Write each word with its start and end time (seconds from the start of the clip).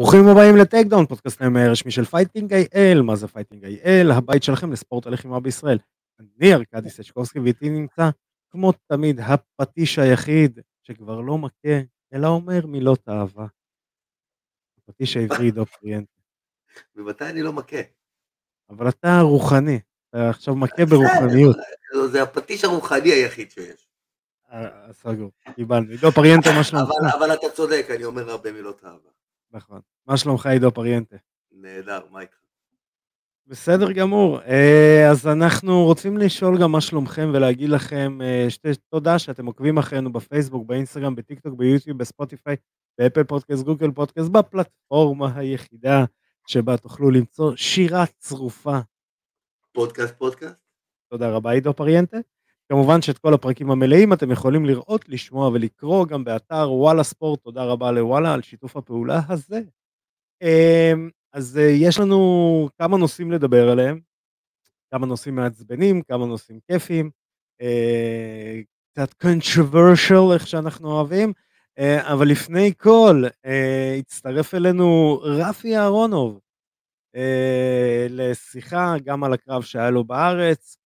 ברוכים 0.00 0.28
הבאים 0.28 0.56
לטייקדאון, 0.56 1.06
פודקאסט 1.06 1.42
הרשמי 1.42 1.90
של 1.90 2.04
Fighting 2.04 2.52
IL, 2.52 3.02
מה 3.02 3.16
זה 3.16 3.28
Fighting 3.28 3.64
IL? 3.64 4.10
הבית 4.10 4.42
שלכם 4.42 4.72
לספורט 4.72 5.06
הלחימה 5.06 5.40
בישראל. 5.40 5.78
אני 6.20 6.54
ארכדי 6.54 6.90
סצ'קובסקי 6.90 7.38
ואיתי 7.38 7.68
נמצא, 7.68 8.10
כמו 8.50 8.72
תמיד, 8.86 9.20
הפטיש 9.20 9.98
היחיד 9.98 10.60
שכבר 10.82 11.20
לא 11.20 11.38
מכה, 11.38 11.80
אלא 12.14 12.28
אומר 12.28 12.66
מילות 12.66 13.08
אהבה. 13.08 13.46
הפטיש 14.78 15.16
העברי 15.16 15.44
עידו 15.44 15.66
פריאנטה. 15.66 16.20
ממתי 16.96 17.24
אני 17.24 17.42
לא 17.42 17.52
מכה? 17.52 17.80
אבל 18.70 18.88
אתה 18.88 19.20
רוחני, 19.20 19.80
אתה 20.10 20.30
עכשיו 20.30 20.54
מכה 20.54 20.84
ברוחניות. 20.86 21.56
זה 22.10 22.22
הפטיש 22.22 22.64
הרוחני 22.64 23.12
היחיד 23.12 23.50
שיש. 23.50 23.88
אה, 24.52 24.92
סגור, 24.92 25.30
קיבלנו. 25.54 25.90
עידו 25.90 26.12
פריאנטה, 26.12 26.50
מה 26.56 26.64
שלומך? 26.64 26.90
אבל 27.18 27.34
אתה 27.34 27.50
צודק, 27.50 27.86
אני 27.90 28.04
אומר 28.04 28.30
הרבה 28.30 28.52
מילות 28.52 28.84
אהבה. 28.84 29.10
נכון. 29.52 29.80
מה 30.06 30.16
שלומך 30.16 30.46
עידו 30.46 30.70
פריאנטה? 30.74 31.16
נהדר, 31.52 32.00
מה 32.10 32.20
איתך? 32.20 32.40
בסדר 33.46 33.92
גמור, 33.92 34.40
אה, 34.40 35.10
אז 35.10 35.26
אנחנו 35.26 35.84
רוצים 35.84 36.18
לשאול 36.18 36.58
גם 36.62 36.72
מה 36.72 36.80
שלומכם 36.80 37.30
ולהגיד 37.34 37.68
לכם 37.68 38.18
אה, 38.22 38.46
שתי 38.48 38.68
תודה 38.88 39.18
שאתם 39.18 39.46
עוקבים 39.46 39.78
אחרינו 39.78 40.12
בפייסבוק, 40.12 40.66
באינסטגרם, 40.66 41.14
בטיקטוק, 41.14 41.54
ביוטיוב, 41.54 41.98
בספוטיפיי, 41.98 42.56
ב 42.98 43.02
Apple 43.02 43.24
Podcast, 43.24 43.64
Google 43.64 43.90
Podcast, 43.90 44.28
בפלטפורמה 44.28 45.38
היחידה 45.38 46.04
שבה 46.46 46.76
תוכלו 46.76 47.10
למצוא 47.10 47.56
שירה 47.56 48.04
צרופה. 48.18 48.78
פודקאסט 49.72 50.14
פודקאסט? 50.18 50.54
תודה 51.10 51.30
רבה 51.30 51.50
עידו 51.50 51.74
פריאנטה. 51.74 52.16
כמובן 52.70 53.02
שאת 53.02 53.18
כל 53.18 53.34
הפרקים 53.34 53.70
המלאים 53.70 54.12
אתם 54.12 54.30
יכולים 54.30 54.64
לראות, 54.64 55.08
לשמוע 55.08 55.48
ולקרוא 55.48 56.06
גם 56.06 56.24
באתר 56.24 56.72
וואלה 56.72 57.02
ספורט, 57.02 57.42
תודה 57.42 57.64
רבה 57.64 57.92
לוואלה 57.92 58.34
על 58.34 58.42
שיתוף 58.42 58.76
הפעולה 58.76 59.20
הזה. 59.28 59.60
אמ, 60.42 61.10
אז 61.32 61.58
אה, 61.58 61.62
יש 61.62 61.98
לנו 61.98 62.68
כמה 62.78 62.96
נושאים 62.96 63.32
לדבר 63.32 63.70
עליהם, 63.70 64.00
כמה 64.90 65.06
נושאים 65.06 65.34
מעצבנים, 65.34 66.02
כמה 66.02 66.26
נושאים 66.26 66.58
כיפיים, 66.70 67.10
אה, 67.60 68.60
קצת 68.92 69.14
controversial 69.24 70.32
איך 70.34 70.46
שאנחנו 70.46 70.92
אוהבים, 70.92 71.32
אה, 71.78 72.12
אבל 72.12 72.28
לפני 72.28 72.72
כל 72.78 73.24
הצטרף 73.98 74.54
אלינו 74.54 75.18
רפי 75.22 75.76
אהרונוב 75.76 76.40
אה, 77.16 78.06
לשיחה 78.10 78.94
גם 79.04 79.24
על 79.24 79.32
הקרב 79.32 79.62
שהיה 79.62 79.90
לו 79.90 80.04
בארץ, 80.04 80.76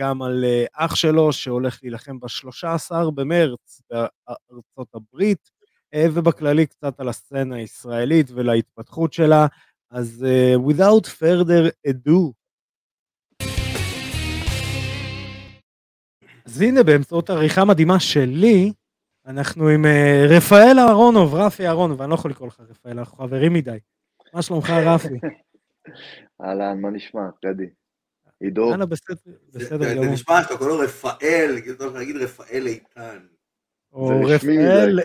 גם 0.00 0.22
על 0.22 0.44
אה, 0.44 0.64
אח 0.72 0.94
שלו 0.94 1.32
שהולך 1.32 1.78
להילחם 1.82 2.20
ב-13 2.20 3.10
במרץ 3.14 3.82
בארצות 3.90 4.94
הברית, 4.94 5.50
אה, 5.94 6.06
ובכללי 6.14 6.66
קצת 6.66 7.00
על 7.00 7.08
הסצנה 7.08 7.56
הישראלית 7.56 8.30
ולהתפתחות 8.30 9.12
שלה. 9.12 9.46
אז 9.90 10.24
uh, 10.24 10.70
without 10.70 11.06
further 11.06 11.70
ado. 11.88 12.32
אז 16.46 16.60
הנה 16.60 16.82
באמצעות 16.82 17.30
עריכה 17.30 17.64
מדהימה 17.64 18.00
שלי, 18.00 18.72
אנחנו 19.26 19.68
עם 19.68 19.84
uh, 19.84 20.36
רפאל 20.36 20.78
אהרונוב, 20.78 21.34
רפי 21.34 21.66
אהרונוב, 21.66 22.02
אני 22.02 22.10
לא 22.10 22.14
יכול 22.14 22.30
לקרוא 22.30 22.48
לך 22.48 22.60
רפאל, 22.60 22.98
אנחנו 22.98 23.18
חברים 23.18 23.52
מדי. 23.52 23.78
מה 24.34 24.42
שלומך 24.42 24.70
רפי? 24.70 25.14
אהלן, 26.42 26.80
מה 26.80 26.90
נשמע? 26.90 27.20
קדי. 27.42 27.70
עידו. 28.40 28.68
יאללה, 28.70 28.86
בסדר, 28.86 29.14
זה- 29.48 29.58
בסדר 29.58 29.88
זה 29.88 29.94
גמור. 29.94 30.12
נשמע 30.14 30.42
שאתה 30.42 30.56
קורא 30.58 30.68
לו 30.68 30.78
רפאל, 30.78 31.56
כאילו 31.62 31.74
אתה 31.76 31.84
הולך 31.84 31.96
להגיד 31.96 32.16
רפאל 32.16 32.66
איתן. 32.66 33.26
או 33.92 34.20
רפאל. 34.26 35.00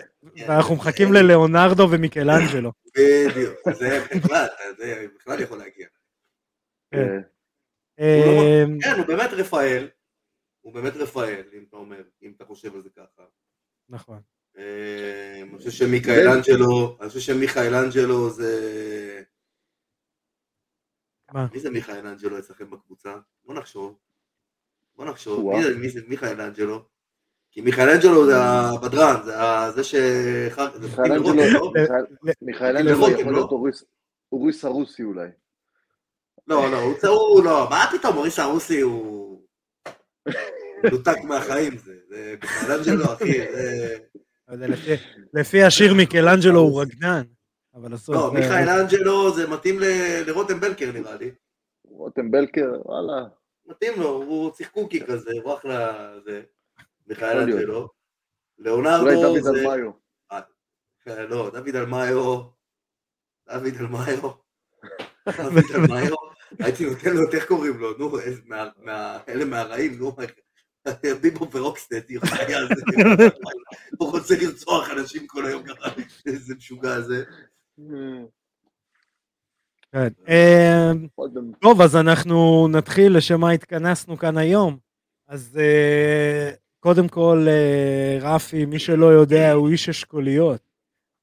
ואנחנו 0.48 0.76
מחכים 0.76 1.12
ללאונרדו 1.12 1.88
ומיקלנג'לו. 1.90 2.72
בדיוק, 2.96 3.54
זה 3.74 4.00
בכלל, 4.16 4.46
זה 4.78 5.06
בכלל 5.16 5.40
יכול 5.40 5.58
להגיע. 5.58 5.86
כן. 6.90 7.20
אה, 8.00 8.04
אה, 8.04 8.64
כן, 8.82 8.98
הוא 8.98 9.06
באמת 9.06 9.30
רפאל, 9.32 9.88
הוא 10.60 10.74
באמת 10.74 10.96
רפאל, 10.96 11.42
אם 11.52 11.64
אתה 11.68 11.76
אומר, 11.76 12.02
אם 12.22 12.32
אתה 12.36 12.44
חושב 12.44 12.74
על 12.74 12.80
זה 12.82 12.88
ככה. 12.96 13.22
נכון. 13.88 14.20
אה, 14.58 15.42
אני 15.42 15.58
חושב 15.58 15.70
שמיכאל 15.70 16.28
אנג'לו, 16.28 16.98
אני 17.00 17.08
חושב 17.08 17.20
שמיכאל 17.20 17.74
אנג'לו 17.74 18.30
זה... 18.30 19.22
מה? 21.34 21.46
מי 21.52 21.60
זה 21.60 21.70
מיכאל 21.70 22.06
אנג'לו 22.06 22.38
אצלכם 22.38 22.70
בקבוצה? 22.70 23.14
בוא 23.44 23.54
נחשוב. 23.54 23.98
בוא 24.96 25.04
נחשוב. 25.04 25.52
מי 25.56 25.62
זה- 25.64 25.76
מי 25.76 25.88
זה 25.90 26.00
מיכאל 26.08 26.40
אנג'לו? 26.40 26.84
כי 27.50 27.60
מיכאל 27.60 27.88
אנג'לו 27.88 28.26
זה 28.26 28.36
הבדרן, 28.38 29.22
זה 29.24 29.32
זה 29.74 29.84
ש... 29.84 29.94
מיכאל 30.80 31.12
אנג'לו? 31.12 31.72
מיכאל- 31.72 32.04
מיכאל 32.42 32.76
אנג'לו 32.76 33.08
יכול? 33.10 33.32
להיות 33.32 33.50
אוריס- 33.50 33.84
אוריס 34.32 34.64
הרוסי 34.64 35.02
אולי. 35.02 35.28
לא, 36.46 36.70
לא, 36.70 36.78
הוא 37.08 37.44
לא, 37.44 37.66
מה 37.70 37.84
פתאום, 37.98 38.14
מוריס 38.14 38.38
הרוסי 38.38 38.80
הוא... 38.80 39.42
מנותק 40.84 41.16
מהחיים 41.24 41.78
זה, 41.78 41.94
זה 42.08 42.34
מיכאל 42.42 42.72
אנג'לו, 42.78 43.12
אחי, 43.12 43.38
זה... 43.52 43.98
לא 44.48 44.66
לפי- 45.34 45.62
השיר 45.62 45.94
מיקלנג'לו 45.94 46.60
הוא 46.60 46.82
רגנן. 46.82 47.22
אבל 47.74 47.94
עשו 47.94 48.12
לא, 48.12 48.28
את 48.28 48.32
זה- 48.32 48.38
מיכאל 48.38 48.68
אנג'לו 48.68 49.34
זה 49.34 49.46
מתאים 49.48 49.80
ל- 49.80 50.22
לרותם 50.26 50.60
בלקר 50.60 50.92
נראה 50.92 51.16
לי. 51.16 51.30
רותם 51.84 52.30
בלקר, 52.30 52.72
וואלה. 52.84 53.28
מתאים 53.66 54.00
לו, 54.00 54.08
הוא 54.08 54.50
צריך 54.50 54.70
קוקי 54.70 55.06
כזה, 55.06 55.30
הוא 55.42 55.54
אחלה 55.54 56.12
זה. 56.24 56.42
מיכאל 57.06 57.28
יכול 57.28 57.42
להיות. 57.42 57.58
אנג'לו. 57.60 57.88
אולי 58.76 59.14
דוד 59.22 59.42
זה... 59.42 59.50
אלמאיו. 59.50 59.90
כן, 61.04 61.26
לא, 61.28 61.50
דוד 61.54 61.76
אלמאיו, 61.76 62.40
דוד 63.48 63.72
אלמאיו, 63.80 64.20
דוד 64.20 65.64
אלמאיו, 65.74 66.14
הייתי 66.58 66.86
נותן 66.90 67.10
לו, 67.16 67.22
איך 67.32 67.46
קוראים 67.48 67.78
לו, 67.78 67.98
נו, 67.98 68.18
אלה 69.28 69.44
מהרעים, 69.44 69.98
נו, 69.98 70.16
ביבו 71.22 71.50
ורוקסטד, 71.50 72.10
יחיה 72.10 72.58
על 72.58 72.68
זה, 72.68 72.74
הוא 73.98 74.10
רוצה 74.10 74.34
לרצוח 74.42 74.90
אנשים 74.90 75.26
כל 75.26 75.46
היום 75.46 75.62
ככה, 75.62 75.88
איזה 76.26 76.54
משוגע 76.54 77.00
זה. 77.00 77.24
כן. 79.92 80.08
אה, 80.28 80.90
עוד- 81.14 81.38
טוב, 81.60 81.80
אז 81.80 81.96
אנחנו 81.96 82.68
נתחיל 82.68 83.16
לשם 83.16 83.40
מה 83.40 83.50
התכנסנו 83.50 84.16
כאן 84.16 84.36
היום. 84.36 84.76
אז 85.28 85.58
אה, 85.60 86.50
קודם 86.80 87.08
כל, 87.08 87.46
אה, 87.48 88.18
רפי, 88.20 88.64
מי 88.64 88.78
שלא 88.78 89.06
יודע, 89.06 89.52
הוא 89.52 89.68
איש 89.68 89.88
אשכוליות. 89.88 90.60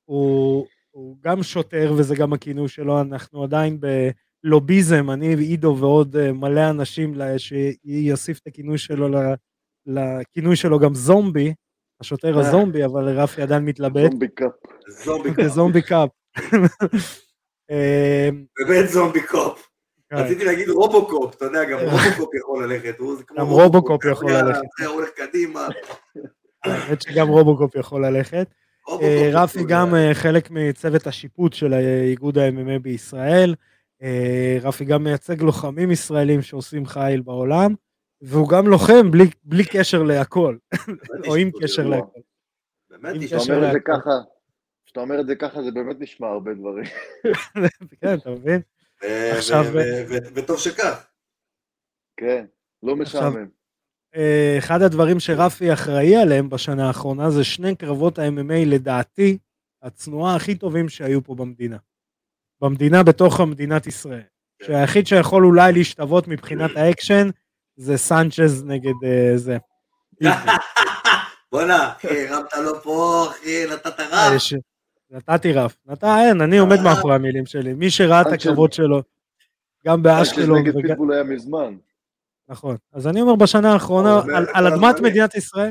הוא, 0.06 0.68
הוא 0.92 1.18
גם 1.22 1.44
שוטר, 1.44 1.94
וזה 1.98 2.16
גם 2.16 2.34
הכינוי 2.34 2.68
שלו, 2.68 3.02
אנחנו 3.02 3.44
עדיין 3.44 3.80
בלוביזם, 4.44 5.12
אני, 5.12 5.36
עידו 5.36 5.78
ועוד 5.80 6.32
מלא 6.32 6.70
אנשים 6.70 7.16
שיוסיף 7.38 8.40
את 8.40 8.48
הכינוי 8.48 8.78
שלו, 8.78 9.08
לכינוי 9.86 10.56
שלו 10.56 10.80
גם 10.80 10.96
זומבי, 10.96 11.54
השוטר. 12.02 12.40
הזומבי, 12.40 12.86
אבל 12.86 13.20
רפי 13.20 13.42
עדיין 13.42 13.66
מתלבט, 13.66 14.12
זומבי 14.12 14.28
קאפ. 14.28 14.52
זומבי 15.56 15.82
קאפ. 15.82 16.10
באמת 18.58 18.90
זומבי 18.90 19.22
קופ. 19.28 19.70
כן. 20.10 20.16
רציתי 20.16 20.46
להגיד 20.46 20.70
רובוקופ, 20.70 21.36
אתה 21.36 21.46
יודע, 21.46 21.64
גם 21.64 21.80
רובוקופ 21.80 22.36
יכול 22.36 22.64
ללכת, 22.64 22.98
גם 23.38 23.48
רובוקופ 23.48 24.06
יכול 24.06 24.32
אתה 24.32 24.42
ללכת. 24.42 24.62
זה 24.80 24.88
הולך 24.88 25.10
קדימה. 25.16 25.68
האמת 26.64 27.02
שגם 27.02 27.28
רובוקופ 27.28 27.76
יכול 27.76 28.06
ללכת. 28.06 28.48
אה, 29.02 29.30
רפי 29.34 29.64
גם. 29.64 29.96
אה, 29.96 30.14
חלק 30.14 30.52
מצוות 30.52 31.08
השיפוט 31.08 31.54
של 31.54 31.74
איגוד 32.04 32.38
ה-MMA 32.38 32.80
בישראל. 32.82 33.56
אה, 34.02 34.58
רפי 34.62 34.86
גם 34.86 35.04
מייצג 35.04 35.42
לוחמים 35.42 35.92
ישראלים 35.92 36.42
שעושים 36.42 36.86
חיל 36.86 37.22
בעולם, 37.22 37.74
והוא 38.22 38.50
גם 38.50 38.68
לוחם 38.68 39.12
בלי, 39.12 39.30
בלי 39.44 39.64
קשר 39.66 40.04
להכל, 40.04 40.58
או 41.28 41.36
עם 41.36 41.52
קשר. 41.62 41.84
להכל. 41.88 42.20
באמת 42.90 43.24
קשר 43.24 43.54
אומר 43.54 43.68
את 43.68 43.74
זה. 43.74 43.80
ככה, 43.80 44.10
כשאתה 44.90 45.00
אומר 45.00 45.22
את 45.22 45.28
זה 45.28 45.36
ככה, 45.36 45.64
זה 45.64 45.72
באמת 45.72 45.96
נשמע 46.00 46.28
הרבה 46.28 46.54
דברים. 46.54 46.86
כן, 48.02 48.14
אתה 48.14 48.30
מבין? 48.30 48.62
ו- 49.04 49.32
עכשיו- 49.38 49.66
ו- 49.66 49.78
ו- 49.78 50.06
ו- 50.10 50.36
וטוב 50.36 50.60
שכך. 50.60 51.08
כן, 52.18 52.46
לא 52.84 52.96
משעמם. 52.96 53.48
אה, 54.16 54.56
אחד 54.58 54.82
הדברים 54.82 55.20
שרפי 55.20 55.74
אחראי 55.74 56.16
עליהם 56.16 56.50
בשנה 56.50 56.88
האחרונה 56.88 57.30
זה 57.30 57.44
שני 57.44 57.76
קרבות 57.76 58.20
ה-MMA 58.20 58.66
לדעתי 58.66 59.38
הצנועה 59.82 60.36
הכי 60.36 60.56
טובים 60.56 60.90
שהיו 60.90 61.24
פה 61.24 61.36
במדינה. 61.36 61.78
במדינה 62.62 63.04
בתוך 63.04 63.40
המדינת 63.40 63.88
ישראל. 63.88 64.24
כן. 64.60 64.66
שהיחיד 64.66 65.08
שיכול 65.08 65.46
אולי 65.46 65.74
להשתוות 65.74 66.28
מבחינת 66.28 66.72
האקשן 66.76 67.30
זה 67.76 67.98
סנצ'ז 67.98 68.64
נגד 68.66 69.04
אה, 69.04 69.38
זה. 69.38 69.58
בואנה, 71.52 71.94
אחי, 71.98 72.28
הרמת 72.28 72.54
לו 72.54 72.82
פה, 72.82 73.28
אחי, 73.30 73.66
נתת 73.74 74.00
רב. 74.00 74.34
אה, 75.14 75.18
נתתי 75.18 75.54
רף. 75.54 75.78
נתן, 75.86 76.08
אין, 76.28 76.42
אני 76.42 76.58
עומד 76.58 76.80
מאחורי 76.84 77.16
המילים 77.16 77.46
שלי. 77.46 77.74
מי 77.74 77.90
שראה 77.90 78.22
את 78.22 78.28
הקרבות 78.28 78.74
שלו, 78.74 79.02
גם 79.86 80.04
באשקלון, 80.04 80.60
נגד 80.60 80.76
וגם- 80.76 80.88
פיטבול 80.88 81.14
היה 81.14 81.24
מזמן. 81.24 81.76
נכון. 82.50 82.76
אז 82.94 83.08
אני 83.08 83.22
אומר 83.22 83.36
בשנה 83.36 83.74
האחרונה, 83.74 84.20
על, 84.54 84.68
אדמת. 84.68 85.00
מדינת 85.00 85.36
ישראל, 85.36 85.70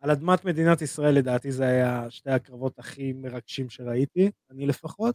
על 0.00 0.10
אדמת 0.10 0.44
מדינת 0.44 0.82
ישראל 0.82 1.14
לדעתי 1.14 1.52
זה 1.52 1.64
היה 1.66 2.06
שתי 2.10 2.30
הקרבות 2.30 2.78
הכי 2.78 3.12
מרגשים 3.12 3.70
שראיתי, 3.70 4.30
אני 4.50 4.66
לפחות. 4.66 5.14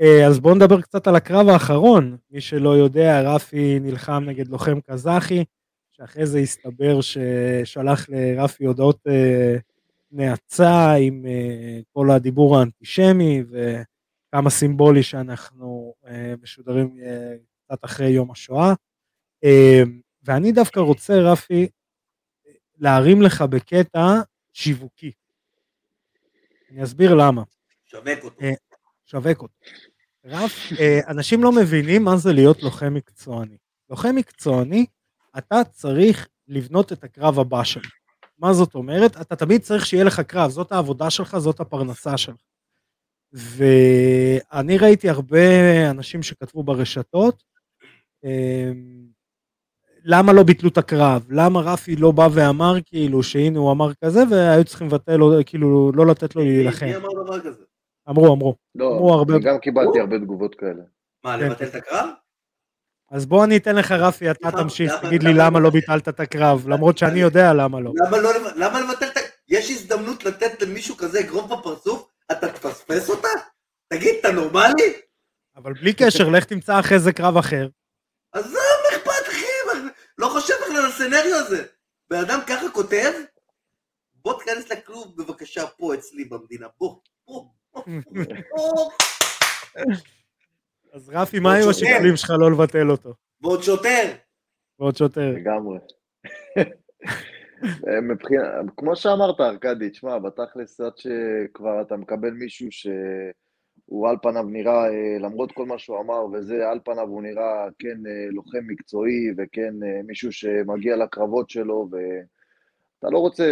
אה, 0.00 0.26
אז 0.26 0.38
בואו 0.40 0.54
נדבר 0.54 0.80
קצת 0.80 1.06
על 1.06 1.16
הקרב 1.16 1.48
האחרון. 1.48 2.16
מי 2.30 2.40
שלא 2.40 2.76
יודע, 2.76 3.34
רפי 3.34 3.78
נלחם 3.80 4.24
נגד 4.26 4.48
לוחם 4.48 4.80
קזחי, 4.80 5.44
שאחרי 5.92 6.26
זה 6.26 6.38
הסתבר 6.38 7.00
ששלח 7.00 8.06
לרפי 8.08 8.64
הודעות 8.64 8.98
אה, 9.08 9.56
נאצה 10.16 10.94
עם 10.94 11.26
אה, 11.26 11.80
כל 11.92 12.10
הדיבור 12.10 12.58
האנטישמי 12.58 13.42
וכמה 13.48 14.50
סימבולי 14.50 15.02
שאנחנו 15.02 15.94
משודרים 16.42 16.96
קצת 17.64 17.84
אחרי 17.84 18.08
יום 18.08 18.30
השואה. 18.30 18.72
ואני 20.22 20.52
דווקא 20.52 20.80
רוצה, 20.80 21.14
רפי, 21.14 21.68
להרים 22.78 23.22
לך 23.22 23.42
בקטע 23.42 24.20
שיווקי. 24.52 25.12
אני 26.70 26.84
אסביר 26.84 27.14
למה. 27.14 27.42
שווק 27.84 28.24
אותו. 28.24 28.40
שווק 29.06 29.42
אותו. 29.42 29.54
רף, 30.24 30.52
אנשים 31.08 31.42
לא 31.42 31.52
מבינים 31.52 32.04
מה 32.04 32.16
זה 32.16 32.32
להיות 32.32 32.62
לוחם 32.62 32.94
מקצועני. 32.94 33.56
לוחם 33.90 34.14
מקצועני 34.14 34.86
אתה 35.38 35.64
צריך 35.70 36.28
לבנות 36.48 36.92
את 36.92 37.04
הקרב 37.04 37.38
הבא 37.38 37.64
שלך. 37.64 38.05
מה 38.38 38.52
זאת 38.52 38.74
אומרת? 38.74 39.20
אתה 39.20 39.36
תמיד 39.36 39.60
צריך 39.60 39.86
שיהיה 39.86 40.04
לך 40.04 40.20
קרב, 40.20 40.50
זאת 40.50 40.72
העבודה 40.72 41.10
שלך, 41.10 41.38
זאת 41.38 41.60
הפרנסה 41.60 42.16
שלך. 42.16 42.36
ואני 43.32 44.78
ראיתי 44.78 45.08
הרבה 45.08 45.90
אנשים 45.90 46.22
שכתבו 46.22 46.62
ברשתות, 46.62 47.42
אמ, 48.24 49.06
למה 50.04 50.32
לא 50.32 50.42
ביטלו 50.42 50.68
את 50.68 50.78
הקרב? 50.78 51.26
למה 51.30 51.60
רפי 51.60 51.96
לא 51.96 52.10
בא 52.10 52.28
ואמר 52.32 52.74
כאילו 52.84 53.22
שהנה 53.22 53.58
הוא 53.58 53.72
אמר 53.72 53.94
כזה 54.04 54.20
והיו 54.30 54.64
צריכים 54.64 54.86
לבטל, 54.86 55.20
כאילו 55.46 55.92
לא 55.92 56.06
לתת 56.06 56.36
לו 56.36 56.42
להילחם. 56.42 56.86
מי 56.86 56.96
אמר 56.96 57.08
דבר 57.24 57.40
כזה? 57.40 57.64
אמרו, 58.08 58.34
אמרו. 58.34 58.54
לא, 58.74 58.94
אמרו 58.94 59.14
הרבה... 59.14 59.38
גם 59.38 59.58
קיבלתי 59.58 60.00
הרבה 60.00 60.18
תגובות 60.18 60.54
כאלה. 60.54 60.82
מה, 61.24 61.36
לבטל 61.36 61.64
את 61.64 61.74
הקרב? 61.74 62.08
אז 63.10 63.26
בוא 63.26 63.44
אני 63.44 63.56
אתן 63.56 63.76
לך 63.76 63.92
רפי, 63.92 64.30
אתה 64.30 64.50
תמשיך, 64.50 64.92
תגיד 65.02 65.22
לי 65.22 65.34
למה 65.34 65.60
לא 65.60 65.70
ביטלת 65.70 66.08
את 66.08 66.20
הקרב, 66.20 66.68
למרות 66.68 66.98
שאני 66.98 67.20
יודע 67.20 67.52
למה 67.52 67.80
לא. 67.80 67.92
למה 68.56 68.80
לבטל 68.80 69.06
את? 69.06 69.16
יש 69.48 69.70
הזדמנות 69.70 70.24
לתת 70.24 70.62
למישהו 70.62 70.96
כזה 70.96 71.20
אגרוף 71.20 71.50
בפרצוף, 71.50 72.08
אתה 72.32 72.52
תפספס 72.52 73.10
אותה? 73.10 73.28
תגיד, 73.88 74.14
אתה 74.20 74.32
נורמלי? 74.32 74.92
אבל 75.56 75.72
בלי 75.72 75.92
קשר, 75.92 76.28
לך 76.28 76.44
תמצא 76.44 76.80
אחרי 76.80 76.98
זה 76.98 77.12
קרב 77.12 77.36
אחר. 77.36 77.68
עזוב, 78.32 78.52
מה 78.54 78.96
אכפת 78.96 79.28
לכם? 79.28 79.88
לא 80.18 80.28
חושב 80.28 80.54
בכלל 80.62 80.76
על 80.76 80.86
הסצנריו 80.86 81.36
הזה. 81.36 81.64
בן 82.10 82.18
אדם 82.20 82.40
ככה 82.46 82.70
כותב, 82.72 83.12
בוא 84.14 84.38
תיכנס 84.38 84.72
לכלוב 84.72 85.16
בבקשה 85.16 85.66
פה 85.66 85.94
אצלי 85.94 86.24
במדינה, 86.24 86.66
בוא, 86.78 86.96
בוא, 87.26 87.44
בוא. 87.72 87.82
אז 90.96 91.10
רפי, 91.12 91.38
מה 91.38 91.54
היו 91.54 91.70
השיקולים 91.70 92.16
שלך 92.16 92.30
לא 92.30 92.50
לבטל 92.50 92.90
אותו? 92.90 93.14
ועוד 93.42 93.62
שוטר. 93.62 94.12
ועוד 94.78 94.96
שוטר. 94.96 95.30
לגמרי. 95.30 95.78
מבחינה, 98.10 98.42
כמו 98.76 98.96
שאמרת, 98.96 99.40
ארכדי, 99.40 99.90
תשמע, 99.90 100.18
בתכלס 100.18 100.80
עד 100.80 100.92
שכבר 100.96 101.82
אתה 101.82 101.96
מקבל 101.96 102.30
מישהו 102.30 102.68
שהוא 102.70 104.08
על 104.08 104.16
פניו 104.22 104.42
נראה, 104.42 104.88
אה, 104.88 105.18
למרות 105.20 105.52
כל 105.52 105.66
מה 105.66 105.78
שהוא 105.78 106.00
אמר 106.00 106.26
וזה, 106.32 106.68
על 106.68 106.80
פניו 106.84 107.08
הוא 107.08 107.22
נראה 107.22 107.68
כן 107.78 108.06
אה, 108.06 108.30
לוחם 108.30 108.66
מקצועי 108.66 109.30
וכן 109.38 109.74
אה, 109.84 110.02
מישהו 110.06 110.32
שמגיע 110.32 110.96
לקרבות 110.96 111.50
שלו, 111.50 111.88
ו... 111.92 111.96
אתה 112.98 113.10
לא 113.10 113.18
רוצה 113.18 113.44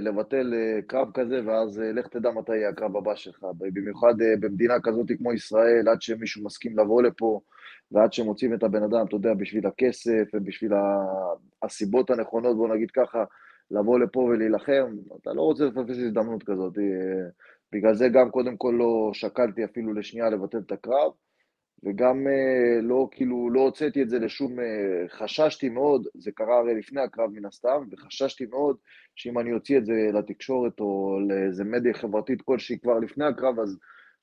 לבטל 0.00 0.54
אה, 0.54 0.82
קרב 0.82 1.10
כזה, 1.14 1.40
ואז 1.46 1.80
אה, 1.80 1.92
לך 1.92 2.06
תדע 2.06 2.30
מתי 2.30 2.56
יהיה 2.56 2.68
הקרב 2.68 2.96
הבא 2.96 3.14
שלך. 3.14 3.46
במיוחד 3.58 4.20
אה, 4.20 4.34
במדינה 4.40 4.74
כזאת 4.82 5.06
כמו 5.18 5.32
ישראל, 5.32 5.88
עד 5.88 6.02
שמישהו 6.02 6.44
מסכים 6.44 6.78
לבוא 6.78 7.02
לפה, 7.02 7.40
ועד 7.92 8.12
שמוצאים 8.12 8.54
את 8.54 8.62
הבן 8.62 8.82
אדם, 8.82 9.06
אתה 9.06 9.16
יודע, 9.16 9.34
בשביל 9.34 9.66
הכסף 9.66 10.24
ובשביל 10.34 10.72
הסיבות 11.62 12.10
הנכונות, 12.10 12.56
בוא 12.56 12.68
נגיד 12.74 12.90
ככה, 12.90 13.24
לבוא 13.70 13.98
לפה 13.98 14.20
ולהילחם, 14.20 14.96
אתה 15.22 15.32
לא 15.32 15.42
רוצה 15.42 15.64
לפספס 15.64 15.96
הזדמנות 15.98 16.42
כזאת. 16.42 16.72
בגלל 17.72 17.94
זה 17.94 18.08
גם 18.08 18.30
קודם 18.30 18.56
כל 18.56 18.74
לא 18.78 19.10
שקלתי 19.12 19.64
אפילו 19.64 19.94
לשנייה 19.94 20.30
לבטל 20.30 20.58
את 20.58 20.72
הקרב. 20.72 21.12
וגם 21.84 22.26
אה, 22.26 22.80
לא, 22.82 23.08
כאילו, 23.10 23.50
לא 23.50 23.60
הוצאתי 23.60 24.02
את 24.02 24.08
זה 24.08 24.18
לשום... 24.18 24.60
אה, 24.60 25.08
חששתי 25.08 25.68
מאוד, 25.68 26.06
זה 26.14 26.32
קרה 26.32 26.58
הרי 26.58 26.74
לפני 26.74 27.00
הקרב 27.00 27.30
מן 27.30 27.44
הסתם, 27.44 27.84
וחששתי 27.90 28.46
מאוד 28.46 28.76
שאם 29.16 29.38
אני 29.38 29.52
אוציא 29.52 29.78
את 29.78 29.86
זה 29.86 29.92
לתקשורת 30.12 30.80
או 30.80 31.18
לאיזה 31.28 31.64
מדיה 31.64 31.94
חברתית 31.94 32.42
כלשהי 32.42 32.78
כבר 32.78 32.98
לפני 32.98 33.24
הקרב, 33.24 33.58
אז 33.60 33.78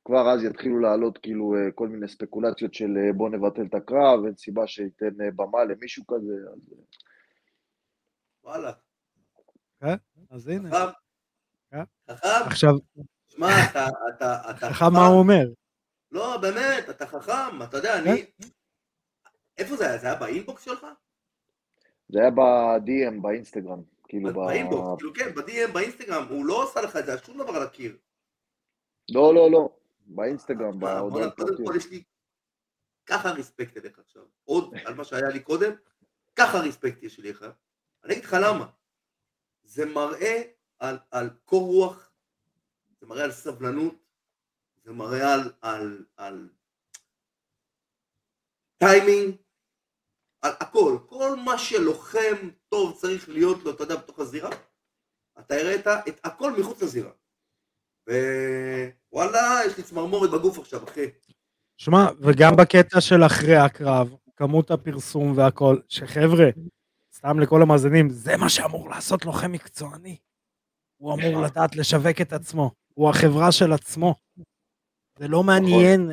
כבר 0.06 0.30
אז 0.30 0.44
יתחילו 0.44 0.80
לעלות 0.80 1.18
כאילו 1.18 1.56
אה, 1.56 1.72
כל 1.72 1.88
מיני 1.88 2.08
ספקולציות 2.08 2.74
של 2.74 2.98
בוא 3.16 3.30
נבטל 3.30 3.66
את 3.66 3.76
הקרב, 3.76 4.26
אין 4.26 4.36
סיבה 4.36 4.68
שייתן 4.68 5.36
במה 5.36 5.64
למישהו 5.64 6.04
כזה, 6.08 6.34
אז... 6.54 6.74
וואלה. 8.44 8.72
כן, 9.80 9.96
אז 10.30 10.48
הנה. 10.48 10.70
חכם. 10.70 11.84
חכם. 12.12 12.28
עכשיו... 12.46 12.74
שמע, 13.28 13.48
אתה... 13.72 13.88
אתה... 14.50 14.70
חכם 14.70 14.94
מה 14.94 15.08
הוא 15.08 15.20
אומר? 15.20 15.46
לא, 16.12 16.38
באמת, 16.38 16.90
אתה 16.90 17.08
חכם, 17.08 17.64
אתה 17.64 17.78
יודע, 17.78 18.00
אני... 18.00 18.26
איפה 19.58 19.76
זה 19.76 19.88
היה? 19.88 19.98
זה 19.98 20.08
היה 20.08 20.16
באינבוקס 20.16 20.64
שלך? 20.64 20.88
זה 22.10 22.20
היה 22.20 22.32
ב-DM, 22.32 23.22
באינסטגרם. 23.22 23.82
כאילו. 24.08 24.34
באינבוקס, 24.34 24.98
כאילו 24.98 25.14
כן, 25.14 25.36
ב-DM, 25.36 25.72
באינסטגרם, 25.74 26.28
הוא 26.30 26.46
לא 26.46 26.64
עשה 26.64 26.82
לך 26.82 26.96
את 26.96 27.06
זה, 27.06 27.18
שום 27.18 27.38
דבר 27.38 27.56
על 27.56 27.64
הקיר. 27.64 27.98
לא, 29.12 29.36
לא, 29.36 29.52
לא, 29.52 29.70
באינסטגרם, 30.06 30.80
בהודעות 30.80 31.34
פרטיות. 31.36 31.58
קודם 31.58 31.68
כל 31.68 31.78
יש 31.78 31.90
לי 31.90 32.04
ככה 33.06 33.32
ריספקט 33.32 33.78
אליך 33.78 34.00
עכשיו, 34.00 34.24
עוד 34.46 34.74
על 34.86 34.94
מה 34.94 35.04
שהיה 35.04 35.30
לי 35.30 35.40
קודם, 35.40 35.72
ככה 36.36 36.60
ריספקט 36.60 37.04
יש 37.04 37.20
לי 37.20 37.30
לך. 37.30 37.46
אני 38.04 38.14
אגיד 38.14 38.24
לך 38.24 38.38
למה. 38.42 38.68
זה 39.64 39.86
מראה 39.86 40.42
על, 40.80 40.98
על 41.12 41.30
קור 41.46 41.68
רוח, 41.68 42.12
זה 43.00 43.08
מראה 43.08 43.24
על 43.24 43.32
סבלנות, 43.32 43.96
זה 44.90 44.94
מראה 44.94 45.34
על, 45.34 45.52
על, 45.62 46.06
על 46.18 46.50
טיימינג, 48.78 49.36
על 50.42 50.52
הכל, 50.60 50.98
כל 51.06 51.36
מה 51.46 51.58
שלוחם 51.58 52.50
טוב 52.70 52.98
צריך 52.98 53.30
להיות 53.30 53.64
לו, 53.64 53.72
אתה 53.72 53.84
יודע, 53.84 53.96
בתוך 53.96 54.20
הזירה, 54.20 54.50
אתה 55.40 55.56
הראית 55.56 55.88
את 55.88 56.20
הכל 56.24 56.60
מחוץ 56.60 56.82
לזירה. 56.82 57.12
ווואלה, 59.12 59.60
יש 59.66 59.78
לי 59.78 59.84
צמרמורת 59.84 60.32
בגוף 60.32 60.60
עכשיו, 60.60 60.84
אחי. 60.84 61.06
שמע, 61.78 62.06
וגם 62.20 62.56
בקטע 62.56 63.02
של 63.02 63.24
אחרי 63.26 63.56
הקרב, 63.56 64.16
כמות 64.36 64.72
הפרסום 64.72 65.38
והכל, 65.38 65.78
שחבר'ה, 65.88 66.50
סתם 67.16 67.40
לכל 67.40 67.62
המאזינים, 67.62 68.10
זה 68.10 68.38
מה 68.38 68.50
שאמור 68.50 68.90
לעשות 68.90 69.26
לוחם 69.26 69.52
מקצועני. 69.52 70.18
הוא 70.98 71.14
אמור 71.14 71.42
לדעת 71.42 71.76
לשווק 71.76 72.22
את 72.22 72.34
עצמו, 72.34 72.72
הוא 72.94 73.10
החברה 73.10 73.52
של 73.52 73.74
עצמו. 73.74 74.16
זה 75.20 75.28
לא 75.28 75.44
מעניין. 75.44 76.12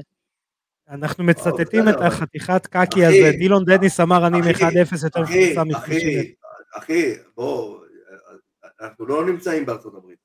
אנחנו 0.89 1.25
מצטטים 1.25 1.89
את 1.89 1.95
החתיכת 2.07 2.67
קקי 2.67 3.07
הזה, 3.07 3.31
דילון 3.39 3.65
דניס 3.65 4.01
אמר 4.01 4.27
אני 4.27 4.41
מ-1-0 4.41 5.05
יותר 5.05 5.21
מפורסם 5.21 5.71
אחי, 5.77 6.35
אחי, 6.75 7.15
בוא, 7.35 7.85
אנחנו 8.81 9.07
לא 9.07 9.27
נמצאים 9.27 9.67
בארצות 9.67 9.95
הברית. 9.95 10.19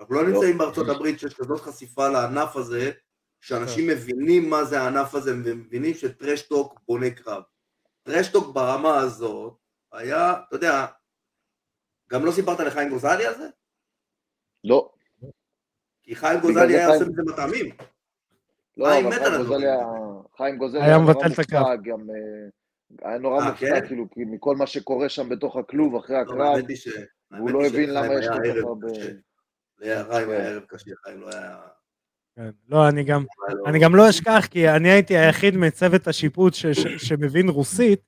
אנחנו 0.00 0.14
לא, 0.14 0.24
לא. 0.24 0.30
נמצאים 0.30 0.58
בארצות 0.58 0.88
הברית 0.88 1.20
שיש 1.20 1.34
כזאת 1.34 1.60
חשיפה 1.60 2.08
לענף 2.08 2.56
הזה, 2.56 2.90
שאנשים 3.40 3.86
כן. 3.86 3.92
מבינים 3.92 4.50
מה 4.50 4.64
זה 4.64 4.80
הענף 4.80 5.14
הזה, 5.14 5.30
ומבינים 5.44 5.94
שטרשטוק 5.94 6.80
בונה 6.88 7.10
קרב. 7.10 7.42
טרשטוק 8.02 8.54
ברמה 8.54 8.98
הזאת 8.98 9.56
היה, 9.92 10.32
אתה 10.48 10.56
יודע, 10.56 10.86
גם 12.10 12.24
לא 12.24 12.32
סיפרת 12.32 12.60
לחיים 12.60 12.88
גוזלי 12.88 13.26
על 13.26 13.34
זה? 13.34 13.48
לא. 14.64 14.93
כי 16.04 16.16
חיים 16.16 16.40
גוזלי 16.40 16.76
היה 16.76 16.88
עושה 16.88 17.04
מזה 17.04 17.22
מטעמים. 17.22 17.70
לא, 18.76 18.98
אבל 18.98 19.64
חיים 20.36 20.56
גוזלי 20.56 20.82
היה 20.82 20.98
מבטל 20.98 21.32
את 21.32 21.38
הקרב. 21.38 21.66
אה, 21.66 23.08
היה 23.10 23.18
נורא 23.18 23.44
מופתע, 23.44 23.80
כן? 23.80 23.86
כאילו, 23.86 24.04
מכל 24.16 24.56
מה 24.56 24.66
שקורה 24.66 25.08
שם 25.08 25.28
בתוך 25.28 25.56
הכלוב 25.56 25.96
אחרי 25.96 26.16
הקרב, 26.16 26.58
והוא 27.30 27.50
לא 27.50 27.66
הבין 27.66 27.90
למה 27.90 28.14
יש 28.14 28.28
כל 28.28 28.34
כך 28.34 28.64
הרבה... 28.64 28.88
לחיים 29.80 30.30
היה 30.30 30.48
ערב 30.48 30.62
קשה, 30.68 30.90
חיים 31.04 31.20
לא 31.20 31.28
היה... 31.32 31.56
כן. 32.36 32.50
לא, 32.68 32.88
אני 32.88 33.04
גם, 33.04 33.24
לא- 33.48 33.66
אני 33.66 33.78
גם 33.78 33.94
לא 33.94 34.10
אשכח, 34.10 34.46
כי 34.50 34.68
אני 34.68 34.90
הייתי 34.90 35.16
היחיד 35.16 35.56
מצוות 35.56 36.08
השיפוט 36.08 36.54
ש, 36.54 36.66
ש, 36.66 36.86
שמבין 37.08 37.48
רוסית, 37.48 38.00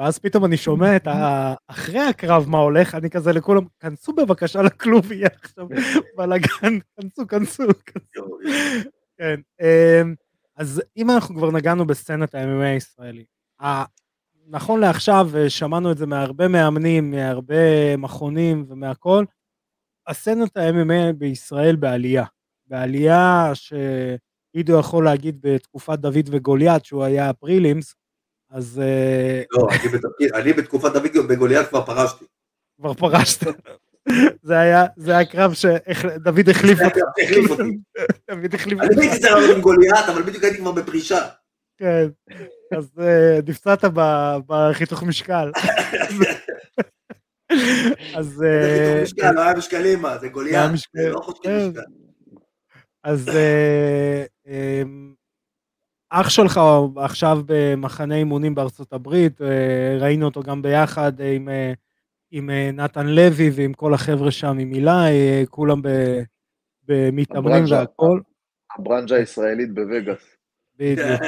ואז 0.00 0.18
פתאום 0.18 0.44
אני 0.44 0.56
שומע 0.56 0.96
את 0.96 1.06
ה... 1.06 1.54
אחרי 1.66 2.00
הקרב 2.00 2.48
מה 2.48 2.58
הולך, 2.58 2.94
אני 2.94 3.10
כזה 3.10 3.32
לכולם, 3.32 3.64
כנסו 3.80 4.12
בבקשה 4.12 4.62
לכלוב, 4.62 5.12
יהיה 5.12 5.28
עכשיו 5.42 5.66
בלאגן, 6.16 6.78
כנסו, 6.96 7.26
כנסו, 7.26 7.62
כנסו. 7.86 8.38
כן, 9.18 9.40
אמ, 9.60 10.14
אז 10.56 10.82
אם 10.96 11.10
אנחנו 11.10 11.34
כבר 11.34 11.50
נגענו 11.50 11.86
בסצנת 11.86 12.34
ה-MMA 12.34 12.64
הישראלי, 12.64 13.24
נכון 14.46 14.80
לעכשיו, 14.80 15.30
שמענו 15.48 15.92
את 15.92 15.98
זה 15.98 16.06
מהרבה 16.06 16.48
מאמנים, 16.48 17.10
מהרבה 17.10 17.96
מכונים 17.96 18.64
ומהכל, 18.68 19.24
הסצנת 20.06 20.56
ה-MMA 20.56 21.12
בישראל 21.18 21.76
בעלייה. 21.76 22.24
בעלייה 22.66 23.52
שעידו 23.54 24.78
יכול 24.80 25.04
להגיד 25.04 25.38
בתקופת 25.40 25.98
דוד 25.98 26.28
וגוליית, 26.30 26.84
שהוא 26.84 27.04
היה 27.04 27.30
הפרילימס, 27.30 27.94
אז... 28.50 28.80
אה, 28.82 29.42
לא, 29.52 29.66
אני, 29.70 29.88
בתפקיד, 29.88 30.32
אני 30.34 30.52
בתקופת 30.52 30.92
דוד 30.92 31.16
וגוליית 31.28 31.68
כבר 31.68 31.84
פרשתי. 31.84 32.24
כבר 32.80 32.94
פרשת. 32.94 33.46
זה 34.42 34.58
היה, 34.58 34.84
זה 34.96 35.10
היה 35.10 35.24
קרב 35.24 35.52
שדוד 35.52 36.48
החליף 36.48 36.78
אותי. 36.80 37.00
החליף 37.24 37.50
אותי. 37.50 37.78
דוד 38.30 38.54
החליף 38.54 38.80
אני 38.80 38.88
הייתי 39.00 39.20
צריך 39.20 39.56
עם 39.56 39.60
גוליית, 39.60 40.08
אבל 40.08 40.22
בדיוק 40.22 40.44
הייתי 40.44 40.58
כבר 40.58 40.72
בפרישה. 40.72 41.28
כן, 41.78 42.08
אז 42.78 42.90
אה, 43.00 43.38
נפצעת 43.46 43.84
בחיתוך 44.46 45.02
משקל. 45.02 45.50
אז... 48.16 48.26
זה 48.26 49.02
חיתוך 49.02 49.02
משקל, 49.02 49.30
לא 49.32 49.40
היה 49.40 49.54
משקלים 49.56 50.02
זה 50.20 50.28
גוליית, 50.28 50.70
זה 50.94 51.08
לא 51.08 51.20
חושבים 51.20 51.42
כן. 51.42 51.68
משקל. 51.68 51.80
אז 53.04 53.28
אה, 53.28 54.24
אמ, 54.46 55.14
אח 56.10 56.28
שלך 56.28 56.60
עכשיו 56.96 57.38
במחנה 57.46 58.14
אימונים 58.14 58.54
בארצות 58.54 58.92
הברית, 58.92 59.42
אה, 59.42 59.98
ראינו 60.00 60.26
אותו 60.26 60.42
גם 60.42 60.62
ביחד 60.62 61.12
עם, 61.20 61.48
אה, 61.48 61.72
עם 62.30 62.50
אה, 62.50 62.70
נתן 62.72 63.06
לוי 63.06 63.50
ועם 63.52 63.72
כל 63.72 63.94
החבר'ה 63.94 64.30
שם, 64.30 64.58
עם 64.58 64.72
אילי, 64.72 65.46
כולם 65.50 65.80
במתאמנים. 66.84 67.64
והכל. 67.70 68.20
הברנז'ה 68.78 69.16
הישראלית 69.16 69.74
בווגאס. 69.74 70.36
בדיוק. 70.76 71.20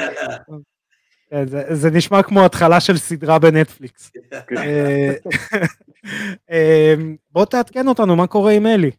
כן, 1.30 1.46
זה, 1.46 1.64
זה 1.70 1.90
נשמע 1.90 2.22
כמו 2.22 2.44
התחלה 2.44 2.80
של 2.80 2.96
סדרה 2.96 3.38
בנטפליקס. 3.38 4.12
אה, 6.50 6.94
בוא 7.30 7.44
תעדכן 7.44 7.88
אותנו, 7.88 8.16
מה 8.16 8.26
קורה 8.26 8.52
עם 8.52 8.66
אלי? 8.66 8.90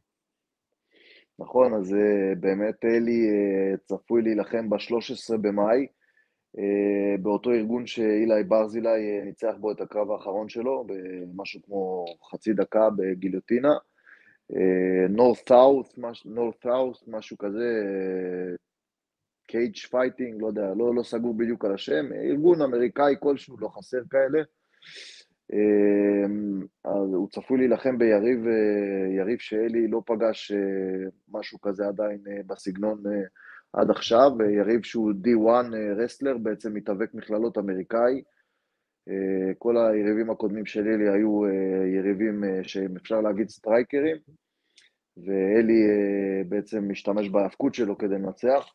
נכון, 1.43 1.73
אז 1.73 1.93
אה, 1.93 2.35
באמת 2.39 2.85
אלי 2.85 3.27
אה, 3.29 3.77
צפוי 3.85 4.21
להילחם 4.21 4.69
ב-13 4.69 5.37
במאי, 5.41 5.87
אה, 6.57 7.17
באותו 7.21 7.51
ארגון 7.51 7.87
שאילי 7.87 8.43
ברזילי 8.43 8.89
אה, 9.19 9.25
ניצח 9.25 9.53
בו 9.59 9.71
את 9.71 9.81
הקרב 9.81 10.11
האחרון 10.11 10.49
שלו, 10.49 10.85
במשהו 10.87 11.61
כמו 11.65 12.05
חצי 12.31 12.53
דקה 12.53 12.89
בגיליוטינה. 12.97 13.73
North 15.09 15.49
South, 15.49 15.97
North 16.25 16.63
South, 16.63 17.07
משהו 17.07 17.37
כזה, 17.37 17.69
Cage 19.47 19.77
Fighting, 19.77 20.41
לא 20.41 20.47
יודע, 20.47 20.73
לא, 20.77 20.95
לא 20.95 21.03
סגור 21.03 21.33
בדיוק 21.37 21.65
על 21.65 21.73
השם, 21.73 22.13
ארגון 22.13 22.61
אמריקאי 22.61 23.15
כלשהו, 23.19 23.57
לא 23.59 23.67
חסר 23.67 24.01
כאלה. 24.09 24.43
אה, 25.53 26.25
אז 26.85 27.13
הוא 27.13 27.29
צפוי 27.29 27.57
להילחם 27.57 27.97
ביריב 27.97 28.47
אה, 28.47 29.15
יריב 29.17 29.39
שאלי 29.39 29.87
לא 29.87 30.01
פגש 30.05 30.51
אה, 30.51 31.09
משהו 31.31 31.61
כזה 31.61 31.87
עדיין 31.87 32.19
אה, 32.27 32.41
בסגנון 32.47 33.03
עד 33.73 33.89
עכשיו, 33.89 34.31
יריב 34.57 34.83
שהוא 34.83 35.11
D1 35.11 35.75
אה, 35.75 35.93
wrestler, 36.03 36.37
בעצם 36.37 36.73
מתאבק 36.73 37.13
מכללות 37.13 37.57
אמריקאי. 37.57 38.21
כל 39.57 39.77
היריבים 39.77 40.29
הקודמים 40.29 40.65
של 40.65 40.87
אלי 40.87 41.09
היו 41.09 41.41
יריבים 41.97 42.43
שהם 42.63 42.95
אפשר 42.97 43.21
להגיד 43.21 43.49
סטרייקרים, 43.49 44.17
ואלי 45.17 45.81
בעצם 46.49 46.91
משתמש 46.91 47.29
בהאבקות 47.29 47.73
שלו 47.73 47.97
כדי 47.97 48.15
לנצח. 48.15 48.65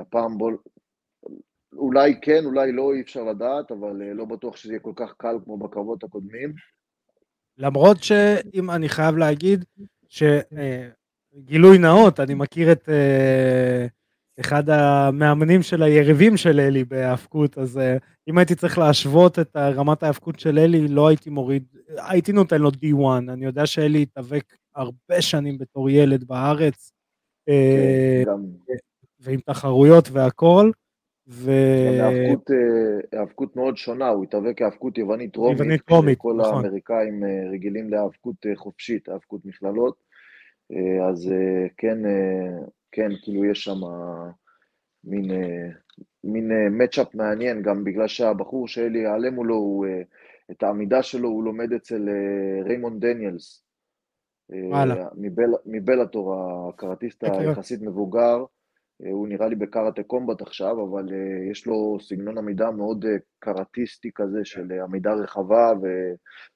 הפעם 0.00 0.38
בול... 0.38 0.56
אולי 1.76 2.20
כן, 2.22 2.44
אולי 2.44 2.72
לא, 2.72 2.92
אי 2.94 3.00
אפשר 3.00 3.24
לדעת, 3.24 3.70
אבל 3.70 4.02
אה, 4.02 4.14
לא 4.14 4.24
בטוח 4.24 4.56
שזה 4.56 4.72
יהיה 4.72 4.80
כל 4.80 4.92
כך 4.96 5.14
קל 5.16 5.36
כמו 5.44 5.56
בקרבות 5.56 6.04
הקודמים. 6.04 6.52
למרות 7.58 8.02
שאם 8.02 8.70
אני 8.70 8.88
חייב 8.88 9.16
להגיד 9.16 9.64
שגילוי 10.08 11.78
נאות, 11.78 12.20
אני 12.20 12.34
מכיר 12.34 12.72
את 12.72 12.88
אה, 12.88 13.86
אחד 14.40 14.70
המאמנים 14.70 15.62
של 15.62 15.82
היריבים 15.82 16.36
של 16.36 16.60
אלי 16.60 16.84
בהאבקות, 16.84 17.58
אז 17.58 17.78
אה, 17.78 17.96
אם 18.28 18.38
הייתי 18.38 18.54
צריך 18.54 18.78
להשוות 18.78 19.38
את 19.38 19.56
רמת 19.56 20.02
ההאבקות 20.02 20.40
של 20.40 20.58
אלי, 20.58 20.88
לא 20.88 21.08
הייתי 21.08 21.30
מוריד, 21.30 21.64
הייתי 21.96 22.32
נותן 22.32 22.60
לו 22.60 22.70
D1. 22.70 23.18
אני 23.28 23.44
יודע 23.44 23.66
שאלי 23.66 24.02
התאבק 24.02 24.54
הרבה 24.74 25.22
שנים 25.22 25.58
בתור 25.58 25.90
ילד 25.90 26.24
בארץ, 26.24 26.92
אה, 27.48 28.22
כן, 28.24 28.30
גם 28.30 28.42
ועם 29.20 29.40
תחרויות 29.40 30.08
והכל, 30.12 30.70
ו... 31.28 31.50
גם 32.00 32.04
האבקות, 32.04 32.50
אה, 32.50 33.18
האבקות 33.20 33.56
מאוד 33.56 33.76
שונה, 33.76 34.08
הוא 34.08 34.24
התאבק 34.24 34.58
כהאבקות 34.58 34.98
יוונית 34.98 35.36
רומית. 35.36 35.58
יוונית 35.58 35.90
רומית, 35.90 36.18
כל 36.18 36.34
נכון. 36.38 36.64
האמריקאים 36.64 37.24
אה, 37.24 37.50
רגילים 37.52 37.90
להאבקות 37.90 38.46
אה, 38.46 38.56
חופשית, 38.56 39.08
האבקות 39.08 39.44
מכללות. 39.44 40.06
אז 41.10 41.32
כן, 41.76 41.98
כן, 42.92 43.08
כאילו 43.22 43.44
יש 43.44 43.64
שם 43.64 43.80
מין, 45.04 45.30
מין 46.24 46.50
matchup 46.70 47.14
מעניין, 47.14 47.62
גם 47.62 47.84
בגלל 47.84 48.08
שהבחור 48.08 48.68
שאלי 48.68 48.98
יעלה 48.98 49.30
מולו, 49.30 49.54
הוא, 49.54 49.86
אה, 49.86 50.02
את 50.50 50.62
העמידה 50.62 51.02
שלו 51.02 51.28
הוא 51.28 51.44
לומד 51.44 51.72
אצל 51.72 52.08
ריימונד 52.64 53.06
דניאלס. 53.06 53.62
וואלה. 54.50 55.08
מבל, 55.16 55.50
מ 55.66 55.73
Bellator, 55.73 56.34
הקראטיסט 56.68 57.24
כן, 57.24 57.32
כן. 57.32 57.38
היחסית 57.40 57.82
מבוגר. 57.82 58.44
אה, 59.04 59.10
הוא 59.10 59.28
נראה 59.28 59.48
לי 59.48 59.54
ב 59.54 59.61
Karate 59.61 60.02
Combat 60.02 60.42
עכשיו, 60.42 60.84
אבל 60.84 61.08
אה, 61.12 61.50
יש 61.50 61.66
לו 61.66 61.98
סגנון 62.00 62.38
עמידה 62.38 62.70
מאוד 62.70 63.04
אה, 63.04 63.16
קראטיסטי 63.38 64.10
כזה, 64.14 64.38
של 64.44 64.72
אה, 64.72 64.84
עמידה 64.84 65.12
רחבה 65.14 65.72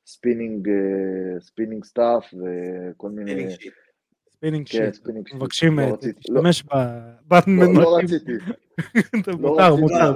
ו 0.06 0.13
spinning 0.13 0.68
spinning 1.40 1.84
stuff 1.84 2.24
וכל 2.34 3.10
מיני... 3.10 3.30
spinning 3.30 3.50
shit. 3.60 3.72
Spinning 4.32 4.66
כן, 4.68 4.84
shit. 4.84 4.94
Spinning 4.94 5.26
shit. 5.28 5.36
מבקשים 5.36 5.78
לא 5.78 5.86
לא- 5.86 5.96
תשתמש 6.20 6.62
ב- 6.62 7.34
לא, 7.46 7.74
לא. 7.74 7.96
רציתי. 8.04 8.32
מותר. 9.38 9.74
מותר. 9.76 10.12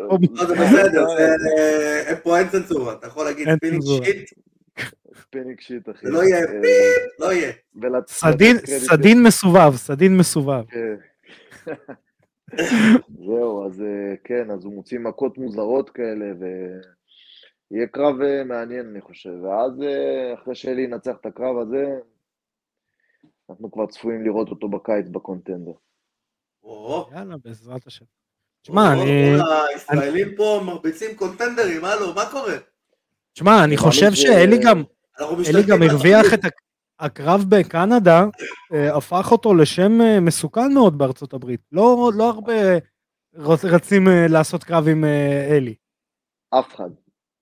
זה 0.47 0.55
בסדר, 0.55 1.07
פה 2.23 2.39
אין 2.39 2.49
צנזורה, 2.49 2.93
אתה 2.93 3.07
יכול 3.07 3.25
להגיד 3.25 3.49
spinning. 3.57 3.83
Shit, 4.05 4.31
spinning 5.21 5.61
shit, 5.61 5.89
אחי. 5.91 6.07
זה 6.07 6.13
לא 6.13 6.25
יהיה 6.25 6.47
פיפ, 6.47 7.21
לא 7.21 7.33
יהיה. 7.33 7.53
סדין, 8.67 9.23
מסובב, 9.23 9.77
סדין 9.77 10.17
מסובב. 10.17 10.63
זהו, 13.27 13.67
אז 13.67 13.81
אה, 13.81 14.15
כן, 14.25 14.51
אז 14.51 14.65
הוא 14.65 14.75
מוציא 14.75 14.99
מכות 14.99 15.39
מוזרות 15.39 15.91
כאלה, 15.91 16.27
ויהיה 17.71 17.87
קרב 17.87 18.21
אה, 18.21 18.45
מעניין, 18.45 18.89
אני 18.89 19.01
חושב. 19.01 19.31
ואז, 19.43 19.83
אה, 19.83 20.35
אחרי 20.35 20.55
שאלי 20.55 20.83
ינצח 20.83 21.17
את 21.21 21.27
הקרב 21.27 21.59
הזה, 21.59 21.85
אנחנו 23.51 23.73
כבר 23.73 23.87
צפויים 23.87 24.25
לראות 24.25 24.49
אותו 24.49 24.69
בקיץ 24.69 25.09
בקונטנדר. 25.09 25.73
יאללה, 27.13 27.37
בעזרת 27.45 27.87
השם. 27.87 28.05
תשמע, 28.63 28.93
אני... 28.93 29.37
הישראלים 29.73 30.37
פה 30.37 30.61
מרביצים 30.65 31.17
קונטנדרים, 31.17 31.85
הלו, 31.85 32.15
מה 32.15 32.31
קורה? 32.31 32.57
תשמע, 33.33 33.65
אני 33.65 33.77
חושב 33.77 34.13
שאלי 34.13 34.59
גם, 34.65 34.83
אנחנו 35.21 35.37
אלי 35.37 35.63
גם 35.69 35.83
הרוויח. 35.83 36.35
את 36.35 36.45
הקרב 37.05 37.41
בקנדה, 37.49 38.25
אה, 38.75 38.97
הפך 38.97 39.29
אותו 39.33 39.55
לשם 39.55 40.01
אה, 40.01 40.21
מסוכן 40.21 40.73
מאוד 40.75 40.99
בארצות 40.99 41.33
הברית. 41.35 41.61
לא 41.73 42.11
לא 42.17 42.31
הרבה 42.31 42.53
רוצ- 43.37 43.67
רצים 43.67 44.09
אה, 44.09 44.27
לעשות 44.29 44.65
קרב 44.65 44.89
עם 44.89 45.05
אה, 45.05 45.49
אלי. 45.57 45.75
אף 46.59 46.75
אחד. 46.75 46.91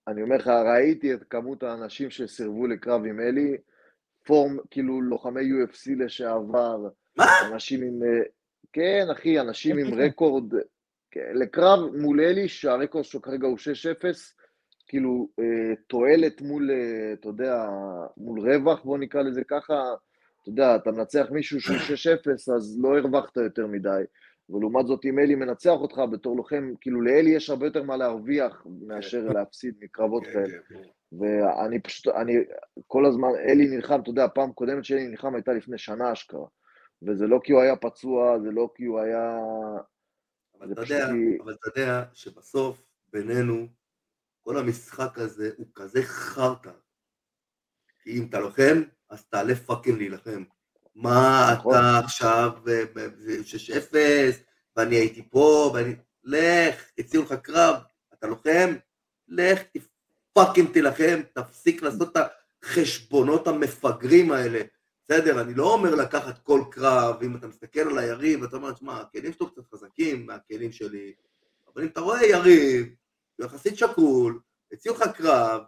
אני 0.08 0.22
אומר 0.22 0.36
לך, 0.36 0.46
ראיתי 0.46 1.14
את 1.14 1.22
כמות 1.30 1.62
האנשים 1.62 2.10
שסירבו 2.10 2.66
לקרב 2.66 3.04
עם 3.04 3.20
אלי, 3.20 3.56
פורם, 4.26 4.56
כאילו 4.70 5.00
לוחמי 5.02 5.40
UFC 5.40 5.90
לשעבר, 6.04 6.78
מה? 7.16 7.24
אנשים 7.52 7.82
עם... 7.82 8.02
אה, 8.02 8.22
כן, 8.72 9.06
אחי, 9.12 9.40
אנשים 9.40 9.78
עם. 9.78 9.94
רקורד, 9.94 10.52
כן, 11.10 11.32
לקרב 11.34 11.80
מול 11.96 12.20
אלי, 12.20 12.48
שהרקורד 12.48 13.04
שלו 13.04 13.22
כרגע 13.22 13.46
הוא 13.46 13.58
6-0, 13.58 13.62
כאילו, 14.92 15.28
אה, 15.40 15.74
תועלת 15.86 16.40
מול, 16.40 16.70
אה, 16.70 17.12
אתה 17.12 17.28
יודע, 17.28 17.68
מול 18.16 18.40
רווח, 18.40 18.82
בוא 18.84 18.98
נקרא 18.98 19.22
לזה 19.22 19.44
ככה, 19.44 19.74
אתה 20.42 20.50
יודע, 20.50 20.76
אתה 20.76 20.90
מנצח 20.90 21.26
מישהו 21.30 21.60
שהוא 21.60 21.76
6-0, 22.48 22.48
אז 22.56 22.78
לא 22.82 22.98
הרווחת 22.98 23.36
יותר 23.36 23.66
מדי. 23.66 24.02
ולעומת 24.50 24.86
זאת, 24.86 25.04
אם 25.04 25.18
אלי 25.18 25.34
מנצח 25.34 25.70
אותך 25.70 26.00
בתור 26.12 26.36
לוחם, 26.36 26.72
כאילו 26.80 27.02
לאלי 27.02 27.30
יש 27.30 27.50
הרבה 27.50 27.66
יותר 27.66 27.82
מה 27.82 27.96
להרוויח 27.96 28.66
מאשר 28.86 29.24
להפסיד 29.26 29.74
מקרבות 29.80 30.24
כן, 30.24 30.32
כאלה. 30.32 30.58
כן, 30.68 30.74
כן. 30.74 31.18
ואני 31.20 31.80
פשוט, 31.80 32.14
אני 32.14 32.32
כל 32.86 33.06
הזמן, 33.06 33.28
אלי 33.48 33.68
נלחם, 33.68 34.00
אתה 34.00 34.10
יודע, 34.10 34.24
הפעם 34.24 34.50
הקודמת 34.50 34.84
שאלי 34.84 35.06
נלחם 35.06 35.34
הייתה 35.34 35.52
לפני 35.52 35.78
שנה 35.78 36.12
אשכרה. 36.12 36.46
וזה 37.02 37.26
לא 37.26 37.40
כי 37.44 37.52
הוא 37.52 37.60
היה 37.60 37.76
פצוע, 37.76 38.38
זה 38.42 38.50
לא 38.50 38.68
כי 38.74 38.84
הוא 38.84 39.00
היה... 39.00 39.38
אבל 40.60 40.72
אתה 40.72 40.80
יודע, 40.80 41.06
כי... 41.06 41.42
אבל 41.44 41.52
אתה 41.52 41.80
יודע 41.80 42.04
שבסוף, 42.12 42.82
בינינו, 43.12 43.66
כל 44.42 44.58
המשחק 44.58 45.18
הזה 45.18 45.50
הוא 45.56 45.66
כזה 45.74 46.02
חרטא. 46.02 46.70
כי 48.02 48.18
אם 48.18 48.26
אתה 48.28 48.40
לוחם, 48.40 48.82
אז 49.10 49.24
תעלה 49.24 49.54
fucking 49.54 49.98
להילחם. 49.98 50.44
מה 50.94 51.54
נכון. 51.58 51.74
אתה 51.74 51.98
עכשיו, 51.98 52.52
אה, 52.68 52.84
ב- 52.94 53.00
ב- 53.00 53.42
6-0, 53.44 53.94
ואני 54.76 54.96
הייתי 54.96 55.28
פה, 55.30 55.70
ואני... 55.74 55.94
לך, 56.24 56.90
הציעו 56.98 57.24
לך 57.24 57.32
קרב, 57.32 57.76
אתה 58.14 58.26
לוחם, 58.26 58.74
לך, 59.28 59.60
fucking 60.32 60.72
תילחם, 60.72 61.20
תפסיק 61.34 61.82
לעשות 61.82 62.16
את 62.16 62.22
החשבונות 62.62 63.48
המפגרים 63.48 64.32
האלה. 64.32 64.60
בסדר, 65.04 65.40
אני 65.40 65.54
לא 65.54 65.72
אומר 65.72 65.94
לקחת 65.94 66.38
כל 66.38 66.62
קרב, 66.70 67.22
אם 67.22 67.36
אתה 67.36 67.46
מסתכל 67.46 67.80
על 67.80 67.98
היריב, 67.98 68.44
אתה 68.44 68.56
אומר, 68.56 68.74
שמע, 68.74 69.00
הכלים 69.00 69.32
שלו 69.32 69.50
קצת 69.52 69.62
חזקים 69.74 70.26
מהכלים 70.26 70.72
שלי, 70.72 71.12
אבל 71.74 71.82
אם 71.82 71.88
אתה 71.88 72.00
רואה 72.00 72.26
יריב, 72.26 72.94
הוא 73.42 73.48
יחסית 73.48 73.78
שקול, 73.78 74.40
הציעו 74.72 74.94
לך 74.94 75.02
קרב, 75.14 75.62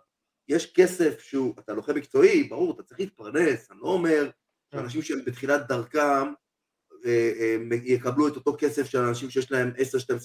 יש 0.48 0.72
כסף 0.72 1.20
שהוא, 1.20 1.54
אתה 1.58 1.72
לוחם 1.72 1.94
מקצועי, 1.94 2.44
ברור, 2.44 2.74
אתה 2.74 2.82
צריך 2.82 3.00
להתפרנס, 3.00 3.70
אני 3.70 3.78
לא 3.82 3.88
אומר 3.88 4.30
שאנשים 4.70 5.02
שהם 5.02 5.24
בתחילת 5.24 5.68
דרכם 5.68 6.32
אה, 7.06 7.32
אה, 7.40 7.56
יקבלו 7.84 8.28
את 8.28 8.36
אותו 8.36 8.56
כסף 8.58 8.86
של 8.86 8.98
אנשים 8.98 9.30
שיש 9.30 9.52
להם 9.52 9.72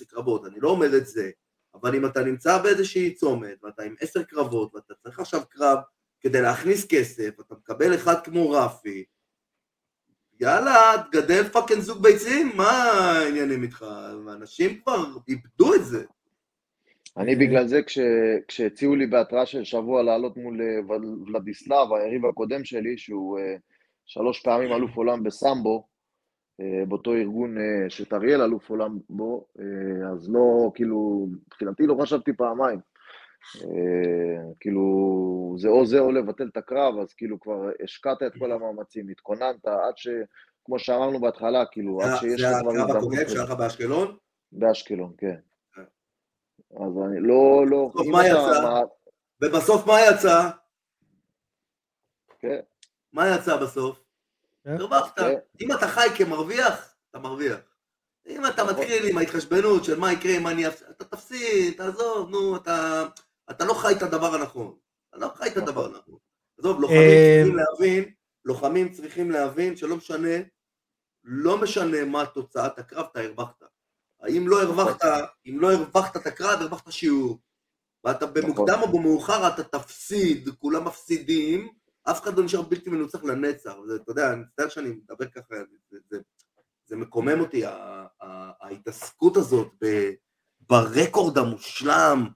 10-12 0.01 0.06
קרבות, 0.08 0.46
אני 0.46 0.60
לא 0.60 0.70
אומר 0.70 0.98
את 0.98 1.08
זה, 1.08 1.32
אבל 1.74 1.96
אם 1.96 2.06
אתה 2.06 2.24
נמצא 2.24 2.58
באיזושהי 2.58 3.15
צומת, 3.15 3.63
ואתה 3.63 3.84
עם 3.84 3.96
10 4.00 4.24
קרבות, 4.24 4.75
ואתה 4.75 4.94
צריך 5.03 5.20
עכשיו 5.20 5.41
קרב 5.50 5.77
כדי 6.22 6.41
להכניס 6.41 6.86
כסף, 6.89 7.29
אתה 7.39 7.56
מקבל 7.56 7.96
אחד 7.96 8.24
כמו 8.24 8.51
רפי, 8.51 9.06
יאללה, 10.39 10.94
תגדל 11.12 11.50
fucking 11.50 11.82
זוג 11.82 12.03
ביצים, 12.03 12.58
מה 12.58 12.72
העניינים 12.72 13.63
איתך? 13.63 13.86
אנשים 14.34 14.82
כבר 14.82 15.06
איבדו 15.27 15.75
את 15.75 15.86
זה. 15.86 16.06
אני 17.20 17.36
בגלל 17.36 17.68
זה, 17.68 17.84
כש, 17.84 18.00
כשהציעו 18.48 18.96
לי 18.96 19.08
בהתראה 19.08 19.46
של 19.46 19.64
שבוע 19.64 20.04
לעלות 20.04 20.38
מול 20.38 20.62
אה, 20.62 20.96
ולדיסלב, 21.28 21.94
היריב 21.94 22.26
הקודם 22.26 22.64
שלי, 22.64 22.98
שהוא 22.98 23.40
uh, 23.40 23.42
שלוש 24.06 24.42
פעמים 24.42 24.72
אלוף 24.74 24.96
עולם 24.96 25.24
בסמבו, 25.24 25.88
uh, 26.62 26.86
באותו 26.88 27.14
ארגון 27.14 27.58
uh, 27.58 27.90
שטריאל 27.90 28.42
אלוף 28.42 28.70
עולם 28.70 28.98
בו, 29.10 29.46
אז 30.14 30.30
לא, 30.30 30.72
כאילו, 30.76 31.28
מבחינתי 31.48 31.84
לא 31.88 31.98
חשבתי 32.02 32.34
פעמיים. 32.34 32.80
כאילו, 34.60 35.56
זה 35.58 35.70
או 35.70 35.86
זה 35.86 36.00
או 36.00 36.12
לבטל 36.12 36.48
את 36.52 36.58
הקרב, 36.58 37.00
אז 37.00 37.14
כאילו 37.14 37.40
כבר 37.40 37.70
השקעת 37.84 38.24
את 38.24 38.32
כל 38.40 38.52
המאמצים, 38.52 39.10
התכוננת 39.10 39.66
עד 39.66 39.98
ש... 39.98 40.08
כמו 40.66 40.80
שאמרנו 40.80 41.20
בהתחלה, 41.20 41.66
כאילו, 41.66 42.02
עד 42.02 42.16
שיש. 42.20 42.42
זה 42.42 42.58
הקרב 42.58 42.98
הקודם 42.98 43.28
שהיה 43.28 43.44
לך 43.44 43.52
באשקלון? 43.52 44.16
באשקלון, 44.52 45.14
כן. 45.18 45.36
אז 46.72 46.92
אני 47.06 47.20
לא, 47.20 47.66
לא... 47.68 47.90
בסוף 47.94 48.08
מה 48.08 48.28
יצא? 48.28 48.62
מה... 48.64 48.82
ובסוף 49.42 49.88
מה 49.88 50.02
יצא? 50.02 50.50
כן. 52.40 52.60
מה 53.14 53.36
יצא 53.36 53.58
בסוף? 53.58 54.04
כן. 54.64 54.78
הרווחת. 54.80 55.20
כן. 55.20 55.36
אם 55.62 55.72
אתה 55.72 55.88
חי 55.88 56.08
כמרוויח, 56.18 56.96
אתה 57.10 57.20
מרוויח. 57.20 57.60
אם 58.28 58.46
אתה 58.46 58.64
נכון. 58.64 58.76
מתחיל 58.76 59.10
עם 59.10 59.18
ההתחשבנות 59.18 59.84
של 59.84 60.00
מה 60.00 60.14
יקרה 60.14 60.38
אם 60.38 60.48
אני 60.48 60.68
אפסיד, 60.68 60.88
אתה 60.90 61.06
תפסיד, 61.06 61.78
תעזוב, 61.78 62.30
נו, 62.30 62.56
אתה, 62.56 63.06
אתה 63.50 63.66
לא 63.66 63.74
חי 63.74 63.94
את 63.98 64.02
הדבר 64.02 64.36
הנכון. 64.36 64.76
אתה 65.10 65.18
לא 65.18 65.28
חי 65.36 65.48
את 65.48 65.58
הדבר 65.58 65.88
נכון. 65.88 65.96
הנכון. 65.96 66.18
עזוב, 66.60 66.82
לוחמים 66.82 67.00
אה, 67.00 67.42
צריכים 67.44 67.56
להבין, 67.56 68.14
לוחמים 68.46 68.92
צריכים 68.92 69.32
להבין 69.32 69.76
שלא 69.78 69.96
משנה, 69.96 70.38
לא 71.24 71.58
משנה 71.58 72.06
מה 72.06 72.26
תוצאת 72.26 72.80
הקרב, 72.80 73.06
אתה 73.12 73.20
הרווחת. 73.20 73.64
אם 74.28 74.48
לא 74.48 74.62
הרווחת, 74.62 75.06
אם 75.46 75.60
לא 75.60 75.74
הרווחת 75.74 76.18
את 76.18 76.28
הקרב, 76.28 76.62
הרווחת 76.62 76.92
שיעור. 76.92 77.40
ואתה 78.04 78.26
נכון. 78.26 78.42
במוקדם 78.42 78.80
או 78.82 78.88
במאוחר 78.88 79.48
אתה 79.48 79.64
תפסיד, 79.64 80.50
כולם 80.60 80.86
מפסידים, 80.86 81.70
אף 82.04 82.22
אחד 82.22 82.38
לא 82.38 82.44
נשאר 82.44 82.62
בלתי 82.62 82.90
מנוצח 82.90 83.24
לנצח. 83.24 83.74
זה, 83.88 83.96
אתה 83.96 84.12
יודע, 84.12 84.34
אני 84.34 84.42
מצטער 84.42 84.70
שאני 84.70 84.90
מדבר 84.90 85.26
ככה, 85.26 85.56
זה, 85.92 85.98
זה, 86.10 86.18
זה 86.86 86.96
מקומם 86.96 87.40
אותי, 87.40 87.64
ההתעסקות 88.62 89.38
הזאת 89.38 89.72
ב, 89.84 90.12
ברקורד 90.70 91.38
המושלם, 91.38 92.28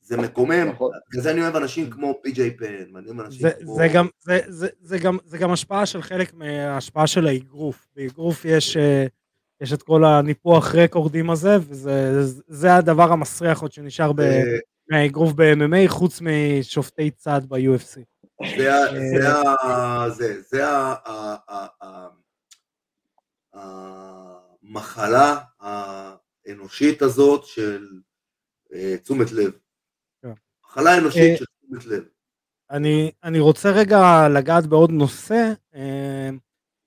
זה 0.00 0.16
מקומם, 0.16 0.68
נכון. 0.68 0.92
בגלל 1.08 1.22
זה 1.22 1.30
אני 1.30 1.42
אוהב 1.42 1.56
אנשים 1.56 1.90
כמו 1.90 2.20
פי.ג'יי 2.22 2.56
פן, 2.56 2.94
ואני 2.94 3.06
אוהב 3.06 3.20
אנשים 3.20 3.48
כמו... 3.60 3.74
זה 3.76 3.88
גם, 3.94 4.08
זה, 4.18 4.40
זה, 4.48 4.68
זה, 4.80 4.98
גם, 4.98 5.18
זה 5.24 5.38
גם 5.38 5.50
השפעה 5.50 5.86
של 5.86 6.02
חלק 6.02 6.34
מההשפעה 6.34 7.06
של 7.06 7.26
האגרוף. 7.26 7.88
באגרוף 7.96 8.44
יש... 8.44 8.76
Uh, 8.76 8.80
יש 9.60 9.72
את 9.72 9.82
כל 9.82 10.04
הניפוח 10.04 10.74
רקורדים 10.74 11.30
הזה, 11.30 11.56
וזה 11.60 12.74
הדבר 12.74 13.12
המסריח 13.12 13.62
עוד 13.62 13.72
שנשאר 13.72 14.12
מהאגרוף 14.90 15.32
ב-MMA, 15.32 15.88
חוץ 15.88 16.20
משופטי 16.20 17.10
צד 17.10 17.40
ב-UFC. 17.48 18.00
זה 20.50 20.64
המחלה 24.62 25.38
האנושית 25.60 27.02
הזאת 27.02 27.44
של 27.44 27.86
אה, 28.72 28.96
תשומת 29.02 29.32
לב. 29.32 29.50
כן. 30.22 30.32
מחלה 30.64 30.98
אנושית 30.98 31.30
אה, 31.32 31.36
של 31.36 31.44
תשומת 31.44 31.86
לב. 31.86 32.04
אני 33.24 33.40
רוצה 33.40 33.70
רגע 33.70 34.28
לגעת 34.28 34.66
בעוד 34.66 34.90
נושא. 34.90 35.52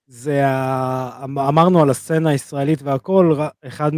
אה, 0.09 0.13
זה 0.13 0.47
ה... 0.47 1.23
אמרנו 1.25 1.81
על 1.81 1.89
הסצנה 1.89 2.29
הישראלית 2.29 2.81
והכל, 2.81 3.35
אחד 3.67 3.91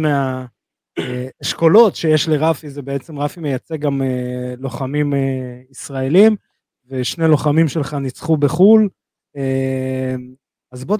מהאשכולות 0.98 1.96
שיש 1.96 2.28
לרפי 2.28 2.70
זה 2.70 2.82
בעצם 2.82 3.18
רפי 3.18 3.40
מייצג 3.40 3.80
גם 3.80 4.02
אה, 4.02 4.54
לוחמים 4.58 5.14
אה, 5.14 5.60
ישראלים, 5.70 6.36
ושני 6.88 7.28
לוחמים 7.28 7.68
שלך 7.68 7.94
ניצחו 7.94 8.36
בחו"ל. 8.36 8.88
אה, 9.36 10.14
אז 10.72 10.84
בוא 10.84 10.96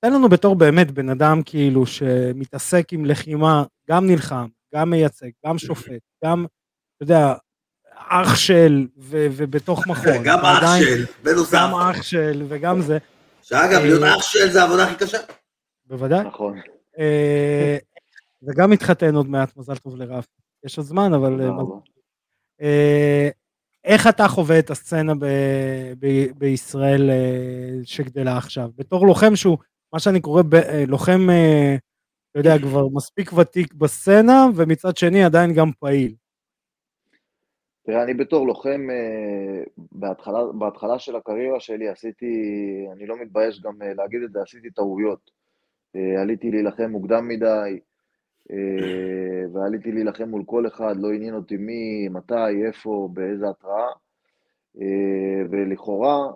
תן 0.00 0.12
לנו 0.12 0.28
בתור 0.28 0.56
באמת 0.56 0.90
בן 0.90 1.08
אדם 1.08 1.42
כאילו 1.44 1.86
שמתעסק 1.86 2.92
עם 2.92 3.04
לחימה, 3.04 3.64
גם 3.90 4.06
נלחם, 4.06 4.46
גם 4.74 4.90
מייצג, 4.90 5.30
גם 5.46 5.58
שופט, 5.58 6.00
גם, 6.24 6.46
אתה 6.96 7.02
יודע, 7.02 7.34
אח 8.08 8.36
של, 8.36 8.86
ו- 8.98 9.26
ובתוך 9.32 9.86
מכון. 9.86 10.22
גם 10.24 10.38
אח 10.38 10.78
של, 10.78 11.04
בנוסף. 11.22 11.58
גם 11.58 11.74
אח 11.74 12.02
של, 12.02 12.44
וגם 12.48 12.80
זה. 12.80 12.98
שאגב, 13.48 13.80
להיות 13.82 14.02
אח 14.02 14.22
של 14.22 14.50
זה 14.50 14.62
העבודה 14.62 14.84
הכי 14.84 15.04
קשה. 15.04 15.18
בוודאי. 15.86 16.24
נכון. 16.24 16.60
וגם 18.42 18.70
מתחתן 18.70 19.14
עוד 19.14 19.28
מעט, 19.28 19.56
מזל 19.56 19.76
טוב 19.76 19.96
לרף. 19.96 20.26
יש 20.64 20.78
עוד 20.78 20.86
זמן, 20.86 21.12
אבל... 21.12 21.40
אה, 21.40 21.48
אה, 22.62 23.28
איך 23.84 24.06
אתה 24.06 24.28
חווה 24.28 24.58
את 24.58 24.70
הסצנה 24.70 25.12
בישראל 26.36 27.10
אה, 27.10 27.78
שגדלה 27.84 28.36
עכשיו? 28.36 28.70
בתור 28.76 29.06
לוחם 29.06 29.36
שהוא, 29.36 29.58
מה 29.92 30.00
שאני 30.00 30.20
קורא, 30.20 30.42
לוחם, 30.88 31.28
אתה 32.30 32.40
יודע, 32.40 32.58
כבר 32.58 32.88
מספיק 32.88 33.32
ותיק 33.32 33.74
בסצנה, 33.74 34.46
ומצד 34.54 34.96
שני 34.96 35.24
עדיין 35.24 35.54
גם 35.54 35.70
פעיל. 35.78 36.14
תראה, 37.88 38.02
אני 38.02 38.14
בתור 38.14 38.46
לוחם, 38.46 38.86
אה, 38.90 39.62
בהתחלה, 39.92 40.38
בהתחלה 40.58 40.98
של 40.98 41.16
הקריירה 41.16 41.60
שלי 41.60 41.88
עשיתי, 41.88 42.26
אני 42.92 43.06
לא 43.06 43.16
מתבייש 43.20 43.62
גם 43.62 43.82
אה, 43.82 43.94
להגיד 43.94 44.22
את 44.22 44.32
זה, 44.32 44.42
עשיתי 44.42 44.70
טעויות. 44.70 45.30
אה, 45.96 46.22
עליתי 46.22 46.50
להילחם 46.50 46.90
מוקדם 46.90 47.28
מדי, 47.28 47.78
ועליתי 49.52 49.92
להילחם 49.92 50.28
מול 50.28 50.42
כל 50.46 50.66
אחד, 50.66 50.94
לא 50.96 51.12
עניין 51.12 51.34
אותי 51.34 51.56
מי, 51.56 52.08
מתי, 52.08 52.66
איפה, 52.66 53.08
באיזה 53.12 53.46
התראה, 53.48 53.88
ולכאורה 55.50 56.32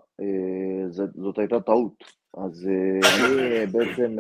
זאת 1.15 1.39
הייתה 1.39 1.61
טעות. 1.61 2.05
אז 2.37 2.69
אני 3.15 3.67
בעצם, 3.67 4.17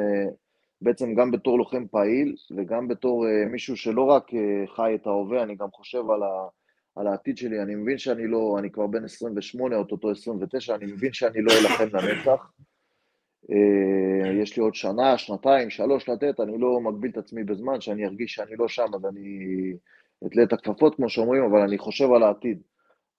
בעצם 0.83 1.15
גם 1.15 1.31
בתור 1.31 1.59
לוחם 1.59 1.87
פעיל, 1.87 2.35
וגם 2.57 2.89
בתור 2.89 3.27
מישהו 3.51 3.77
שלא 3.77 4.03
רק 4.03 4.31
חי 4.77 4.95
את 4.95 5.07
ההווה, 5.07 5.43
אני 5.43 5.55
גם 5.55 5.71
חושב 5.71 6.11
על 6.11 6.23
ה... 6.23 6.62
על 6.97 7.07
העתיד 7.07 7.39
שלי, 7.39 7.63
אני 7.63 7.75
מבין 7.75 7.99
שאני 7.99 8.27
לא, 8.27 8.57
אני 8.59 8.71
כבר 8.71 8.87
בן 8.87 9.05
28, 9.05 9.77
אוטוטו 9.77 10.11
29, 10.11 10.75
אני 10.75 10.87
מבין 10.87 11.13
שאני 11.13 11.43
לא 11.43 11.53
אלחם 11.53 11.97
לנצח. 11.97 12.53
אה, 13.51 14.33
יש 14.43 14.57
לי 14.57 14.63
עוד 14.63 14.75
שנה, 14.75 15.19
שנתיים, 15.19 15.71
שלוש 15.71 16.09
לתת, 16.09 16.41
אני 16.41 16.59
לא 16.59 16.81
מגביל 16.81 17.11
את 17.11 17.17
עצמי 17.17 17.45
בזמן, 17.45 17.81
שאני 17.81 18.07
ארגיש 18.07 18.35
שאני 18.35 18.57
לא 18.59 18.69
שם, 18.69 18.87
אז 18.95 19.07
אני 19.07 19.29
אתלה 20.27 20.43
את 20.43 20.53
הכפפות, 20.53 20.95
כמו 20.95 21.09
שאומרים, 21.09 21.45
אבל 21.45 21.61
אני 21.61 21.79
חושב 21.79 22.13
על 22.13 22.23
העתיד. 22.23 22.63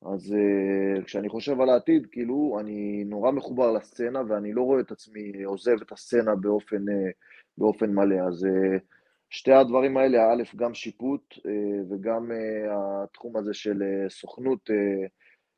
אז 0.05 0.35
uh, 0.35 1.03
כשאני 1.03 1.29
חושב 1.29 1.61
על 1.61 1.69
העתיד, 1.69 2.07
כאילו, 2.11 2.57
אני 2.59 3.03
נורא 3.03 3.31
מחובר 3.31 3.71
לסצנה, 3.71 4.21
ואני 4.27 4.53
לא 4.53 4.61
רואה 4.61 4.79
את 4.79 4.91
עצמי 4.91 5.43
עוזב 5.43 5.81
את 5.81 5.91
הסצנה 5.91 6.35
באופן, 6.35 6.89
uh, 6.89 7.11
באופן 7.57 7.93
מלא. 7.93 8.15
אז 8.27 8.47
שתי 9.35 9.51
הדברים 9.51 9.97
האלה, 9.97 10.17
א', 10.33 10.43
גם 10.55 10.73
שיפוט 10.73 11.33
וגם 11.89 12.31
התחום 12.71 13.37
הזה 13.37 13.53
של 13.53 13.83
סוכנות, 14.09 14.69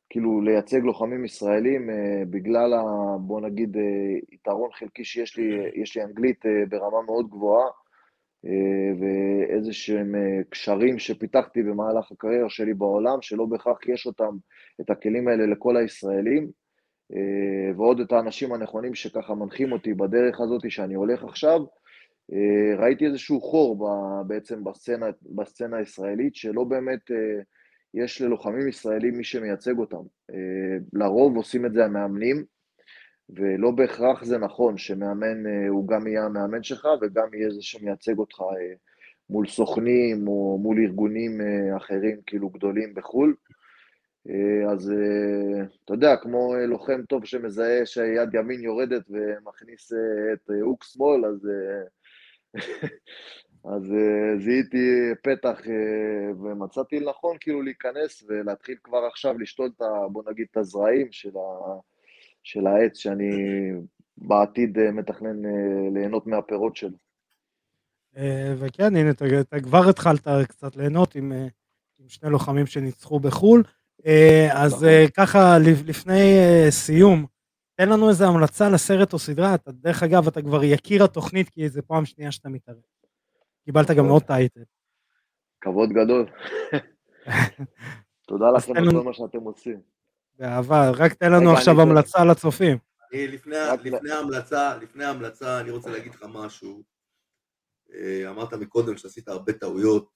כאילו 0.10 0.42
לייצג 0.42 0.78
לוחמים 0.78 1.26
ישראלים, 1.26 1.90
בגלל, 2.30 2.74
ה, 2.74 2.84
בוא 3.20 3.42
נגיד, 3.42 3.78
יתרון 4.32 4.70
חלקי 4.74 5.04
שיש 5.04 5.38
לי, 5.38 5.44
יש 5.76 5.98
לי 5.98 6.04
אנגלית 6.04 6.46
ברמה 6.70 7.02
מאוד 7.06 7.30
גבוהה, 7.30 7.68
ואיזה 9.00 9.74
שהם 9.74 10.16
קשרים 10.50 11.00
שפיתחתי 11.00 11.64
במהלך 11.64 12.12
הקריירה 12.12 12.50
שלי 12.50 12.74
בעולם, 12.74 13.22
שלא 13.22 13.46
בהכרח 13.46 13.88
יש 13.88 14.08
אותם, 14.08 14.38
את 14.82 14.90
הכלים 14.90 15.28
האלה 15.28 15.46
לכל 15.46 15.78
הישראלים, 15.78 16.48
ועוד 17.78 18.00
את 18.00 18.12
האנשים 18.12 18.54
הנכונים 18.54 18.96
שככה 18.96 19.36
מנחים 19.36 19.72
אותי 19.72 19.94
בדרך 19.94 20.42
הזאת 20.42 20.72
שאני 20.72 20.94
הולך 20.94 21.24
עכשיו, 21.24 21.60
ראיתי 22.78 23.06
איזשהו 23.06 23.42
חור 23.42 23.90
בעצם 24.28 24.64
בסצנה, 24.64 25.06
בסצנה 25.22 25.78
הישראלית, 25.78 26.36
שלא 26.36 26.64
באמת 26.64 27.12
אה, 27.12 27.42
יש 27.94 28.22
ללוחמים 28.22 28.68
ישראלים 28.68 29.18
מי 29.18 29.24
שמייצג 29.24 29.78
אותם. 29.78 30.04
אה, 30.32 30.78
לרוב 30.94 31.36
עושים 31.36 31.66
את 31.66 31.74
זה 31.74 31.86
המאמנים, 31.86 32.46
ולא 33.30 33.72
בהכרח 33.72 34.24
זה 34.24 34.38
נכון 34.38 34.78
שמאמן 34.78 35.48
אה, 35.48 35.68
הוא 35.68 35.88
גם 35.88 36.08
יהיה 36.08 36.24
המאמן 36.24 36.64
שלך 36.64 36.88
וגם 37.02 37.34
יהיה 37.34 37.50
זה 37.50 37.62
שמייצג 37.62 38.18
אותך 38.18 38.42
אה, 38.42 38.76
מול 39.30 39.48
סוכנים 39.48 40.28
או 40.28 40.60
מול 40.62 40.80
ארגונים 40.80 41.42
אה, 41.42 41.78
אחרים 41.78 42.22
כאילו 42.26 42.50
גדולים 42.50 42.94
בחו"ל. 42.94 43.36
אז 44.72 44.94
אתה 45.86 45.94
יודע, 45.94 46.16
כמו 46.16 46.56
לוחם 46.68 47.02
טוב 47.10 47.26
שמזהה 47.26 47.86
שיד 47.86 48.34
ימין 48.34 48.62
יורדת 48.62 49.04
ומכניס 49.10 49.94
את 50.34 50.50
הוק 50.62 50.84
שמאל, 50.84 51.26
אז, 51.26 51.50
אז 53.74 53.94
זיהיתי 54.38 54.88
פתח 55.24 55.62
ומצאתי 56.44 57.00
לנכון 57.00 57.38
כאילו 57.40 57.62
להיכנס 57.62 58.24
ולהתחיל 58.28 58.76
כבר 58.84 59.06
עכשיו 59.12 59.38
לשתול 59.38 59.70
את, 59.78 59.82
בוא 60.12 60.24
נגיד, 60.32 60.48
את 60.52 60.58
הזרעים 60.58 61.08
של 61.12 61.38
ה... 61.38 61.80
של 62.46 62.68
העץ 62.68 62.98
שאני 62.98 63.32
בעתיד 64.18 64.78
אה, 64.78 64.92
מתכנן 64.92 65.46
אה, 65.46 65.90
ליהנות 65.94 66.28
מהפירות 66.28 66.76
שלו. 66.76 66.98
אה, 68.18 68.54
וכן, 68.58 68.96
הנה, 68.96 69.10
אתה, 69.10 69.26
אתה 69.40 69.60
כבר 69.60 69.90
התחלת 69.90 70.28
קצת 70.48 70.76
ליהנות 70.76 71.16
עם, 71.16 71.32
עם 72.00 72.10
שני 72.10 72.30
לוחמים 72.30 72.66
שניצחו 72.66 73.20
בחו"ל. 73.20 73.64
אז 74.52 74.74
נכון. 74.74 75.08
ככה, 75.18 75.58
לפני 75.60 76.38
סיום, 76.70 77.26
תן 77.76 77.90
לנו 77.90 78.10
איזה 78.10 78.28
המלצה 78.28 78.70
לסרט 78.70 79.14
או 79.14 79.20
סדרה. 79.20 79.56
אתה, 79.56 79.72
דרך 79.72 80.04
אגב, 80.04 80.28
אתה 80.28 80.42
כבר 80.42 80.64
יקיר 80.64 81.04
התוכנית, 81.04 81.50
כי 81.50 81.70
זה 81.70 81.82
פעם 81.82 82.06
שנייה 82.06 82.32
שאתה 82.32 82.50
מתערב. 82.50 82.78
קיבלת 83.66 83.92
גם 83.92 84.06
עוד 84.06 84.24
טייטל. 84.24 84.64
כבוד 85.62 85.90
גדול. 85.90 86.26
תודה 88.28 88.52
לכם 88.52 88.78
על 88.78 88.92
כל 88.92 89.04
מה 89.04 89.14
שאתם 89.14 89.40
עושים. 89.40 89.82
באהבה, 90.40 90.90
רק 90.90 91.14
תן 91.14 91.32
לנו 91.32 91.54
עכשיו 91.54 91.82
המלצה 91.82 92.26
לצופים. 92.26 92.78
לפני 93.14 93.58
ההמלצה, 94.12 94.78
לפני 94.78 95.06
ההמלצה, 95.06 95.60
אני 95.62 95.72
רוצה 95.72 95.90
להגיד 95.92 96.14
לך 96.14 96.26
משהו. 96.30 96.84
אה, 97.94 98.30
אמרת 98.30 98.54
מקודם 98.54 98.98
שעשית 98.98 99.28
הרבה 99.28 99.54
טעויות, 99.54 100.10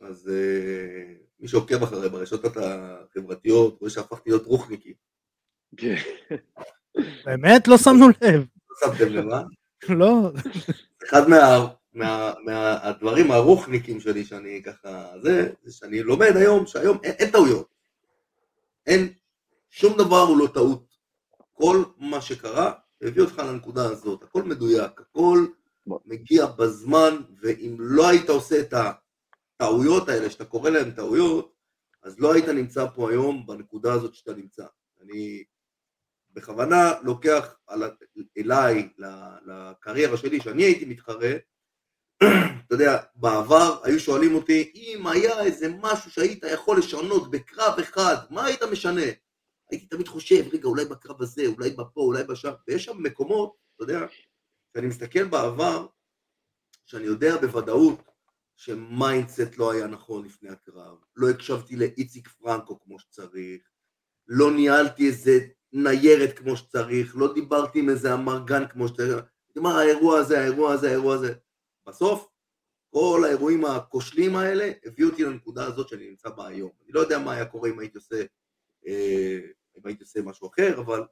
אז 0.00 0.28
אה, 0.28 1.14
מי 1.40 1.48
שעוקב 1.48 1.82
אחרי 1.82 2.08
ברשתות 2.08 2.56
החברתיות 2.56 3.80
רואה 3.80 3.90
שהפכתי 3.90 4.30
להיות 4.30 4.46
רוחניקי. 4.46 4.94
כן. 5.76 5.94
באמת? 7.24 7.68
לא 7.68 7.78
שמנו 7.78 8.08
לב. 8.08 8.44
לא 8.70 8.92
שמתם 8.92 9.08
לב, 9.08 9.28
אה? 9.28 9.42
לא. 9.88 10.32
אחד 11.08 11.22
מהדברים 12.44 13.30
הרוחניקים 13.30 14.00
שלי 14.00 14.24
שאני 14.24 14.62
ככה, 14.62 15.12
זה, 15.22 15.52
זה 15.62 15.72
שאני 15.72 16.02
לומד 16.02 16.36
היום, 16.36 16.66
שהיום 16.66 16.98
אין 17.02 17.30
טעויות. 17.30 17.68
אין, 18.86 19.12
שום 19.70 19.98
דבר 19.98 20.20
הוא 20.20 20.38
לא 20.38 20.46
טעות. 20.54 20.96
כל 21.52 21.84
מה 21.98 22.20
שקרה 22.20 22.72
הביא 23.02 23.22
אותך 23.22 23.38
לנקודה 23.38 23.90
הזאת, 23.90 24.22
הכל 24.22 24.42
מדויק, 24.42 25.00
הכל 25.00 25.46
מגיע 25.86 26.46
בזמן, 26.46 27.16
ואם 27.40 27.76
לא 27.78 28.08
היית 28.08 28.28
עושה 28.28 28.60
את 28.60 28.74
הטעויות 28.74 30.08
האלה, 30.08 30.30
שאתה 30.30 30.44
קורא 30.44 30.70
להן 30.70 30.90
טעויות, 30.90 31.52
אז 32.02 32.20
לא 32.20 32.34
היית 32.34 32.48
נמצא 32.48 32.86
פה 32.94 33.10
היום 33.10 33.46
בנקודה 33.46 33.92
הזאת 33.92 34.14
שאתה 34.14 34.34
נמצא. 34.34 34.64
אני 35.02 35.44
בכוונה 36.36 36.92
לוקח 37.02 37.56
על, 37.66 37.82
אליי, 38.38 38.88
לקריירה 39.46 40.16
שלי, 40.16 40.40
שאני 40.40 40.62
הייתי 40.62 40.84
מתחרה, 40.84 41.32
אתה 42.66 42.74
יודע, 42.74 43.02
בעבר 43.14 43.80
היו 43.84 44.00
שואלים 44.00 44.34
אותי, 44.34 44.72
אם 44.74 45.06
היה 45.06 45.40
איזה 45.40 45.68
משהו 45.80 46.10
שהיית 46.10 46.44
יכול 46.52 46.78
לשנות 46.78 47.30
בקרב 47.30 47.78
אחד, 47.78 48.16
מה 48.30 48.44
היית 48.44 48.62
משנה? 48.62 49.02
הייתי 49.70 49.86
תמיד 49.86 50.08
חושב, 50.08 50.44
רגע, 50.52 50.68
אולי 50.68 50.84
בקרב 50.84 51.22
הזה, 51.22 51.46
אולי 51.46 51.70
בפה, 51.70 52.00
אולי 52.00 52.24
בשם, 52.24 52.52
ויש 52.68 52.84
שם 52.84 53.02
מקומות, 53.02 53.56
אתה 53.74 53.84
יודע, 53.84 54.06
שאני 54.72 54.86
מסתכל 54.86 55.24
בעבר, 55.24 55.86
שאני 56.86 57.04
יודע 57.04 57.36
בוודאות 57.36 58.02
ש 58.56 58.78
mindset 58.78 59.56
לא 59.56 59.72
היה 59.72 59.86
נכון 59.86 60.24
לפני 60.24 60.48
הקרב, 60.48 60.98
לא 61.16 61.30
הקשבתי 61.30 61.76
לאיציק 61.76 62.28
פרנקו 62.28 62.80
כמו 62.80 62.98
שצריך, 62.98 63.62
לא 64.28 64.52
ניהלתי 64.52 65.06
איזה 65.06 65.38
ניירת 65.72 66.38
כמו 66.38 66.56
שצריך, 66.56 67.16
לא 67.16 67.34
דיברתי 67.34 67.78
עם 67.78 67.88
איזה 67.88 68.14
אמרגן 68.14 68.68
כמו 68.68 68.88
שצריך, 68.88 69.24
מה 69.56 69.80
האירוע 69.80 70.18
הזה, 70.18 70.40
האירוע 70.40 70.72
הזה, 70.72 70.88
האירוע 70.88 71.14
הזה. 71.14 71.34
בסוף, 71.86 72.28
כל 72.90 73.22
האירועים 73.26 73.64
הכושלים 73.64 74.36
האלה 74.36 74.72
הביאו 74.84 75.08
אותי 75.08 75.24
לנקודה 75.24 75.66
הזאת 75.66 75.88
שאני 75.88 76.10
נמצא 76.10 76.28
בה 76.28 76.46
היום. 76.46 76.70
אני 76.84 76.92
לא 76.92 77.00
יודע 77.00 77.18
מה 77.18 77.32
היה 77.32 77.44
קורה 77.44 77.70
אם 77.70 77.78
הייתי 77.78 77.98
עושה, 77.98 78.24
אה, 78.86 79.40
אם 79.76 79.82
הייתי 79.84 80.02
עושה 80.02 80.22
משהו 80.22 80.48
אחר, 80.48 80.80
אבל 80.80 81.02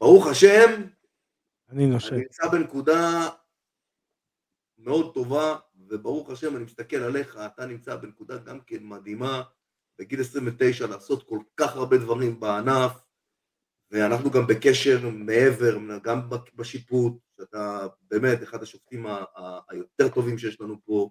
ברוך 0.00 0.26
השם, 0.26 0.82
אני. 1.68 1.84
אני 1.84 1.96
נמצא 2.12 2.48
בנקודה 2.48 3.28
מאוד 4.78 5.14
טובה, 5.14 5.56
וברוך 5.88 6.30
השם, 6.30 6.56
אני 6.56 6.64
מסתכל 6.64 6.96
עליך, 6.96 7.36
אתה 7.46 7.66
נמצא 7.66 7.96
בנקודה 7.96 8.38
גם 8.38 8.60
כן 8.60 8.84
מדהימה, 8.84 9.42
בגיל 9.98 10.20
29 10.20 10.86
לעשות 10.86 11.28
כל 11.28 11.38
כך 11.56 11.76
הרבה 11.76 11.98
דברים 11.98 12.40
בענף, 12.40 12.92
ואנחנו 13.90 14.30
גם 14.30 14.46
בקשר 14.46 15.08
מעבר, 15.12 15.78
גם 16.02 16.20
בשיפוט, 16.54 17.12
שאתה 17.36 17.86
באמת 18.10 18.42
אחד 18.42 18.62
השופטים 18.62 19.06
היותר 19.68 20.08
טובים 20.08 20.38
שיש 20.38 20.60
לנו 20.60 20.76
פה. 20.84 21.10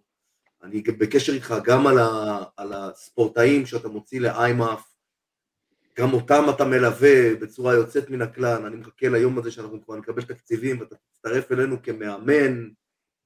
אני 0.63 0.81
בקשר 0.81 1.33
איתך 1.33 1.55
גם 1.63 1.87
על, 1.87 1.97
ה, 1.99 2.43
על 2.57 2.73
הספורטאים 2.73 3.65
שאתה 3.65 3.87
מוציא 3.87 4.19
לאיימאף, 4.21 4.91
גם 5.99 6.13
אותם 6.13 6.43
אתה 6.55 6.65
מלווה 6.65 7.35
בצורה 7.41 7.73
יוצאת 7.73 8.09
מן 8.09 8.21
הכלל, 8.21 8.65
אני 8.65 8.75
מחכה 8.75 9.09
ליום 9.09 9.37
הזה 9.37 9.51
שאנחנו 9.51 9.85
כבר 9.85 9.95
נקבל 9.95 10.21
תקציבים 10.21 10.79
ואתה 10.79 10.95
תצטרף 10.95 11.51
אלינו 11.51 11.83
כמאמן 11.83 12.69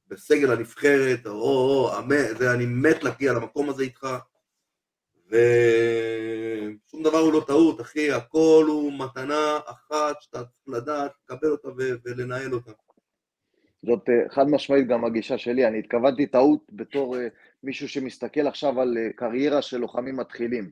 בסגל 0.07 0.51
הנבחרת, 0.51 1.25
או, 1.25 1.31
או, 1.31 1.99
אמן, 1.99 2.37
זה, 2.37 2.53
אני 2.53 2.65
מת 2.65 3.03
להגיע 3.03 3.33
למקום 3.33 3.69
הזה 3.69 3.83
איתך, 3.83 4.07
ושום 5.27 7.03
דבר 7.03 7.17
הוא 7.17 7.33
לא 7.33 7.43
טעות, 7.47 7.81
אחי, 7.81 8.11
הכל 8.11 8.65
הוא 8.67 8.93
מתנה 8.93 9.59
אחת 9.65 10.21
שאתה 10.21 10.43
צריך 10.43 10.67
לדעת, 10.67 11.11
לקבל 11.23 11.51
אותה 11.51 11.67
ולנהל 12.05 12.53
אותה. 12.53 12.71
זאת 13.85 14.09
אה, 14.09 14.29
חד 14.29 14.49
משמעית 14.49 14.87
גם 14.87 15.05
הגישה 15.05 15.37
שלי, 15.37 15.67
אני 15.67 15.79
התכוונתי 15.79 16.27
טעות 16.27 16.59
בתור 16.71 17.17
אה, 17.17 17.27
מישהו 17.63 17.89
שמסתכל 17.89 18.47
עכשיו 18.47 18.81
על 18.81 18.97
אה, 18.97 19.13
קריירה 19.15 19.61
של 19.61 19.77
לוחמים 19.77 20.17
מתחילים. 20.17 20.71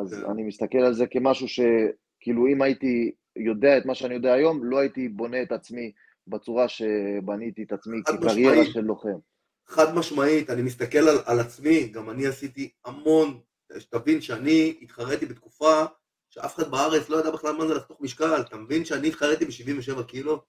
אז 0.00 0.14
כן. 0.14 0.30
אני 0.30 0.42
מסתכל 0.42 0.78
על 0.78 0.94
זה 0.94 1.06
כמשהו 1.06 1.46
שכאילו 1.48 2.46
אם 2.46 2.62
הייתי 2.62 3.12
יודע 3.36 3.78
את 3.78 3.86
מה 3.86 3.94
שאני 3.94 4.14
יודע 4.14 4.32
היום, 4.32 4.64
לא 4.64 4.78
הייתי 4.78 5.08
בונה 5.08 5.42
את 5.42 5.52
עצמי 5.52 5.92
בצורה 6.26 6.68
שבניתי 6.68 7.62
את 7.62 7.72
עצמי 7.72 7.98
כקריירה 8.06 8.64
של 8.64 8.80
לוחם. 8.80 9.18
חד 9.66 9.94
משמעית, 9.94 10.50
אני 10.50 10.62
מסתכל 10.62 10.98
על, 10.98 11.16
על 11.24 11.40
עצמי, 11.40 11.88
גם 11.88 12.10
אני 12.10 12.26
עשיתי 12.26 12.70
המון, 12.84 13.40
שתבין 13.78 14.20
שאני 14.20 14.78
התחרתי 14.82 15.26
בתקופה 15.26 15.84
שאף 16.30 16.56
אחד 16.56 16.70
בארץ 16.70 17.08
לא 17.08 17.20
ידע 17.20 17.30
בכלל 17.30 17.56
מה 17.56 17.66
זה 17.66 17.74
לחתוך 17.74 18.00
משקל, 18.00 18.40
אתה 18.40 18.56
מבין 18.56 18.84
שאני 18.84 19.08
התחרתי 19.08 19.44
ב-77 19.44 20.02
קילו? 20.02 20.42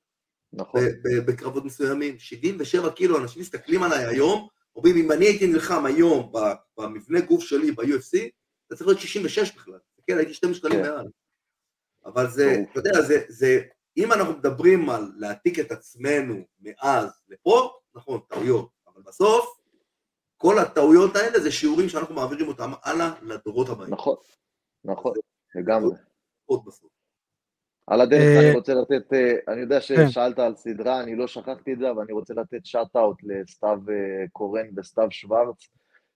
נכון. 0.53 0.81
בקרבות 1.25 1.65
מסוימים. 1.65 2.19
77 2.19 2.91
קילו, 2.91 3.17
אנשים 3.17 3.41
מסתכלים 3.41 3.83
עליי 3.83 4.05
היום, 4.05 4.47
אומרים, 4.75 4.97
אם 4.97 5.11
אני 5.11 5.25
הייתי 5.25 5.47
נלחם 5.47 5.85
היום 5.85 6.31
במבנה 6.77 7.21
גוף 7.21 7.43
שלי 7.43 7.71
ב-UFC, 7.71 8.17
זה 8.69 8.75
צריך 8.75 8.87
להיות 8.87 8.99
66 8.99 9.55
בכלל. 9.55 9.79
כן, 10.07 10.17
הייתי 10.17 10.33
שתי 10.33 10.47
משקלים 10.47 10.83
כן. 10.83 10.91
מעל. 10.91 11.07
אבל 12.05 12.29
זה, 12.29 12.55
אתה 12.71 12.79
יודע, 12.79 13.01
זה, 13.01 13.23
זה, 13.27 13.61
אם 13.97 14.13
אנחנו 14.13 14.33
מדברים 14.33 14.89
על 14.89 15.11
להעתיק 15.17 15.59
את 15.59 15.71
עצמנו 15.71 16.45
מאז 16.59 17.09
לפה, 17.29 17.71
נכון, 17.95 18.19
טעויות, 18.27 18.69
אבל 18.87 19.01
בסוף, 19.01 19.58
כל 20.41 20.59
הטעויות 20.59 21.15
האלה 21.15 21.39
זה 21.39 21.51
שיעורים 21.51 21.89
שאנחנו 21.89 22.15
מעבירים 22.15 22.47
אותם 22.47 22.71
הלאה 22.83 23.11
לדורות 23.21 23.69
הבאים. 23.69 23.93
נכון, 23.93 24.15
נכון, 24.85 25.13
לגמרי. 25.55 25.95
עוד 26.45 26.61
בסוף. 26.65 26.89
על 27.87 28.01
הדרך 28.01 28.39
אני 28.39 28.49
אה, 28.49 28.53
רוצה 28.53 28.73
לתת, 28.73 29.13
אה, 29.13 29.53
אני 29.53 29.61
יודע 29.61 29.79
כן. 29.79 30.09
ששאלת 30.09 30.39
על 30.39 30.55
סדרה, 30.55 31.01
אני 31.03 31.15
לא 31.15 31.27
שכחתי 31.27 31.73
את 31.73 31.79
זה, 31.79 31.91
אבל 31.91 32.01
אני 32.01 32.13
רוצה 32.13 32.33
לתת 32.33 32.65
שאט-אאוט 32.65 33.17
לסתיו 33.23 33.79
אה, 33.89 34.25
קורן 34.31 34.65
וסתיו 34.77 35.07
שוורץ, 35.11 35.67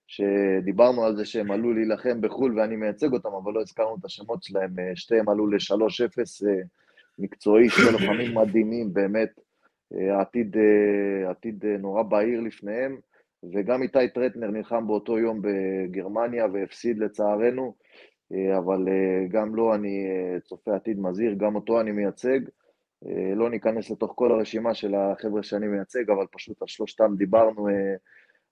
שדיברנו 0.06 1.04
על 1.04 1.16
זה 1.16 1.24
שהם 1.24 1.50
עלו 1.50 1.72
להילחם 1.72 2.20
בחו"ל 2.20 2.58
ואני 2.58 2.76
מייצג 2.76 3.12
אותם, 3.12 3.28
אבל 3.42 3.52
לא 3.52 3.60
הזכרנו 3.60 3.96
את 4.00 4.04
השמות 4.04 4.42
שלהם, 4.42 4.74
שתיהם 4.94 5.28
עלו 5.28 5.46
ל-3-0 5.46 6.46
מקצועי, 7.18 7.68
שני 7.68 7.92
לוחמים 7.92 8.34
מדהימים, 8.34 8.92
באמת, 8.94 9.30
עתיד, 10.20 10.56
עתיד 11.30 11.64
נורא 11.66 12.02
בהיר 12.02 12.40
לפניהם, 12.40 12.98
וגם 13.52 13.82
איתי 13.82 14.08
טרטנר 14.14 14.50
נלחם 14.50 14.86
באותו 14.86 15.18
יום 15.18 15.40
בגרמניה 15.42 16.46
והפסיד 16.52 16.98
לצערנו, 16.98 17.74
אה, 18.32 18.58
אבל 18.58 18.88
אה, 18.88 19.26
גם 19.28 19.54
לו 19.54 19.74
אני 19.74 20.06
אה, 20.06 20.40
צופה 20.40 20.74
עתיד 20.74 21.00
מזהיר, 21.00 21.34
גם 21.34 21.54
אותו 21.54 21.80
אני 21.80 21.92
מייצג. 21.92 22.40
לא 23.36 23.50
ניכנס 23.50 23.90
לתוך 23.90 24.12
כל 24.14 24.32
הרשימה 24.32 24.74
של 24.74 24.94
החבר'ה 24.94 25.42
שאני 25.42 25.66
מייצג, 25.66 26.10
אבל 26.10 26.26
פשוט 26.32 26.62
על 26.62 26.68
שלושתם 26.68 27.14
דיברנו 27.16 27.68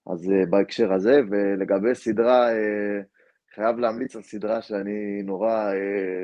אז 0.07 0.31
בהקשר 0.49 0.93
הזה, 0.93 1.21
ולגבי 1.29 1.95
סדרה, 1.95 2.47
חייב 3.55 3.77
להמליץ 3.77 4.15
על 4.15 4.21
סדרה 4.21 4.61
שאני 4.61 5.21
נורא 5.23 5.71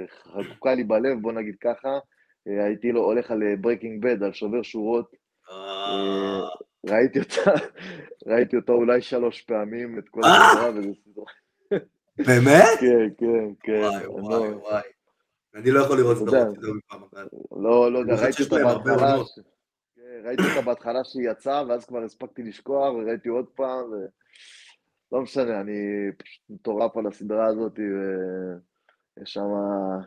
חקוקה 0.07 0.73
לי 0.73 0.83
בלב, 0.83 1.21
בוא 1.21 1.31
נגיד 1.31 1.55
ככה. 1.61 1.99
הייתי 2.45 2.91
לו 2.91 3.03
הולך 3.03 3.31
על 3.31 3.55
Breaking 3.55 4.03
Bad, 4.03 4.23
על 4.23 4.33
שובר 4.33 4.61
שורות. 4.61 5.15
ראיתי 6.85 7.19
אותה, 7.19 7.51
ראיתי 8.27 8.55
אותה 8.55 8.71
אולי 8.71 9.01
שלוש 9.01 9.41
פעמים, 9.41 9.99
את 9.99 10.09
כל 10.09 10.21
הסדרה, 10.23 10.69
וזו 10.75 10.93
סדרה. 10.95 11.25
באמת? 12.17 12.79
כן, 12.79 13.09
כן, 13.17 13.53
כן. 13.63 13.81
וואי, 13.81 14.07
וואי, 14.07 14.49
וואי. 14.49 14.81
אני 15.55 15.71
לא 15.71 15.79
יכול 15.79 15.97
לראות 15.97 16.17
סדרות 16.17 16.55
יותר 16.55 16.73
מפעם 16.73 17.03
אחת. 17.03 17.27
לא, 17.51 17.91
לא 17.91 17.99
יודע, 17.99 18.15
ראיתי 18.15 18.43
אותה 18.43 18.55
בהתחלה. 18.55 19.17
כן, 19.95 20.21
ראיתי 20.23 20.43
אותה 20.43 20.61
בהתחלה 20.61 21.03
שהיא 21.03 21.29
יצאה, 21.29 21.67
ואז 21.67 21.85
כבר 21.85 22.03
הספקתי 22.03 22.43
לשכוח, 22.43 22.93
וראיתי 22.93 23.29
עוד 23.29 23.45
פעם, 23.55 23.91
ו... 23.91 23.95
לא 25.11 25.21
משנה, 25.21 25.61
אני 25.61 25.77
פשוט 26.17 26.43
מטורף 26.49 26.97
על 26.97 27.07
הסדרה 27.07 27.45
הזאת, 27.45 27.79
ויש 27.79 29.33
שם 29.33 29.49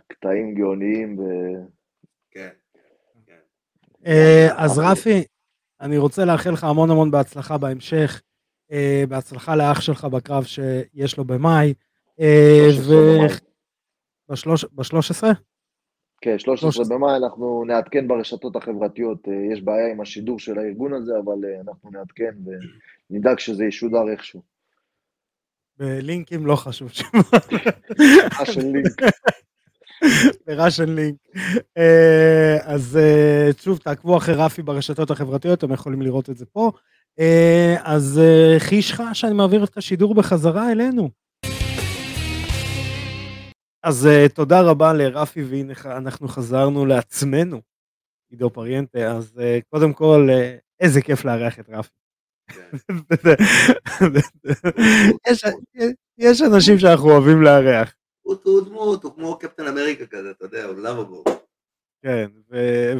קטעים 0.08 0.54
גאוניים. 0.54 1.18
ו... 1.18 1.22
כן, 2.30 2.48
כן. 3.26 3.38
אה, 4.06 4.48
אז 4.56 4.78
רפי, 4.78 5.24
אני 5.82 5.98
רוצה 5.98 6.24
לאחל 6.24 6.50
לך 6.50 6.64
המון 6.64 6.90
המון 6.90 7.10
בהצלחה 7.10 7.58
בהמשך. 7.58 8.22
אה, 8.72 9.04
בהצלחה 9.08 9.56
לאח 9.56 9.80
שלך 9.80 10.04
בקרב 10.04 10.44
שיש 10.44 11.18
לו 11.18 11.24
במאי. 11.24 11.74
ב-13? 14.28 15.26
כן, 16.20 16.38
13 16.38 16.84
במאי 16.90 17.16
אנחנו 17.16 17.64
נעדכן 17.66 18.08
ברשתות 18.08 18.56
החברתיות, 18.56 19.28
אה, 19.28 19.52
יש 19.52 19.62
בעיה 19.62 19.92
עם 19.92 20.00
השידור 20.00 20.38
של 20.38 20.58
הארגון 20.58 20.92
הזה, 20.92 21.12
אבל 21.24 21.44
אה, 21.44 21.60
אנחנו 21.60 21.90
נעדכן 21.90 22.34
ונדאג 23.10 23.38
שזה 23.38 23.64
ישודר 23.64 24.08
איכשהו. 24.12 24.42
בלינקים 25.78 26.46
לא 26.46 26.56
חשוב. 26.56 26.90
ראשן 28.40 28.72
לינק. 28.72 29.00
בראשן 30.46 30.94
לינק. 30.94 31.16
אז 32.62 32.98
שוב, 33.60 33.78
תעקבו 33.78 34.16
אחרי 34.16 34.34
רפי 34.34 34.62
ברשתות 34.62 35.10
החברתיות, 35.10 35.58
אתם 35.58 35.72
יכולים 35.72 36.02
לראות 36.02 36.30
את 36.30 36.36
זה 36.36 36.46
פה. 36.46 36.70
אז 37.82 38.20
חיש 38.58 38.90
לך 38.92 39.02
שאני 39.12 39.34
מעביר 39.34 39.64
את 39.64 39.76
השידור 39.76 40.14
בחזרה 40.14 40.72
אלינו. 40.72 41.10
אז 43.82 44.08
תודה 44.34 44.60
רבה 44.60 44.92
לרפי, 44.92 45.42
והנה 45.42 45.72
אנחנו 45.84 46.28
חזרנו 46.28 46.86
לעצמנו, 46.86 47.60
עידו 48.30 48.50
פריאנטה, 48.50 49.12
אז 49.16 49.40
קודם 49.70 49.92
כל, 49.92 50.28
איזה 50.80 51.02
כיף 51.02 51.24
לארח 51.24 51.58
את 51.58 51.70
רפי. 51.70 51.90
כן. 52.48 52.76
יש 56.18 56.42
אנשים 56.42 56.78
שאנחנו 56.78 57.10
אוהבים 57.10 57.42
לארח. 57.42 57.94
הוא 58.22 58.64
דמות, 58.64 59.04
הוא 59.04 59.14
כמו 59.14 59.38
קפטן 59.38 59.66
אמריקה 59.66 60.06
כזה, 60.06 60.30
אתה 60.30 60.44
יודע, 60.44 60.64
הוא 60.64 60.78
לאבבו. 60.78 61.24
כן, 62.02 62.30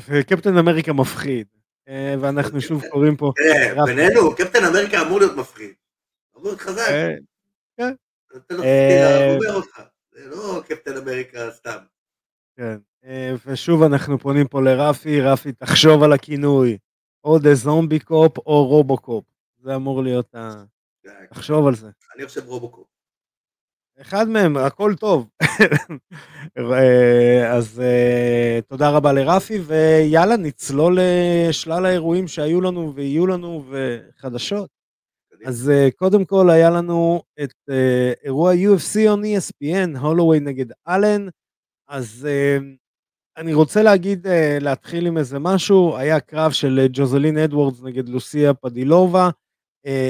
וקפטן 0.09 0.57
אמריקה 0.57 0.93
מפחיד, 0.93 1.47
ואנחנו 2.21 2.61
שוב 2.61 2.83
קוראים 2.91 3.17
פה... 3.17 3.33
תראה, 3.37 3.85
בינינו, 3.87 4.37
קפטן 4.37 4.65
אמריקה 4.65 5.03
אמור 5.03 5.19
להיות 5.19 5.37
מפחיד. 5.37 5.73
אמור 6.37 6.47
להיות 6.47 6.61
חזק. 6.61 6.89
כן. 7.77 7.95
נותן 8.35 8.55
לו 8.55 8.63
סטירה, 8.63 9.55
אותך. 9.57 9.83
זה 10.13 10.29
לא 10.29 10.63
קפטן 10.67 10.97
אמריקה 10.97 11.51
סתם. 11.51 11.79
כן, 12.57 12.77
אה, 13.05 13.35
ושוב 13.47 13.83
אנחנו 13.83 14.19
פונים 14.19 14.49
פה 14.49 14.63
לרפי, 14.63 15.21
רפי 15.21 15.53
תחשוב 15.53 16.03
על 16.03 16.13
הכינוי, 16.13 16.79
או 17.25 17.39
the 17.39 17.55
zombie 17.55 17.99
cop 17.99 18.39
או 18.39 18.67
רובו 18.67 18.99
קופ, 18.99 19.25
זה 19.59 19.75
אמור 19.77 20.03
להיות 20.03 20.35
ה... 20.35 20.65
תחשוב 21.31 21.67
על 21.67 21.75
זה. 21.75 21.91
אני 22.17 22.27
חושב 22.27 22.47
רובו 22.47 22.71
קופ. 22.71 22.87
אחד 24.01 24.29
מהם, 24.29 24.57
הכל 24.57 24.95
טוב. 25.01 25.29
אה, 26.59 27.53
אז 27.53 27.81
אה, 27.81 28.61
תודה 28.69 28.91
רבה 28.91 29.13
לרפי, 29.13 29.59
ויאללה, 29.59 30.37
נצלול 30.37 30.99
לשלל 31.49 31.87
האירועים 31.87 32.29
שהיו 32.29 32.61
לנו 32.61 32.95
ויהיו 32.95 33.27
לנו 33.27 33.65
וחדשות. 33.71 34.71
אז 35.45 35.73
קודם 35.97 36.25
כל 36.25 36.51
היה 36.51 36.71
לנו 36.71 37.23
את 37.43 37.55
אירוע 38.25 38.53
UFC 38.53 38.97
on 38.97 39.21
ESPN, 39.25 39.99
הולווי 39.99 40.41
נגד 40.41 40.67
אלן, 40.89 41.29
אז 41.89 42.29
אני 43.37 43.55
רוצה 43.55 43.83
להגיד, 43.83 44.27
להתחיל 44.61 45.07
עם 45.07 45.19
איזה 45.19 45.39
משהו, 45.39 45.97
היה 45.97 46.21
קרב 46.21 46.53
של 46.53 46.87
ג'וזלין 46.93 47.39
אדוורדס 47.39 47.83
נגד 47.83 48.09
לוסיה 48.09 48.55
פדילובה, 48.55 49.31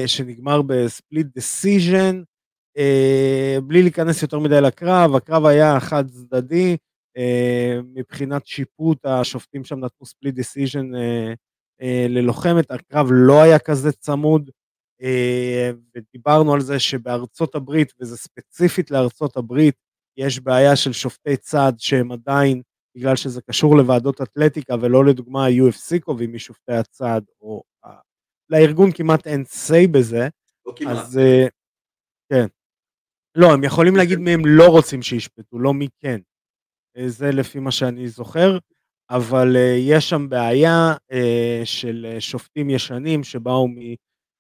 שנגמר 0.07 0.63
ב 0.63 0.73
split 0.73 1.27
decision, 1.35 2.23
בלי 3.63 3.83
להיכנס 3.83 4.23
יותר 4.23 4.39
מדי 4.39 4.61
לקרב, 4.61 5.15
הקרב 5.15 5.47
היה 5.47 5.81
חד 5.81 6.05
צדדי, 6.09 6.77
uh, 7.19 7.83
מבחינת 7.95 8.47
שיפוט 8.47 9.07
השופטים 9.07 9.65
שם 9.65 9.79
נתנו 9.79 10.07
split 10.07 10.35
decision 10.35 10.95
uh, 10.95 10.99
uh, 11.83 11.85
ללוחמת, 12.09 12.71
הקרב 12.71 13.07
לא 13.11 13.43
היה 13.43 13.59
כזה 13.59 13.93
צמוד, 13.93 14.51
אה, 15.03 15.71
ודיברנו 15.97 16.55
על 16.55 16.61
זה 16.61 16.79
שבארצות 16.79 17.55
הברית, 17.55 17.93
וזה 18.01 18.17
ספציפית 18.17 18.91
לארצות 18.91 19.37
הברית, 19.37 19.75
יש 20.17 20.41
בעיה 20.41 20.77
של 20.77 20.93
שופטי 20.93 21.37
צד 21.37 21.73
שהם 21.79 22.13
עדיין, 22.13 22.63
בגלל 22.97 23.17
שזה 23.17 23.43
קשור 23.43 23.77
לוועדות 23.77 24.21
אתלטיקה 24.21 24.75
ולא 24.81 25.05
לדוגמה 25.05 25.47
ה-UFC 25.47 26.01
קובעים 26.01 26.35
משופטי 26.35 26.73
הצד, 26.73 27.21
או 27.41 27.63
לארגון 28.51 28.93
כמעט 28.93 29.27
אין 29.27 29.43
say 29.43 29.89
בזה, 29.91 30.29
לא 30.67 30.73
כמעט. 30.77 30.97
אז 30.97 31.19
אה, 31.19 31.47
כן. 32.33 32.47
לא, 33.35 33.53
הם 33.53 33.65
יכולים 33.65 33.97
להגיד 33.97 34.19
מי 34.19 34.31
הם 34.31 34.47
לא 34.47 34.69
רוצים 34.69 35.03
שישפטו, 35.03 35.59
לא 35.59 35.75
מי 35.75 35.89
כן. 35.99 36.21
אה, 36.97 37.09
זה 37.09 37.31
לפי 37.31 37.59
מה 37.59 37.71
שאני 37.71 38.09
זוכר, 38.09 38.59
אבל 39.11 39.57
יש 39.79 40.09
שם 40.09 40.29
בעיה 40.29 40.95
של 41.65 42.17
שופטים 42.21 42.71
ישנים 42.71 43.25
שבאו 43.25 43.69
מ... 43.69 43.75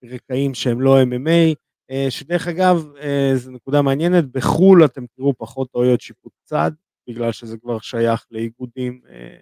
רקעים 0.04 0.54
שהם 0.54 0.80
לא 0.80 1.02
MMA, 1.02 1.54
אה, 1.90 2.06
שדרך 2.10 2.48
אגב, 2.48 2.86
אה, 3.00 3.32
זו 3.34 3.50
נקודה 3.50 3.82
מעניינת, 3.82 4.24
בחו"ל 4.24 4.84
אתם 4.84 5.04
תראו 5.16 5.34
פחות 5.38 5.70
טעויות 5.70 6.00
שיפוט 6.00 6.32
צד, 6.44 6.70
בגלל 7.08 7.32
שזה 7.32 7.56
כבר 7.58 7.78
שייך 7.78 8.26
לאיגודים 8.30 9.00
אה, 9.08 9.36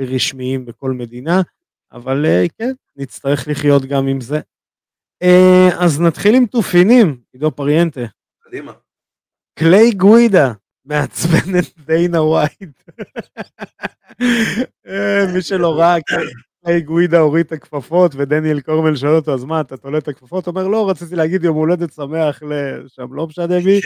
רשמיים 0.00 0.64
בכל 0.64 0.90
מדינה, 0.90 1.42
אבל 1.92 2.26
כן, 2.58 2.72
נצטרך 2.96 3.48
לחיות 3.48 3.82
גם 3.82 4.06
עם 4.06 4.20
זה. 4.20 4.40
אז 5.78 6.00
נתחיל 6.00 6.34
עם 6.34 6.46
תופינים, 6.46 7.20
עידו 7.32 7.50
פריאנטה. 7.50 8.00
קדימה. 8.40 8.72
קליי 9.58 9.92
גווידה, 9.92 10.52
מעצבן 10.84 11.58
את 11.58 11.86
דיינה 11.86 12.22
ווייט. 12.22 12.82
מי 15.34 15.42
שלא 15.42 15.78
ראה, 15.78 15.96
היי 16.64 16.80
גווידה 16.80 17.18
הוריד 17.18 17.46
את 17.46 17.52
הכפפות 17.52 18.14
ודניאל 18.14 18.60
קורמל 18.60 18.96
שואל 18.96 19.14
אותו 19.14 19.34
אז 19.34 19.44
מה 19.44 19.60
אתה 19.60 19.76
תולה 19.76 19.98
את 19.98 20.08
הכפפות? 20.08 20.46
אומר 20.46 20.68
לא 20.68 20.90
רציתי 20.90 21.16
להגיד 21.16 21.44
יום 21.44 21.56
הולדת 21.56 21.92
שמח 21.92 22.42
לשם 22.42 23.14
לא 23.14 23.26
משנה 23.26 23.58
לי 23.58 23.80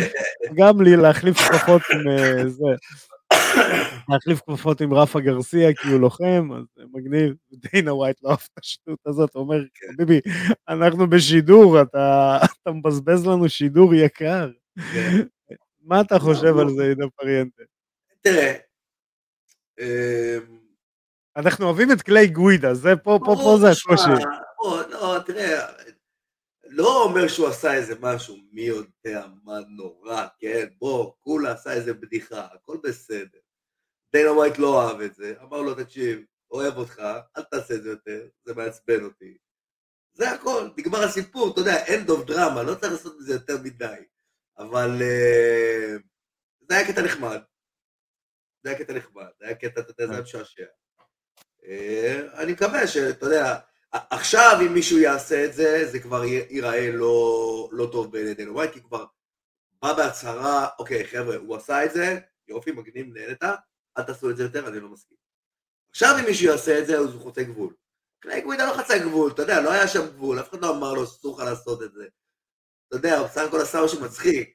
גם 0.54 0.80
לי 0.80 0.96
להחליף 0.96 1.36
כפפות 1.36 1.82
עם 1.92 2.08
אה, 2.10 2.48
זה. 2.48 2.64
להחליף 4.08 4.40
כפפות 4.40 4.80
עם 4.80 4.94
רפה 4.94 5.20
גרסיה 5.20 5.74
כי 5.74 5.88
הוא 5.88 6.00
לוחם 6.00 6.48
אז 6.56 6.64
מגניב. 6.92 7.34
דיינה 7.52 7.94
ווייט 7.94 8.16
לא 8.22 8.30
אהב 8.30 8.38
את 8.52 8.58
השטות 8.58 8.98
הזאת 9.06 9.34
אומר 9.34 9.62
ביבי 9.96 10.20
אנחנו 10.68 11.10
בשידור 11.10 11.82
אתה 11.82 12.38
מבזבז 12.68 13.26
לנו 13.26 13.48
שידור 13.48 13.94
יקר 13.94 14.50
מה 15.88 16.00
אתה 16.00 16.18
חושב 16.18 16.58
על 16.58 16.68
זה 16.76 16.82
עידו 16.82 17.10
פריאנטה? 17.16 17.62
תראה 18.20 18.54
אמ, 19.80 20.58
אנחנו 21.36 21.66
אוהבים 21.66 21.92
את 21.92 22.02
קליי 22.02 22.26
גווידה, 22.26 22.74
זה 22.74 22.96
פה, 22.96 23.18
פה, 23.24 23.34
פה 23.36 23.56
זה 23.60 23.66
הקושי. 23.70 24.24
לא, 24.90 25.18
תראה, 25.26 25.66
לא 26.64 27.02
אומר 27.02 27.28
שהוא 27.28 27.48
עשה 27.48 27.74
איזה 27.74 27.94
משהו, 28.00 28.36
מי 28.52 28.62
יודע 28.62 29.26
מה 29.44 29.58
נורא, 29.68 30.26
כן? 30.38 30.66
בוא, 30.78 31.12
כולה 31.20 31.52
עשה 31.52 31.72
איזה 31.72 31.94
בדיחה, 31.94 32.46
הכל 32.54 32.76
בסדר. 32.84 33.38
דיינה 34.12 34.32
ווייט 34.32 34.58
לא 34.58 34.88
אהב 34.88 35.00
את 35.00 35.14
זה, 35.14 35.34
אמר 35.42 35.62
לו, 35.62 35.74
תקשיב, 35.74 36.20
אוהב 36.50 36.76
אותך, 36.76 37.02
אל 37.36 37.42
תעשה 37.42 37.74
את 37.74 37.82
זה 37.82 37.90
יותר, 37.90 38.28
זה 38.44 38.54
מעצבן 38.54 39.04
אותי. 39.04 39.36
זה 40.14 40.30
הכל, 40.30 40.68
נגמר 40.76 41.04
הסיפור, 41.04 41.52
אתה 41.52 41.60
יודע, 41.60 41.84
end 41.86 42.08
of 42.08 42.30
drama, 42.30 42.62
לא 42.62 42.74
צריך 42.74 42.92
לעשות 42.92 43.16
מזה 43.18 43.32
יותר 43.32 43.56
מדי. 43.62 44.02
אבל 44.58 44.90
uh, 44.98 46.02
זה 46.68 46.76
היה 46.76 46.86
קטע 46.86 47.02
נחמד. 47.02 47.40
זה 48.62 48.70
היה 48.70 48.78
קטע 48.78 48.92
נחמד, 48.92 49.26
זה 49.40 49.46
היה 49.46 49.54
קטע, 49.54 49.80
אתה 49.80 49.90
יודע, 49.90 50.06
זה 50.06 50.12
היה 50.12 50.22
משעשע. 50.22 50.64
אה, 51.64 52.20
אני 52.34 52.52
מקווה 52.52 52.86
שאתה 52.86 53.26
יודע, 53.26 53.58
עכשיו 53.92 54.58
אם 54.66 54.74
מישהו 54.74 54.98
יעשה 54.98 55.44
את 55.44 55.54
זה, 55.54 55.88
זה 55.90 56.00
כבר 56.00 56.24
ייראה 56.24 56.92
לא, 56.92 57.68
לא 57.72 57.88
טוב 57.92 58.12
בעיני 58.12 58.34
דנו 58.34 58.54
ווייט, 58.54 58.72
כי 58.72 58.82
כבר 58.82 59.04
בא 59.82 59.92
בהצהרה, 59.92 60.68
אוקיי 60.78 61.06
חבר'ה, 61.06 61.36
הוא 61.36 61.56
עשה 61.56 61.84
את 61.84 61.92
זה, 61.92 62.18
יופי, 62.48 62.72
מגניב, 62.72 63.06
נהנית, 63.14 63.42
אל 63.98 64.02
תעשו 64.02 64.30
את 64.30 64.36
זה 64.36 64.42
יותר, 64.42 64.68
אני 64.68 64.80
לא 64.80 64.88
מסכים. 64.88 65.16
עכשיו 65.90 66.16
אם 66.20 66.24
מישהו 66.24 66.46
יעשה 66.46 66.78
את 66.78 66.86
זה, 66.86 66.98
אז 66.98 67.14
הוא 67.14 67.22
חוצה 67.22 67.42
גבול. 67.42 67.74
קליי 68.20 68.46
גווידה 68.46 68.66
לא 68.66 68.72
חצה 68.72 68.98
גבול, 68.98 69.30
אתה 69.30 69.42
יודע, 69.42 69.60
לא 69.60 69.72
היה 69.72 69.88
שם 69.88 70.06
גבול, 70.06 70.40
אף 70.40 70.50
אחד 70.50 70.62
לא 70.62 70.76
אמר 70.76 70.94
לו 70.94 71.06
שאסור 71.06 71.36
לך 71.36 71.44
לעשות 71.44 71.82
את 71.82 71.92
זה. 71.92 72.06
אתה 72.88 72.96
יודע, 72.96 73.18
הוא 73.18 73.26
בסך 73.26 73.40
הכל 73.48 73.60
עשה 73.60 73.78
משהו 73.84 74.04
מצחיק. 74.04 74.54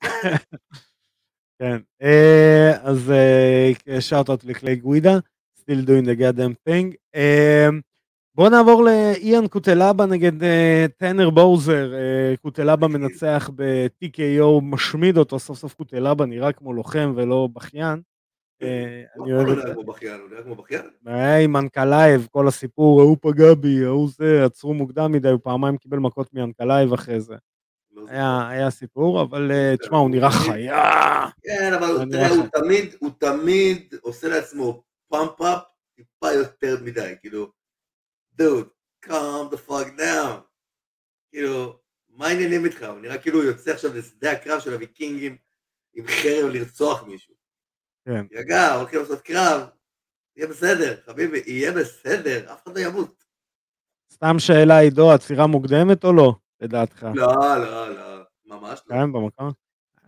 כן, 1.58 1.76
אה, 2.02 2.72
אז 2.82 3.12
shout 4.00 4.30
out 4.30 4.44
לקליי 4.44 4.76
גווידה, 4.76 5.18
still 5.58 5.86
doing 5.86 6.06
the 6.06 6.20
goddamn 6.20 6.68
thing. 6.68 6.94
אה, 7.14 7.68
בוא 8.34 8.48
נעבור 8.48 8.84
לאיאן 8.84 9.48
קוטלבה 9.48 10.06
נגד 10.06 10.42
אה, 10.42 10.86
טנר 10.96 11.30
בוזר, 11.30 11.92
קוטלבה 12.42 12.88
מנצח 12.88 13.50
ב-TKO, 13.54 14.60
משמיד 14.62 15.18
אותו, 15.18 15.38
סוף 15.38 15.58
סוף 15.58 15.74
קוטלבה 15.74 16.26
נראה 16.26 16.52
כמו 16.52 16.72
לוחם 16.72 17.12
ולא 17.16 17.48
בכיין. 17.52 18.02
אני 18.62 19.32
אוהב 19.32 19.48
את 19.48 19.56
זה. 19.56 19.72
הוא 19.74 19.84
נראה 20.30 20.42
כמו 20.42 20.54
בכיין? 20.54 20.90
עם 21.44 21.56
אנקלייב, 21.56 22.26
כל 22.30 22.48
הסיפור, 22.48 23.00
ההוא 23.00 23.16
פגע 23.20 23.54
בי, 23.54 23.84
ההוא 23.84 24.08
זה, 24.10 24.44
עצרו 24.44 24.74
מוקדם 24.74 25.12
מדי, 25.12 25.28
הוא 25.28 25.40
פעמיים 25.42 25.76
קיבל 25.76 25.98
מכות 25.98 26.34
מאנקלייב 26.34 26.92
אחרי 26.92 27.20
זה. 27.20 27.34
לא 27.92 28.06
היה 28.48 28.70
סיפור, 28.70 29.22
אבל 29.22 29.52
אה, 29.52 29.74
תשמע, 29.76 29.98
הוא 29.98 30.10
נראה 30.10 30.30
חיה. 30.30 31.26
כן, 31.42 31.72
אבל 31.72 32.10
תראה, 32.10 32.28
הוא 32.28 32.46
תמיד, 32.52 32.94
הוא 33.00 33.10
תמיד 33.18 33.94
עושה 34.00 34.28
לעצמו 34.28 34.82
pump-up 35.08 35.62
טיפה 35.96 36.32
יותר 36.32 36.76
מדי, 36.82 37.14
כאילו, 37.20 37.50
דוד, 38.32 38.68
calm 39.06 39.52
the 39.52 39.70
fuck 39.70 39.98
down. 39.98 40.40
כאילו, 41.30 41.78
מה 42.08 42.26
העניינים 42.26 42.64
איתך? 42.64 42.82
הוא 42.82 43.00
נראה 43.00 43.18
כאילו 43.18 43.38
הוא 43.38 43.44
יוצא 43.44 43.70
עכשיו 43.70 43.94
לשדה 43.94 44.32
הקרב 44.32 44.60
של 44.60 44.72
הוויקינגים 44.72 45.36
עם 45.94 46.06
חרב 46.06 46.50
לרצוח 46.52 47.02
מישהו. 47.02 47.35
כן. 48.06 48.26
יגע, 48.30 48.74
הולכים 48.74 49.00
לעשות 49.00 49.20
קרב, 49.20 49.60
יהיה 50.36 50.48
בסדר, 50.48 50.96
חביבי, 51.06 51.42
יהיה 51.46 51.72
בסדר, 51.72 52.52
אף 52.52 52.62
אחד 52.64 52.78
לא 52.78 52.80
ימות. 52.80 53.24
סתם 54.12 54.38
שאלה, 54.38 54.78
עידו, 54.78 55.12
עצירה 55.12 55.46
מוקדמת 55.46 56.04
או 56.04 56.12
לא? 56.12 56.34
לדעתך. 56.60 57.06
לא, 57.14 57.26
לא, 57.58 57.88
לא, 57.94 58.22
ממש 58.46 58.80
לא. 58.86 58.96
כן, 58.96 59.12
במקום? 59.12 59.52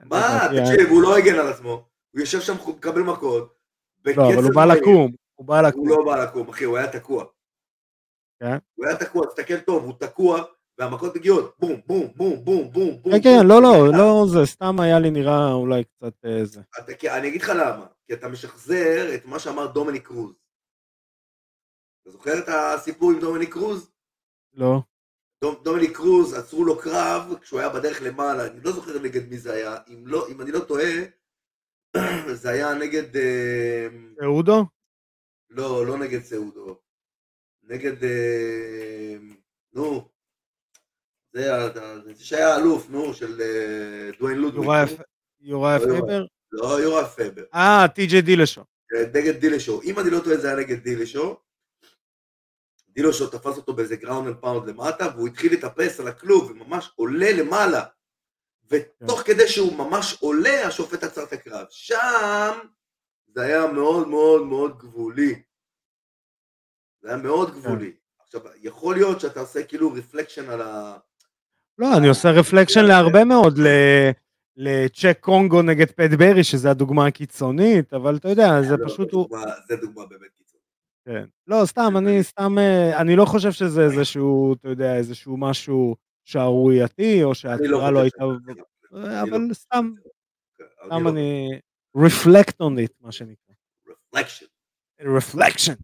מה, 0.05 0.39
תקשיב, 0.49 0.89
הוא 0.91 1.03
לא 1.03 1.17
הגן 1.17 1.39
על 1.39 1.49
עצמו, 1.49 1.89
הוא 2.11 2.21
יושב 2.21 2.41
שם, 2.41 2.53
מקבל 2.69 3.03
מכות. 3.03 3.59
לא, 4.07 4.35
אבל 4.35 4.45
הוא 4.45 4.55
בא 4.55 4.65
לקום, 4.65 5.13
הוא 5.35 5.47
בא 5.47 5.61
לקום. 5.61 5.89
הוא 5.89 5.99
לא 5.99 6.05
בא 6.05 6.25
לקום, 6.25 6.49
אחי, 6.49 6.65
הוא 6.65 6.79
היה 6.79 6.93
תקוע. 6.93 7.25
כן? 8.41 8.57
הוא 8.75 8.87
היה 8.87 8.97
תקוע, 8.97 9.27
תסתכל 9.27 9.61
טוב, 9.61 9.85
הוא 9.85 9.95
תקוע, 9.99 10.45
והמכות 10.79 11.17
מגיעות, 11.17 11.57
בום, 11.59 11.81
בום, 11.87 12.13
בום, 12.17 12.45
בום, 12.45 12.73
בום, 12.73 13.03
בום. 13.03 13.13
כן, 13.13 13.23
כן, 13.23 13.47
לא, 13.47 13.63
לא, 13.63 13.93
לא, 13.93 14.27
זה 14.33 14.47
סתם 14.47 14.81
היה 14.81 14.99
לי 14.99 15.11
נראה 15.11 15.53
אולי 15.53 15.85
קצת. 15.85 16.25
אה, 16.25 17.19
אני 17.19 17.29
אגיד 17.29 17.43
לך 17.43 17.53
למה, 17.57 17.87
כי 18.07 18.13
אתה 18.13 18.29
משחזר 18.29 19.15
את 19.15 19.25
מה 19.25 19.39
שאמר 19.39 19.67
דומיניק 19.67 20.07
קרוז. 20.07 20.35
אתה 22.03 22.11
זוכר 22.11 22.39
את 22.39 22.49
הסיפור 22.49 23.13
עם 23.13 23.21
דומיניק 23.21 23.53
קרוז? 23.53 23.91
לא. 24.55 24.81
דומיניק 25.63 25.97
קרוז, 25.97 26.35
עצרו 26.35 26.65
לו 26.65 26.79
קרב 26.79 27.35
כשהוא 27.41 27.61
היה 27.61 27.69
בדרך 27.69 28.03
למעלה, 28.03 28.47
אני 28.47 28.61
לא 28.61 28.73
זוכר 28.73 28.99
נגד 28.99 29.29
מי 29.29 29.39
זה 29.39 29.53
היה, 29.53 29.77
אם, 29.89 30.07
לא, 30.07 30.29
אם 30.29 30.41
אני 30.41 30.53
לא 30.53 30.61
טועה, 30.61 30.93
זה 32.43 32.51
היה 32.51 32.75
נגד... 32.75 33.17
אה, 33.17 33.89
סעודו? 34.21 34.65
לא, 35.51 35.87
לא 35.87 35.99
נגד 35.99 36.23
סעודו. 36.23 36.81
נגד... 37.63 38.05
אה, 38.05 39.17
נו, 39.73 40.09
זה, 41.39 42.25
שהיה 42.25 42.57
אלוף, 42.57 42.91
נו, 42.91 43.15
של 43.15 43.41
אה, 43.41 44.11
דוויין 44.19 44.39
לודוויג. 44.39 44.71
יוראי 45.41 45.79
פייבר? 45.79 46.25
לא, 46.53 46.81
יוראי 46.83 47.05
פייבר. 47.07 47.45
אה, 47.55 47.87
טי.ג'יי 47.95 48.23
דילשו. 48.23 48.65
נגד 49.15 49.41
דילשו. 49.41 49.83
אם 49.83 49.99
אני 49.99 50.11
לא 50.11 50.19
טועה 50.25 50.37
זה 50.37 50.49
היה 50.49 50.57
נגד 50.57 50.79
דילשו. 50.83 51.37
דילושו 52.89 53.27
תפס 53.27 53.57
אותו 53.57 53.73
באיזה 53.73 53.97
ground 53.97 54.27
and 54.27 54.37
pound 54.37 54.69
למטה, 54.69 55.09
והוא 55.15 55.29
התחיל 55.29 55.53
לטפס 55.53 56.01
על 56.01 56.09
הכלוב, 56.09 56.51
וממש 56.51 56.91
עולה 56.97 57.33
למעלה. 57.33 57.85
ותוך 58.71 59.21
כן. 59.21 59.33
כדי 59.33 59.49
שהוא 59.49 59.79
ממש 59.79 60.19
עולה, 60.21 60.67
השופט 60.67 61.05
עצר 61.05 61.23
את 61.25 61.33
הקרב. 61.33 61.67
שם 61.71 62.59
זה 63.35 63.43
היה 63.43 63.67
מאוד 63.73 64.09
מאוד 64.09 64.47
מאוד 64.47 64.79
גבולי. 64.79 65.43
זה 67.03 67.09
היה 67.09 67.17
מאוד 67.17 67.51
כן. 67.51 67.61
גבולי. 67.61 67.93
עכשיו, 68.19 68.41
יכול 68.57 68.95
להיות 68.95 69.21
שאתה 69.21 69.41
עושה 69.41 69.65
כאילו 69.65 69.93
reflection 69.93 70.51
על 70.51 70.63
ה... 70.63 70.99
לא, 71.79 71.97
אני 71.97 72.09
עושה 72.09 72.31
reflection 72.31 72.85
להרבה 72.85 73.25
מאוד, 73.25 73.59
לצ'ק 74.57 75.19
קונגו 75.21 75.63
נגד 75.63 75.91
פט 75.91 76.11
ברי, 76.19 76.45
שזה 76.45 76.71
הדוגמה 76.71 77.07
הקיצונית, 77.07 77.95
אבל 77.95 78.17
אתה 78.17 78.29
יודע, 78.29 78.63
זה 78.63 78.77
לא, 78.77 78.89
פשוט 78.89 79.13
הוא... 79.13 79.29
זה 79.69 79.77
דוגמה 79.77 80.07
באמת 80.07 80.39
כן. 81.09 81.25
לא, 81.47 81.63
סתם, 81.67 81.95
אני 81.97 82.23
סתם, 82.23 82.59
אה, 82.59 83.01
אני 83.01 83.17
לא 83.17 83.25
חושב 83.25 83.53
שזה 83.53 83.85
איזשהו, 83.85 84.55
אתה 84.55 84.69
יודע, 84.69 84.97
איזשהו 84.97 85.37
משהו 85.37 85.97
שערורייתי, 86.25 87.25
או 87.25 87.35
שהעתירה 87.35 87.91
לא 87.91 87.99
הייתה... 87.99 88.25
אה, 88.95 89.23
אבל 89.23 89.39
לא 89.41 89.55
סתם, 89.55 89.91
כן, 90.59 90.65
סתם 90.87 91.05
לא 91.05 91.11
אני... 91.11 91.49
reflect 91.97 92.55
on 92.63 92.87
it, 92.87 92.93
מה 93.01 93.13
שנקרא. 93.13 93.55
reflection. 93.89 94.47
reflection. 95.03 95.77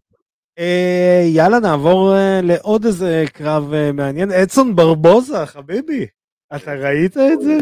אה, 0.59 1.21
יאללה, 1.35 1.59
נעבור 1.59 2.13
לעוד 2.43 2.85
איזה 2.85 3.23
קרב 3.33 3.63
מעניין. 3.93 4.31
אדסון 4.31 4.75
ברבוזה, 4.75 5.45
חביבי, 5.45 6.07
אתה 6.55 6.73
ראית 6.73 7.17
את 7.17 7.41
זה? 7.41 7.57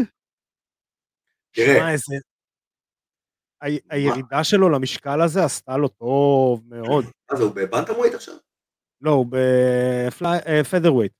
תראה. 1.54 1.94
הירידה 3.90 4.44
שלו 4.44 4.68
למשקל 4.68 5.20
הזה 5.20 5.44
עשתה 5.44 5.76
לו 5.76 5.88
טוב 5.88 6.62
מאוד. 6.66 7.04
מה 7.30 7.36
זה, 7.36 7.42
הוא 7.42 7.52
בבנטמווייט 7.54 8.14
עכשיו? 8.14 8.34
לא, 9.00 9.10
הוא 9.10 9.26
בפדרווייט. 9.30 11.12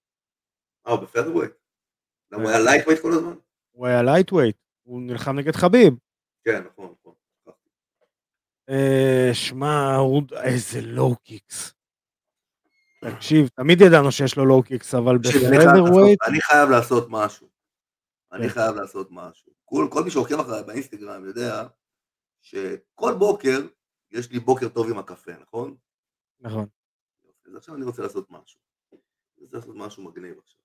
אה, 0.87 0.93
הוא 0.93 1.01
בפדרווייט? 1.01 1.53
למה 2.33 2.43
הוא 2.43 2.51
היה 2.51 2.61
lightweight 2.61 3.01
כל 3.03 3.13
הזמן? 3.13 3.35
הוא 3.73 3.87
היה 3.87 4.03
lightweight, 4.03 4.57
הוא 4.83 5.03
נלחם 5.03 5.39
נגד 5.39 5.53
חביב. 5.53 5.95
כן, 6.45 6.63
נכון. 6.67 6.95
אה, 7.04 7.04
שמע, 9.33 9.97
איזה 10.43 10.81
low 10.81 11.17
kicks. 11.17 11.75
תקשיב, 13.01 13.49
תמיד 13.49 13.81
ידענו 13.81 14.13
שיש 14.13 14.37
לו 14.37 14.47
low 14.47 14.63
kicks, 14.63 14.95
אבל 14.95 15.19
ב 15.19 15.25
featherweight... 15.25 16.19
אני 16.29 16.41
חייב 16.41 16.71
לעשות 16.71 17.07
משהו. 17.11 17.49
אני 18.33 18.49
כן. 18.49 18.55
חייב 18.55 18.75
לעשות 18.75 19.09
משהו. 19.11 19.53
כל 19.65 20.05
מי 20.05 20.11
שעוקב 20.11 20.41
אחריי 20.41 20.63
באינסטגרם 20.65 21.25
יודע 21.25 21.67
שכל 22.41 23.15
בוקר 23.19 23.59
יש 24.11 24.31
לי 24.31 24.41
בוקר 24.41 24.69
טוב 24.69 24.91
עם 24.91 24.99
הקפה, 24.99 25.33
נכון? 25.33 25.77
נכון. 26.41 26.67
אז 27.47 27.55
עכשיו 27.55 27.75
אני 27.75 27.85
רוצה 27.85 28.03
לעשות 28.03 28.31
משהו. 28.31 28.61
אני 28.93 29.45
רוצה 29.45 29.57
לעשות 29.57 29.77
משהו 29.77 30.03
מגניב 30.05 30.39
עכשיו. 30.39 30.61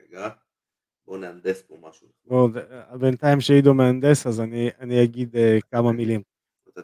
רגע. 0.00 0.28
בואו 1.06 1.18
נהנדס 1.18 1.62
פה 1.62 1.74
משהו. 1.88 2.06
בואו, 2.26 2.48
בינתיים 2.92 3.40
שעידו 3.40 3.74
מהנדס, 3.74 4.26
אז 4.26 4.40
אני, 4.40 4.70
אני 4.80 5.04
אגיד 5.04 5.34
uh, 5.34 5.38
כמה 5.72 5.92
מילים. 5.92 6.22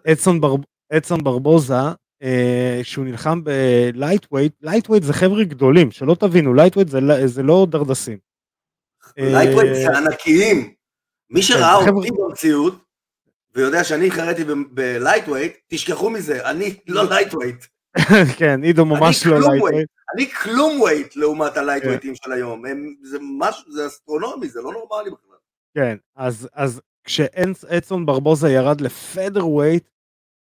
אדסון, 0.06 0.40
בר, 0.40 0.54
אדסון 0.92 1.24
ברבוזה, 1.24 1.88
uh, 2.22 2.26
שהוא 2.82 3.04
נלחם 3.04 3.40
ב 3.44 3.53
lightweight, 3.53 4.52
lightweight 4.62 5.02
זה 5.02 5.12
חבר'ה 5.12 5.44
גדולים, 5.44 5.90
שלא 5.90 6.14
תבינו, 6.14 6.54
lightweight 6.54 6.88
זה, 6.88 6.98
זה 7.24 7.42
לא 7.42 7.66
דרדסים. 7.70 8.18
lightweight 9.16 9.74
זה 9.74 9.98
ענקיים. 9.98 10.74
מי 11.30 11.42
כן, 11.42 11.46
שראה 11.46 11.74
אותי 11.74 12.10
במציאות, 12.10 12.74
ויודע 13.54 13.84
שאני 13.84 14.10
חרדתי 14.10 14.44
בלייטווייט, 14.70 15.56
תשכחו 15.68 16.10
מזה, 16.10 16.50
אני 16.50 16.74
לא 16.88 17.08
lightweight. 17.08 17.64
כן, 18.38 18.62
עידו 18.62 18.84
ממש 18.84 19.26
לא 19.26 19.40
lightweight. 19.40 19.88
אני 20.14 20.30
כלום 20.30 20.80
weight 20.80 21.16
לעומת 21.16 21.56
הלייטווייטים 21.56 22.14
של 22.14 22.32
היום, 22.32 22.62
זה 23.02 23.18
משהו, 23.38 23.72
זה 23.72 23.86
אסטרונומי, 23.86 24.48
זה 24.48 24.60
לא 24.60 24.72
נורמלי 24.72 25.10
בכלל. 25.10 25.36
כן, 25.74 25.96
אז 26.16 26.80
כשאדסון 27.04 28.06
ברבוזה 28.06 28.48
ירד 28.48 28.80
ל 28.80 29.48
featherweight, 29.48 29.88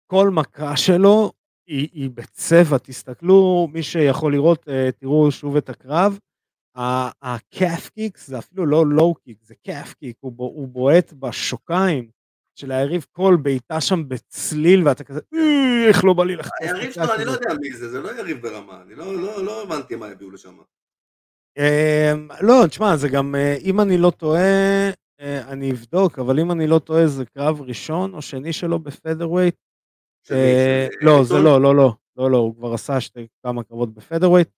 כל 0.07 0.31
מכה 0.31 0.77
שלו 0.77 1.33
היא, 1.67 1.89
היא 1.93 2.11
בצבע, 2.15 2.79
תסתכלו, 2.79 3.69
מי 3.73 3.83
שיכול 3.83 4.33
לראות, 4.33 4.69
אה, 4.69 4.89
תראו 4.99 5.31
שוב 5.31 5.57
את 5.57 5.69
הקרב, 5.69 6.19
הקאף 7.23 7.89
קיק 7.89 8.19
זה 8.19 8.39
אפילו 8.39 8.67
לא 8.67 8.87
לואו 8.87 9.15
קיק, 9.15 9.39
זה 9.43 9.55
קאף 9.55 9.95
קיק, 9.95 10.17
הוא 10.21 10.69
בועט 10.69 11.13
בשוקיים 11.13 12.11
של 12.59 12.73
היריב 12.73 13.07
כל 13.13 13.37
בעיטה 13.43 13.81
שם 13.81 14.09
בצליל, 14.09 14.89
ואתה 14.89 15.05
כזה, 15.05 15.21
איך 15.89 16.05
לא 16.05 16.13
בא 16.13 16.25
לי 16.25 16.37
לחטוף. 16.37 16.55
היריב 16.61 16.93
שלו, 16.93 17.15
אני 17.15 17.25
לא 17.25 17.31
יודע 17.31 17.55
מי 17.61 17.73
זה, 17.73 17.89
זה 17.89 18.01
לא 18.01 18.19
יריב 18.19 18.43
ברמה, 18.43 18.83
אני 18.83 18.95
לא, 18.95 19.23
לא, 19.23 19.45
לא 19.45 19.63
הבנתי 19.63 19.97
מה 19.97 20.07
הביאו 20.07 20.31
לשם. 20.31 20.57
אמ, 21.59 22.29
לא, 22.41 22.67
תשמע, 22.67 22.97
זה 22.97 23.09
גם, 23.09 23.35
אה, 23.35 23.57
אם 23.63 23.81
אני 23.81 23.99
לא 23.99 24.11
טועה, 24.11 24.91
אה, 25.21 25.49
אני 25.49 25.73
אבדוק, 25.73 26.19
אבל 26.19 26.41
אם 26.41 26.51
אני 26.51 26.67
לא 26.67 26.79
טועה, 26.79 27.07
זה 27.07 27.25
קרב 27.25 27.61
ראשון 27.61 28.15
או 28.15 28.23
שני 28.23 28.53
שלו 28.53 28.79
בפדרווייט. 28.79 29.55
אה, 30.31 30.89
לא, 31.01 31.25
זה 31.25 31.35
לא, 31.35 31.63
לא, 31.63 31.75
לא, 31.75 31.93
לא, 32.17 32.31
לא, 32.31 32.37
הוא 32.37 32.55
כבר 32.57 32.75
עשה 32.75 33.01
שתי 33.01 33.27
כמה 33.43 33.63
קרבות 33.63 33.95
בפדרווייט, 33.95 34.49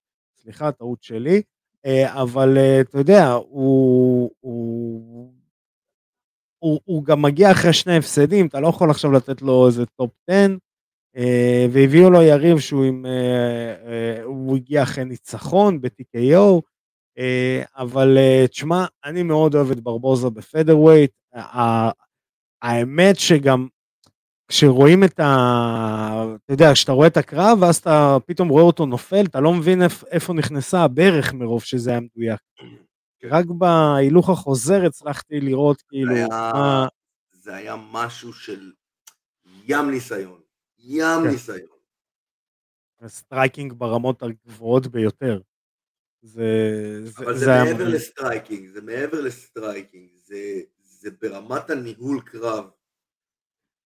סליחה, 0.41 0.71
טעות 0.71 1.03
שלי. 1.03 1.41
אה, 1.85 2.21
אבל 2.21 2.57
אה, 2.57 2.81
אתה 2.81 2.97
יודע, 2.97 3.31
הוא, 3.31 4.31
הוא, 6.63 6.79
הוא, 6.85 7.05
גם 7.05 7.21
מגיע 7.21 7.51
אחרי 7.51 7.73
שני 7.73 7.97
הפסדים, 7.97 8.47
אתה 8.47 8.59
לא 8.59 8.67
יכול 8.67 8.89
עכשיו 8.89 9.11
לתת 9.11 9.41
לו 9.41 9.67
איזה 9.67 9.85
top 9.85 10.11
10, 10.29 10.55
אה, 11.17 11.65
והביאו 11.71 12.09
לו 12.09 12.21
יריב 12.21 12.59
שהוא 12.59 12.83
עם, 12.83 13.05
הוא 14.23 14.55
הגיע 14.55 14.83
אחרי 14.83 15.05
ניצחון 15.05 15.81
ב-TKO, 15.81 16.61
אה, 17.17 17.63
אבל 17.75 18.17
אה, 18.17 18.45
תשמע, 18.47 18.85
אני 19.05 19.23
מאוד 19.23 19.55
אוהב 19.55 19.71
את 19.71 19.79
ברבוזה 19.79 20.29
ב 20.29 20.79
featherweight. 20.79 21.11
האמת 22.61 23.19
שגם 23.19 23.67
כשרואים 24.47 25.03
את 25.03 25.19
ה... 25.19 26.25
אתה 26.45 26.53
יודע, 26.53 26.73
כשאתה 26.73 26.91
רואה 26.91 27.07
את 27.07 27.17
הקרב, 27.17 27.57
ואז 27.61 27.77
אתה 27.77 28.17
פתאום 28.25 28.49
רואה 28.49 28.63
אותו 28.63 28.85
נופל, 28.85 29.25
אתה 29.25 29.39
לא 29.39 29.53
מבין 29.53 29.81
איפה 30.11 30.33
נכנסה 30.33 30.83
הברך 30.83 31.33
מרוב 31.33 31.63
שזה 31.63 31.91
היה 31.91 31.99
מדויק. 31.99 32.39
רק 33.23 33.45
בהילוך 33.45 34.29
החוזר 34.29 34.85
הצלחתי 34.85 35.39
לראות 35.39 35.81
כאילו... 35.81 36.15
היה, 36.15 36.27
מה... 36.27 36.87
זה 37.31 37.55
היה 37.55 37.75
משהו 37.91 38.33
של 38.33 38.71
ים 39.65 39.89
ניסיון. 39.89 40.41
ים 40.77 41.21
כן. 41.23 41.29
ניסיון. 41.29 41.81
striking 43.07 43.73
ברמות 43.73 44.23
הגבוהות 44.23 44.87
ביותר. 44.87 45.39
זה, 46.21 46.43
זה, 47.03 47.23
אבל 47.23 47.37
זה, 47.37 47.45
זה 47.45 47.51
מעבר 47.63 47.89
ל 47.89 47.97
striking, 47.97 48.67
זה 48.67 48.81
מעבר 48.81 49.21
ל 49.21 49.30
striking, 49.30 50.09
זה, 50.15 50.61
זה 50.79 51.09
ברמת 51.21 51.69
הניהול 51.69 52.21
קרב. 52.21 52.69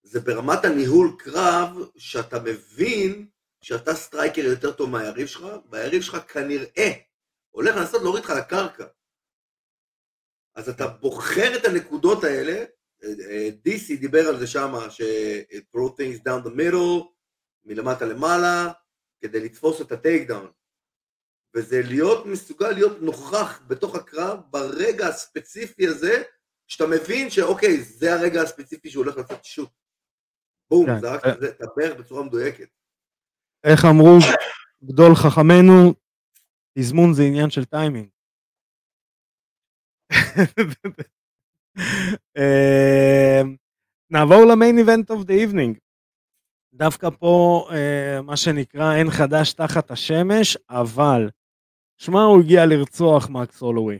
זה 0.04 0.20
ברמת 0.20 0.66
הניהול 0.66 1.16
קרב 1.20 1.70
שאתה 1.98 2.40
מבין 2.40 3.28
שאתה 3.62 3.96
striker 3.96 4.42
יותר 4.42 4.72
טוב 4.72 4.90
מהיריב 4.90 5.28
שלך, 5.28 5.46
והיריב 5.70 6.02
שלך 6.02 6.18
כנראה 6.34 6.92
הולך 7.52 7.76
לנסות 7.76 8.02
להוריד 8.02 8.24
אותך 8.24 8.34
לקרקע. 8.38 8.86
אז 10.56 10.70
אתה 10.70 10.88
בוחר 10.88 11.58
את 11.58 11.66
הנקודות 11.66 12.24
האלה, 12.24 12.66
DC 13.64 13.98
דיבר 13.98 14.28
על 14.28 14.40
זה 14.40 14.48
שמה, 14.48 14.90
ש-throw 14.90 15.90
things 15.90 16.20
down 16.28 16.48
the 16.48 16.52
middle, 16.58 17.04
מלמטה 17.66 18.06
למעלה, 18.06 18.72
כדי 19.22 19.40
לתפוס 19.40 19.82
את 19.82 19.92
ה 19.92 20.28
takedown. 20.28 20.52
וזה 21.56 21.82
להיות 21.82 22.26
מסוגל 22.26 22.72
להיות 22.72 23.02
נוכח 23.02 23.62
בתוך 23.68 23.96
הקרב 23.96 24.40
ברגע 24.50 25.08
הספציפי 25.08 25.88
הזה, 25.88 26.24
שאתה 26.68 26.88
מבין 26.88 27.30
שאוקיי, 27.30 27.82
זה 27.82 28.14
הרגע 28.14 28.42
הספציפי 28.42 28.90
שהוא 28.90 29.04
הולך 29.04 29.18
לעשות 29.18 29.46
shot. 29.46 29.70
בום, 30.70 30.86
כן. 30.86 31.00
זרק 31.00 31.22
את 31.26 31.62
הברך 31.62 32.00
בצורה 32.00 32.24
מדויקת. 32.24 32.68
איך 33.64 33.86
אמרו 33.86 34.18
גדול 34.84 35.16
חכמינו, 35.16 35.94
תזמון 36.78 37.14
זה 37.14 37.24
עניין 37.24 37.50
של 37.50 37.66
טיימינג. 37.66 38.10
אמ, 42.38 43.56
נעבור 44.10 44.46
ל 44.52 44.57
main 44.57 44.78
event 44.78 45.12
of 45.12 45.24
the 45.24 45.34
evening. 45.34 45.78
דווקא 46.74 47.10
פה, 47.10 47.68
אה, 47.72 48.22
מה 48.22 48.38
שנקרא, 48.38 48.96
אין 48.96 49.12
חדש 49.12 49.54
תחת 49.54 49.92
השמש, 49.92 50.58
אבל, 50.70 51.30
שמע, 51.98 52.22
הוא 52.22 52.42
הגיע 52.42 52.66
לרצוח 52.66 53.30
מקס 53.30 53.62
הולווי. 53.62 54.00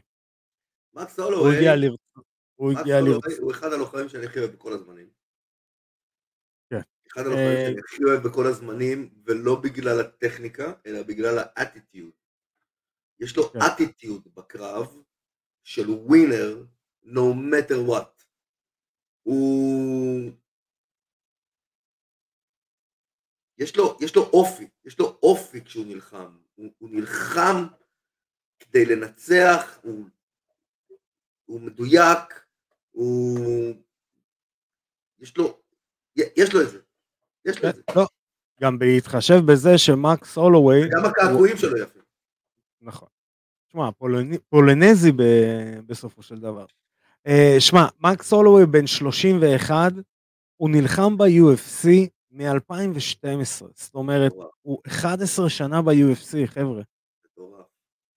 מקס 0.94 1.20
הולווי, 1.20 1.44
הוא 1.44 1.54
הגיע 1.54 1.76
לרצוח. 1.76 2.24
הוא 2.56 2.72
הגיע 2.72 3.02
לרצוח. 3.02 3.40
הוא 3.40 3.52
אחד 3.52 3.74
הלוחמים 3.74 4.10
שאני 4.10 4.26
הכי 4.26 4.40
אוהב 4.40 4.52
בכל 4.52 4.74
הזמנים. 4.74 5.10
כן. 6.70 6.82
אחד 7.12 7.22
הלוחמים 7.22 7.48
אה, 7.48 7.66
שאני 7.66 7.80
הכי 7.80 8.04
אוהב 8.04 8.28
בכל 8.28 8.48
הזמנים, 8.48 9.10
ולא 9.26 9.56
בגלל 9.56 10.00
הטכניקה, 10.00 10.74
אלא 10.86 11.04
בגלל 11.04 11.38
האטיטיוד. 11.40 12.12
יש 13.20 13.38
לו 13.38 13.52
אטיטיוד 13.68 14.24
כן. 14.24 14.30
בקרב 14.34 15.05
של 15.66 15.90
ווינר, 15.90 16.64
no 17.04 17.34
matter 17.34 17.90
what. 17.90 18.24
הוא... 19.24 20.32
יש 23.58 23.78
לו, 23.78 23.98
יש 24.02 24.16
לו 24.16 24.24
אופי, 24.24 24.68
יש 24.86 25.00
לו 25.00 25.20
אופי 25.24 25.64
כשהוא 25.64 25.86
נלחם. 25.86 26.38
הוא, 26.56 26.72
הוא 26.78 26.90
נלחם 26.90 27.66
כדי 28.60 28.86
לנצח, 28.86 29.80
הוא, 29.84 30.06
הוא 31.46 31.62
מדויק, 31.62 32.46
הוא... 32.92 33.76
יש 35.20 35.38
לו, 35.38 35.60
יש 36.16 36.54
לו 36.54 36.62
את 36.62 36.70
זה. 36.70 36.80
יש 37.46 37.64
לו 37.64 37.70
את 37.70 37.76
זה. 37.76 37.82
לא, 37.96 38.08
גם 38.62 38.80
בהתחשב 38.80 39.40
בזה 39.52 39.78
שמקס 39.78 40.38
הולווי... 40.38 40.82
גם 40.90 41.06
הקעקועים 41.06 41.58
שלו 41.58 41.78
יפים. 41.78 42.02
נכון. 42.82 43.15
שמע, 43.76 43.90
פולנזי 44.50 45.12
בסופו 45.86 46.24
של 46.24 46.40
דבר. 46.40 46.66
Uh, 47.28 47.60
שמע, 47.60 47.88
מקס 48.00 48.34
הולווי 48.34 48.66
בן 48.66 48.88
31, 48.88 49.92
הוא 50.58 50.70
נלחם 50.70 51.18
ב-UFC 51.18 51.88
מ-2012, 52.32 53.66
זאת 53.76 53.96
אומרת, 53.96 54.34
הוא 54.62 54.80
11 54.88 55.50
שנה 55.50 55.82
ב-UFC, 55.82 56.46
חבר'ה. 56.46 56.82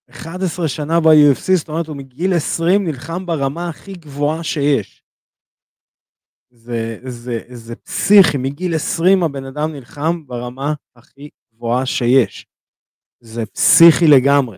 11 0.09 0.67
שנה 0.67 0.99
ב-UFC, 0.99 1.55
זאת 1.55 1.69
אומרת, 1.69 1.87
הוא 1.87 1.95
מגיל 1.95 2.33
20 2.33 2.87
נלחם 2.87 3.25
ברמה 3.25 3.69
הכי 3.69 3.93
גבוהה 3.93 4.43
שיש. 4.43 5.03
זה, 6.51 6.99
זה, 7.03 7.39
זה 7.47 7.75
פסיכי, 7.75 8.37
מגיל 8.37 8.75
20 8.75 9.23
הבן 9.23 9.45
אדם 9.45 9.71
נלחם 9.71 10.27
ברמה 10.27 10.73
הכי 10.95 11.29
גבוהה 11.53 11.85
שיש. 11.85 12.45
זה 13.19 13.45
פסיכי 13.45 14.07
לגמרי. 14.07 14.57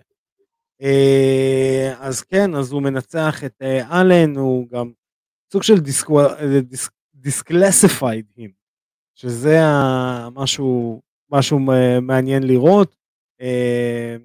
אה, 0.82 1.96
אז 2.00 2.22
כן, 2.22 2.56
אז 2.56 2.72
הוא 2.72 2.82
מנצח 2.82 3.44
את 3.44 3.62
אה, 3.62 4.02
אלן, 4.02 4.36
הוא 4.36 4.68
גם 4.68 4.92
סוג 5.54 5.64
של 5.64 5.76
disclassified 7.14 8.26
him, 8.38 8.52
שזה 9.16 9.60
משהו, 10.34 11.02
משהו 11.32 11.60
מעניין 12.02 12.44
לראות. 12.44 12.96
אה, 13.42 14.16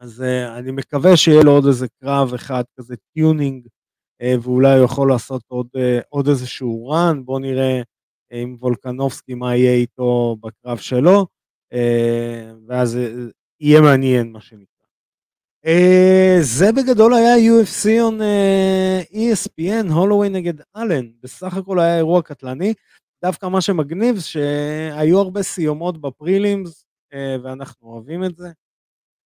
אז 0.00 0.22
אני 0.58 0.70
מקווה 0.70 1.16
שיהיה 1.16 1.42
לו 1.44 1.52
עוד 1.52 1.66
איזה 1.66 1.86
קרב 2.00 2.34
אחד 2.34 2.64
כזה 2.78 2.94
tuning, 3.12 3.66
ואולי 4.42 4.76
הוא 4.76 4.84
יכול 4.84 5.08
לעשות 5.08 5.42
עוד, 5.48 5.68
עוד 6.08 6.28
איזשהו 6.28 6.88
run, 6.88 7.24
בואו 7.24 7.38
נראה 7.38 7.82
עם 8.32 8.56
וולקנובסקי 8.60 9.34
מה 9.34 9.56
יהיה 9.56 9.74
איתו 9.74 10.36
בקרב 10.40 10.78
שלו, 10.78 11.26
ואז 12.68 12.98
יהיה 13.60 13.80
מעניין 13.80 14.32
מה 14.32 14.40
שנקרא. 14.40 14.75
Uh, 15.66 16.42
זה 16.42 16.72
בגדול 16.72 17.14
היה 17.14 17.34
UFC 17.36 17.84
on 17.86 18.20
uh, 18.20 19.14
ESPN, 19.14 19.92
הולווי 19.92 20.28
נגד 20.28 20.54
אלן, 20.76 21.06
בסך 21.22 21.56
הכל 21.56 21.80
היה 21.80 21.96
אירוע 21.96 22.22
קטלני, 22.22 22.74
דווקא 23.24 23.46
מה 23.46 23.60
שמגניב 23.60 24.20
שהיו 24.20 25.18
הרבה 25.18 25.42
סיומות 25.42 26.00
ב 26.00 26.10
prelims, 26.10 26.86
uh, 27.12 27.16
ואנחנו 27.42 27.88
אוהבים 27.88 28.24
את 28.24 28.36
זה, 28.36 28.48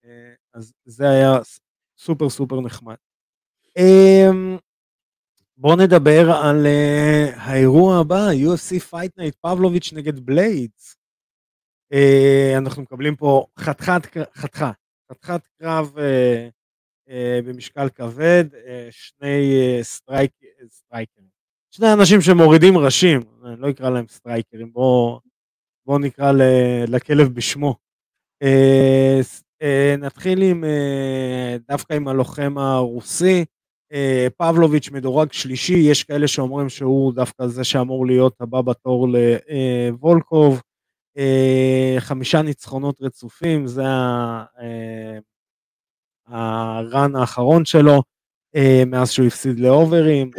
uh, 0.04 0.08
אז 0.54 0.72
זה 0.84 1.10
היה 1.10 1.32
סופר 1.98 2.30
סופר 2.30 2.60
נחמד. 2.60 2.94
בואו 5.56 5.76
נדבר 5.76 6.30
על 6.30 6.66
uh, 6.66 7.36
האירוע 7.36 8.00
הבא, 8.00 8.28
UFC 8.30 8.92
Fight 8.92 9.20
Night 9.20 9.36
פבלוביץ' 9.40 9.92
נגד 9.92 10.20
בליידס. 10.20 10.96
Uh, 11.94 12.58
אנחנו 12.58 12.82
מקבלים 12.82 13.16
פה 13.16 13.46
חתיכת, 13.58 14.02
חתיכה. 14.34 14.70
חתיכת 15.10 15.40
קרב 15.58 15.98
אה, 15.98 16.48
אה, 17.10 17.40
במשקל 17.44 17.88
כבד, 17.88 18.44
אה, 18.54 18.88
שני 18.90 19.60
אה, 19.60 19.78
strike, 19.82 20.30
סטרייקרים. 20.68 21.26
שני 21.70 21.92
אנשים 21.92 22.20
שמורידים 22.20 22.78
ראשים, 22.78 23.20
אני 23.44 23.60
לא 23.60 23.70
אקרא 23.70 23.90
להם 23.90 24.06
סטרייקרים, 24.08 24.72
בואו 24.72 25.20
בוא 25.86 25.98
נקרא 25.98 26.32
ל, 26.32 26.42
לכלב 26.88 27.28
בשמו. 27.28 27.76
אה, 28.42 29.20
אה, 29.62 29.94
נתחיל 29.98 30.42
עם, 30.42 30.64
אה, 30.64 31.56
דווקא 31.68 31.94
עם 31.94 32.08
הלוחם 32.08 32.58
הרוסי, 32.58 33.44
אה, 33.92 34.26
פבלוביץ' 34.36 34.90
מדורג 34.90 35.32
שלישי, 35.32 35.78
יש 35.78 36.04
כאלה 36.04 36.28
שאומרים 36.28 36.68
שהוא 36.68 37.12
דווקא 37.12 37.46
זה 37.46 37.64
שאמור 37.64 38.06
להיות 38.06 38.40
הבא 38.40 38.60
בתור 38.60 39.08
לוולקוב. 39.08 40.62
אה, 41.18 41.96
חמישה 41.98 42.42
ניצחונות 42.42 43.02
רצופים, 43.02 43.66
זה 43.66 43.82
אה, 43.82 45.18
ה 46.26 46.49
run 46.49 47.16
האחרון 47.16 47.64
שלו, 47.64 48.02
אה, 48.56 48.82
מאז 48.86 49.10
שהוא 49.10 49.26
הפסיד 49.26 49.60
לאוברים. 49.60 50.30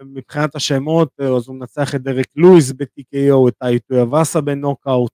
מבחינת 0.00 0.54
השמות, 0.54 1.20
אז 1.20 1.48
הוא 1.48 1.56
מנצח 1.56 1.94
את 1.94 2.02
דרק 2.02 2.26
לואיס 2.36 2.72
ב-TKO, 2.72 3.48
את 3.48 3.54
טאי 3.60 3.94
טויבאסה 3.94 4.40
בנוקאוט. 4.40 5.12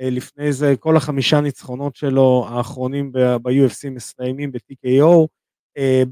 לפני 0.00 0.52
זה, 0.52 0.74
כל 0.80 0.96
החמישה 0.96 1.40
ניצחונות 1.40 1.96
שלו 1.96 2.46
האחרונים 2.48 3.12
ב-UFC 3.12 3.90
מסתיימים 3.90 4.52
ב-TKO, 4.52 5.26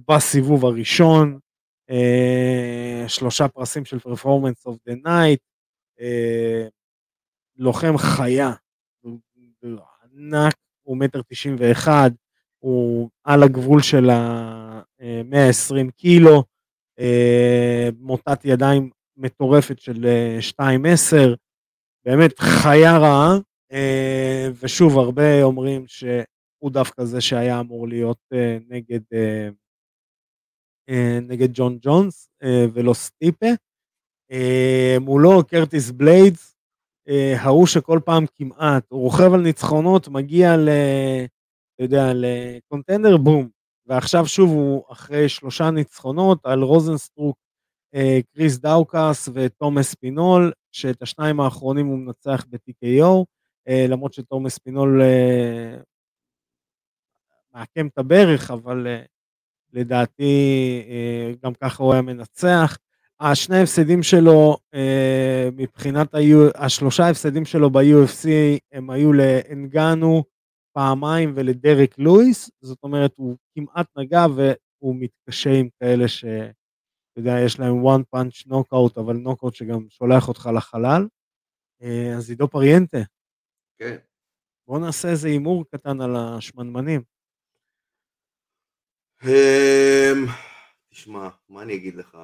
בסיבוב 0.08 0.64
הראשון, 0.64 1.38
שלושה 3.08 3.48
פרסים 3.48 3.84
של 3.84 3.98
performance 3.98 4.66
of 4.66 4.76
the 4.86 4.94
night, 5.04 5.40
לוחם 7.56 7.98
חיה, 7.98 8.52
הוא 9.00 9.18
ענק, 10.12 10.54
הוא 10.82 10.96
מטר 10.96 11.20
תשעים 11.28 11.56
ואחד, 11.58 12.10
הוא 12.58 13.10
על 13.24 13.42
הגבול 13.42 13.82
של 13.82 14.10
ה-120 14.10 15.90
קילו, 15.96 16.44
אה, 16.98 17.88
מוטת 17.98 18.44
ידיים 18.44 18.90
מטורפת 19.16 19.78
של 19.78 20.06
2.10, 20.40 21.16
אה, 21.16 21.34
באמת 22.04 22.38
חיה 22.38 22.98
רעה, 22.98 23.38
אה, 23.72 24.48
ושוב, 24.60 24.98
הרבה 24.98 25.42
אומרים 25.42 25.86
שהוא 25.86 26.22
הוא 26.58 26.70
דווקא 26.70 27.04
זה 27.04 27.20
שהיה 27.20 27.60
אמור 27.60 27.88
להיות 27.88 28.18
אה, 28.32 28.58
נגד, 28.68 29.00
אה, 29.14 29.48
אה, 30.88 31.18
נגד 31.22 31.48
ג'ון 31.54 31.78
ג'ונס 31.80 32.28
אה, 32.42 32.66
ולא 32.72 32.94
סטיפה. 32.94 33.46
אה, 34.32 34.96
מולו 35.00 35.44
קרטיס 35.46 35.90
בליידס, 35.90 36.50
אה, 36.50 36.53
ההוא 37.36 37.66
שכל 37.66 38.00
פעם 38.04 38.24
כמעט, 38.34 38.84
הוא 38.88 39.00
רוכב 39.00 39.34
על 39.34 39.40
ניצחונות, 39.40 40.08
מגיע 40.08 40.56
ל... 40.56 40.68
אתה 41.74 41.84
יודע, 41.84 42.12
ל 42.14 42.23
contender, 42.23 43.16
בום. 43.16 43.48
ועכשיו 43.86 44.26
שוב 44.26 44.50
הוא 44.50 44.84
אחרי 44.92 45.28
שלושה 45.28 45.70
ניצחונות 45.70 46.46
על 46.46 46.62
רוזנסטרוק, 46.62 47.36
אה, 47.94 48.18
כריס 48.34 48.58
דאוקאוס 48.58 49.28
וטום 49.34 49.94
אספינל, 49.94 50.52
שאת 50.72 51.02
השניים 51.02 51.40
האחרונים 51.40 51.86
הוא 51.86 51.98
מנצח 51.98 52.44
ב-TKO, 52.48 53.24
אה, 53.68 53.86
למרות 53.88 54.12
שטום 54.12 54.58
אספינל 54.58 55.02
אה, 55.02 55.76
מעקם 57.54 57.86
את 57.86 57.98
הברך, 57.98 58.50
אבל 58.50 58.86
לדעתי 59.72 60.32
גם 61.42 61.54
ככה 61.54 61.82
הוא 61.82 61.92
היה 61.92 62.02
מנצח. 62.02 62.78
השני 63.20 63.56
ההפסדים 63.56 64.02
שלו 64.02 64.56
מבחינת, 65.56 66.08
השלושה 66.54 67.04
ההפסדים 67.04 67.44
שלו 67.44 67.70
ב-UFC 67.70 68.28
הם 68.72 68.90
היו 68.90 69.12
לאנגנו 69.12 70.24
פעמיים 70.72 71.32
ולדרק 71.36 71.98
לואיס, 71.98 72.50
זאת 72.60 72.78
אומרת 72.82 73.12
הוא 73.16 73.36
כמעט 73.54 73.86
נגע 73.96 74.26
והוא 74.36 74.96
מתקשה 74.98 75.50
עם 75.50 75.68
כאלה 75.80 76.08
ש... 76.08 76.24
אתה 76.24 77.20
יודע, 77.20 77.32
יש 77.46 77.58
להם 77.60 77.86
one 77.86 78.02
punch 78.16 78.48
knockout, 78.48 79.00
אבל 79.00 79.16
knockout 79.16 79.54
שגם 79.54 79.88
שולח 79.88 80.28
אותך 80.28 80.48
לחלל. 80.56 81.06
אה, 81.82 82.16
אז 82.16 82.30
עידו 82.30 82.48
פריאנטה. 82.48 82.98
כן. 83.78 83.96
בוא 84.66 84.78
נעשה 84.78 85.08
איזה 85.08 85.28
הימור 85.28 85.64
קטן 85.70 86.00
על 86.00 86.16
השמנמנים. 86.16 87.02
אמ, 89.22 90.26
תשמע, 90.90 91.28
מה 91.48 91.62
אני 91.62 91.74
אגיד 91.74 91.94
לך? 91.94 92.18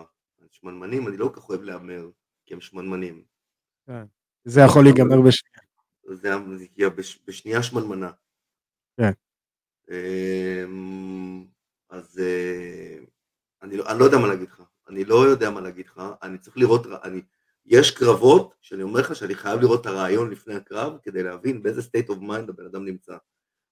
שמנמנים, 0.50 1.08
אני 1.08 1.16
לא 1.16 1.30
כל 1.34 1.40
כך 1.40 1.48
אוהב 1.48 1.62
להמר, 1.62 2.10
כי 2.46 2.54
הם 2.54 2.60
שמנמנים. 2.60 3.24
כן. 3.86 4.04
זה 4.44 4.60
יכול 4.60 4.84
להיגמר 4.84 5.20
בשנייה. 5.20 5.60
זה 6.12 6.64
יגיע 6.64 6.88
בשנייה 7.26 7.62
שמנמנה. 7.62 8.10
כן. 8.96 9.12
אמ, 9.90 11.44
אז 11.90 12.18
אה, 12.18 12.98
אני 13.62 13.76
לא, 13.76 13.90
אני 13.90 13.98
לא 13.98 14.04
יודע 14.04 14.18
מה 14.18 14.26
להגיד 14.26 14.48
לך. 14.48 14.62
אני 14.88 15.04
לא 15.04 15.26
יודע 15.26 15.50
מה 15.50 15.60
להגיד 15.60 15.86
לך, 15.86 16.02
אני 16.22 16.38
צריך 16.38 16.56
לראות, 16.58 16.86
אני, 17.04 17.22
יש 17.66 17.90
קרבות 17.90 18.54
שאני 18.60 18.82
אומר 18.82 19.00
לך 19.00 19.16
שאני 19.16 19.34
חייב 19.34 19.60
לראות 19.60 19.80
את 19.80 19.86
הרעיון 19.86 20.30
לפני 20.30 20.54
הקרב 20.54 20.98
כדי 21.02 21.22
להבין 21.22 21.62
באיזה 21.62 21.80
state 21.80 22.08
of 22.08 22.20
mind 22.20 22.48
הבן 22.48 22.66
אדם 22.66 22.84
נמצא. 22.84 23.16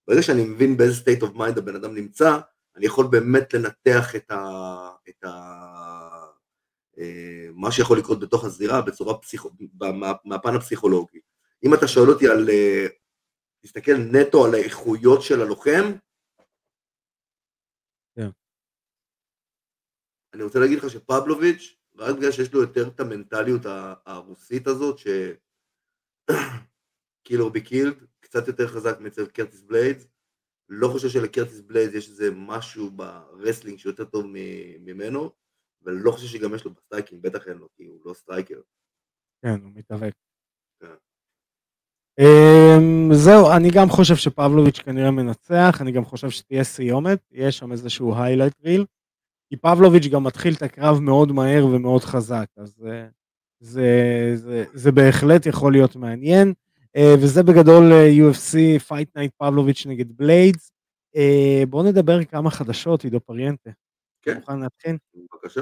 ברגע 0.08 0.22
שאני 0.22 0.44
מבין 0.44 0.76
באיזה 0.76 1.02
state 1.02 1.22
of 1.22 1.36
mind 1.36 1.58
הבן 1.58 1.74
אדם 1.74 1.94
נמצא, 1.94 2.38
אני 2.76 2.86
יכול 2.86 3.06
באמת 3.06 3.54
לנתח 3.54 4.16
את 4.16 4.30
ה... 4.30 4.38
את 5.08 5.24
ה 5.24 6.17
מה 7.54 7.72
שיכול 7.72 7.98
לקרות 7.98 8.20
בתוך 8.20 8.44
הזירה 8.44 8.82
בצורה 8.82 9.18
פסיכו... 9.18 9.50
מה, 9.80 10.12
מהפן 10.24 10.54
הפסיכולוגי. 10.56 11.20
אם 11.64 11.74
אתה 11.74 11.88
שואל 11.88 12.08
אותי 12.10 12.28
על... 12.28 12.50
אה, 12.50 12.86
תסתכל 13.60 13.96
נטו 14.12 14.44
על 14.44 14.54
האיכויות 14.54 15.22
של 15.22 15.40
הלוחם, 15.40 15.92
אני 20.34 20.42
רוצה 20.42 20.58
להגיד 20.58 20.78
לך 20.78 20.90
שפבלוביץ', 20.90 21.76
רק 21.96 22.16
בגלל 22.16 22.32
שיש 22.32 22.52
לו 22.52 22.60
יותר 22.60 22.88
את 22.88 23.00
המנטליות 23.00 23.60
הרוסית 24.06 24.66
הזאת, 24.66 24.98
ש... 24.98 25.06
קילו 27.26 27.50
ביקילד, 27.50 28.04
קצת 28.20 28.48
יותר 28.48 28.66
חזק 28.68 29.00
מאצל 29.00 29.26
קרטיס 29.26 29.62
בליידס, 29.62 30.06
לא 30.68 30.88
חושב 30.88 31.08
שלקרטיס 31.08 31.60
בליידס 31.60 31.94
יש 31.94 32.08
איזה 32.08 32.30
משהו 32.34 32.90
ב 32.90 32.99
wrestling 32.99 33.78
שיותר 33.78 34.04
טוב 34.04 34.26
ממנו, 34.80 35.32
ולא 35.82 36.10
חושב 36.10 36.26
שגם 36.26 36.54
יש 36.54 36.64
לו 36.64 36.70
ב 36.70 36.75
striking, 36.75 37.22
בטח 37.22 37.48
אין 37.48 37.56
לו, 37.56 37.68
כי 37.76 37.84
הוא 37.84 38.00
לא 38.04 38.14
striker. 38.14 38.60
כן, 39.42 39.60
הוא 39.62 39.70
מתאבק. 39.74 40.12
כן. 40.80 40.94
Um, 42.20 43.14
זהו, 43.14 43.50
אני 43.56 43.70
גם 43.74 43.88
חושב 43.88 44.16
שפבלוביץ' 44.16 44.78
כנראה 44.78 45.10
מנצח, 45.10 45.78
אני 45.80 45.92
גם 45.92 46.04
חושב 46.04 46.30
שתהיה 46.30 46.64
סיומת, 46.64 47.18
יש 47.32 47.58
שם 47.58 47.72
איזשהו 47.72 48.14
highlight 48.16 48.54
reel. 48.64 48.84
כי 49.48 49.56
פבלוביץ' 49.56 50.06
גם 50.06 50.24
מתחיל 50.24 50.54
את 50.54 50.62
הקרב 50.62 51.00
מאוד 51.00 51.32
מהר 51.32 51.66
ומאוד 51.66 52.04
חזק, 52.04 52.46
אז 52.56 52.74
זה, 52.78 53.08
זה, 53.60 53.90
זה, 54.34 54.64
זה 54.74 54.92
בהחלט 54.92 55.46
יכול 55.46 55.72
להיות 55.72 55.96
מעניין. 55.96 56.54
אה, 56.96 57.14
וזה 57.22 57.42
בגדול 57.42 57.92
אה, 57.92 58.10
UFC 58.10 58.80
Fight 58.88 59.18
Night 59.18 59.30
פבלוביץ' 59.38 59.86
נגד 59.86 60.16
בליידס. 60.16 60.72
אה, 61.16 61.62
בואו 61.68 61.82
נדבר 61.82 62.24
כמה 62.24 62.50
חדשות, 62.50 63.04
עידו 63.04 63.20
פריאנטה. 63.20 63.70
כן. 64.28 64.36
מוכן 64.36 64.60
להתחיל? 64.60 64.96
בבקשה. 65.14 65.60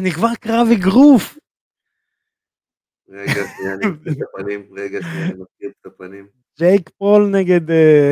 נגמר 0.00 0.34
קרב 0.40 0.66
אגרוף. 0.72 1.38
רגע, 3.08 3.32
שנייה, 3.56 3.74
אני 3.74 3.86
מכיר 3.92 4.12
את 4.12 4.28
הפנים, 4.34 4.68
רגע, 4.76 5.02
שנייה, 5.02 5.26
אני 5.26 5.32
מכיר 5.32 5.70
את 5.80 5.86
הפנים. 5.86 6.28
ג'ייק 6.58 6.90
פול 6.98 7.26
נגד 7.26 7.70
אה, 7.70 8.10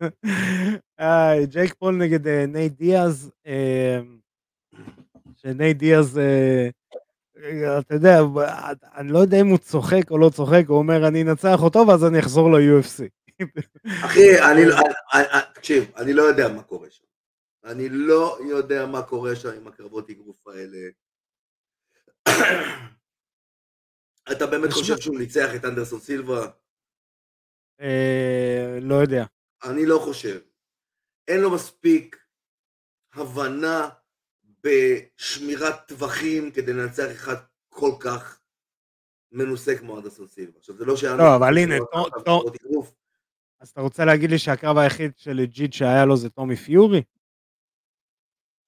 אה, 1.00 1.46
ג'ייק 1.46 1.74
פול 1.74 1.96
נגד 1.96 2.26
אה, 2.26 2.46
נייט 2.46 2.72
דיאז, 2.72 3.30
שנייט 5.36 5.76
דיאז, 5.76 6.20
אתה 7.78 7.94
יודע, 7.94 8.20
אני 8.96 9.12
לא 9.12 9.18
יודע 9.18 9.40
אם 9.40 9.46
הוא 9.46 9.58
צוחק 9.58 10.10
או 10.10 10.18
לא 10.18 10.30
צוחק, 10.30 10.64
הוא 10.68 10.78
אומר 10.78 11.08
אני 11.08 11.22
אנצח 11.22 11.62
אותו 11.62 11.84
ואז 11.88 12.04
אני 12.04 12.18
אחזור 12.18 12.52
ל-UFC. 12.52 13.02
אחי, 14.04 14.42
אני 14.52 14.64
לא, 14.64 14.76
תקשיב, 15.54 15.90
אני 15.96 16.12
לא 16.12 16.22
יודע 16.22 16.48
מה 16.48 16.62
קורה 16.62 16.86
שם. 16.90 17.04
אני 17.64 17.88
לא 17.88 18.38
יודע 18.48 18.86
מה 18.86 19.02
קורה 19.02 19.36
שם 19.36 19.48
עם 19.48 19.68
הקרבות 19.68 20.10
אגרוף 20.10 20.46
האלה. 20.46 20.78
אתה 24.32 24.46
באמת 24.46 24.72
חושב 24.72 24.98
שהוא 24.98 25.18
ניצח 25.18 25.54
את 25.56 25.64
אנדרסון 25.64 26.00
סילבה? 26.00 26.46
אה, 27.80 28.78
לא 28.80 28.94
יודע. 28.94 29.24
אני 29.64 29.86
לא 29.86 29.98
חושב. 30.04 30.40
אין 31.28 31.40
לו 31.40 31.54
מספיק 31.54 32.24
הבנה 33.14 33.88
בשמירת 34.64 35.88
טווחים 35.88 36.50
כדי 36.50 36.72
לנצח 36.72 37.10
אחד 37.12 37.36
כל 37.68 37.92
כך 38.00 38.40
מנוסה 39.32 39.78
כמו 39.78 39.98
אנדרסון 39.98 40.28
סילבה. 40.28 40.58
עכשיו 40.58 40.76
זה 40.76 40.84
לא 40.84 40.96
שהיה... 40.96 41.16
לא, 41.16 41.36
אבל 41.36 41.58
הנה, 41.58 41.74
אז 43.60 43.68
אתה 43.68 43.80
רוצה 43.80 44.04
להגיד 44.04 44.30
לי 44.30 44.38
שהקרב 44.38 44.78
היחיד 44.78 45.12
של 45.16 45.32
legit 45.32 45.72
שהיה 45.72 46.04
לו 46.04 46.16
זה 46.16 46.30
טומי 46.30 46.56
פיורי? 46.56 47.02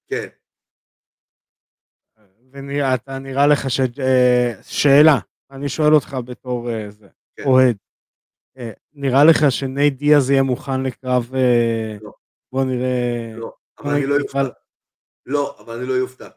כן. 0.09 0.29
ואתה 2.53 3.19
נראה 3.19 3.47
לך 3.47 3.71
ש... 3.71 3.81
אה, 3.81 4.53
שאלה, 4.63 5.19
אני 5.51 5.69
שואל 5.69 5.95
אותך 5.95 6.17
בתור 6.27 6.71
אה, 6.71 6.89
כן. 7.37 7.43
אוהד. 7.47 7.77
אה, 8.59 8.71
נראה 8.93 9.25
לך 9.25 9.37
שנייט 9.51 9.95
דיאז 9.95 10.31
יהיה 10.31 10.43
מוכן 10.43 10.83
לקרב, 10.83 11.35
אה, 11.35 11.97
לא. 12.01 12.13
בוא 12.53 12.65
נראה... 12.65 13.33
לא, 13.37 13.55
אבל 13.79 13.91
אני 13.91 14.07
לא 14.07 14.15
יופתע. 14.15 14.43
לא, 15.27 15.57
אבל 15.59 15.79
אני 15.79 15.89
לא 15.89 15.93
יופתע. 15.93 16.29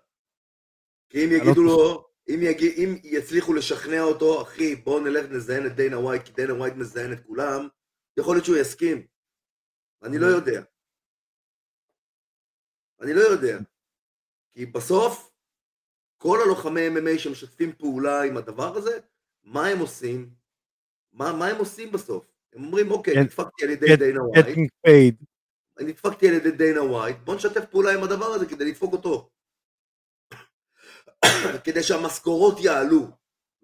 כי 1.10 1.26
אם 1.26 1.30
לא 1.30 1.36
יגידו 1.36 1.64
לו, 1.64 2.10
אם, 2.30 2.40
יגיד, 2.42 2.74
אם 2.78 2.96
יצליחו 3.04 3.54
לשכנע 3.54 4.02
אותו, 4.02 4.42
אחי, 4.42 4.76
בוא 4.76 5.00
נלך 5.00 5.32
נזיין 5.32 5.66
את 5.66 5.76
דיינה 5.76 6.00
ווייט, 6.00 6.24
כי 6.24 6.32
דיינה 6.32 6.54
ווייט 6.54 6.74
מזיין 6.76 7.14
את 7.14 7.20
כולם, 7.28 7.68
יכול 8.20 8.36
להיות 8.36 8.46
שהוא 8.46 8.58
יסכים. 8.58 9.08
אני 10.04 10.18
לא 10.18 10.26
יודע. 10.26 10.62
אני 13.02 13.14
לא 13.14 13.22
יודע. 13.22 13.60
כי 14.54 14.66
בסוף, 14.66 15.32
כל 16.18 16.40
הלוחמי 16.46 16.88
MMA 16.88 17.20
שמשתפים 17.20 17.74
פעולה 17.74 18.22
עם 18.22 18.38
הדבר 18.38 18.78
הזה, 18.78 19.00
מה 19.44 19.68
הם 19.68 19.80
עושים? 19.80 20.30
מה, 21.14 21.34
מה 21.34 21.48
הם 21.48 21.58
עושים 21.58 21.92
בסוף? 21.92 22.26
הם 22.54 22.64
אומרים, 22.64 22.92
אוקיי, 22.92 23.16
נדפקתי 23.24 23.66
על 23.66 23.70
ידי 23.70 23.96
דיינה 23.96 24.24
ווייט. 24.24 25.16
נדפקתי 25.80 26.28
על 26.28 26.34
ידי 26.34 26.52
דיינה 26.52 26.84
ווייט, 26.84 27.18
בוא 27.24 27.36
נשתף 27.36 27.66
פעולה 27.66 27.94
עם 27.94 28.04
הדבר 28.04 28.26
הזה 28.26 28.46
כדי 28.46 28.66
לדפוק 28.66 28.94
אותו. 28.94 29.30
כדי 31.66 31.84
שהמשכורות 31.84 32.60
יעלו. 32.60 33.08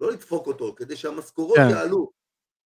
לא 0.00 0.10
לדפוק 0.10 0.46
אותו, 0.46 0.74
כדי 0.76 0.96
שהמשכורות 0.96 1.56
כן. 1.56 1.70
יעלו. 1.70 2.10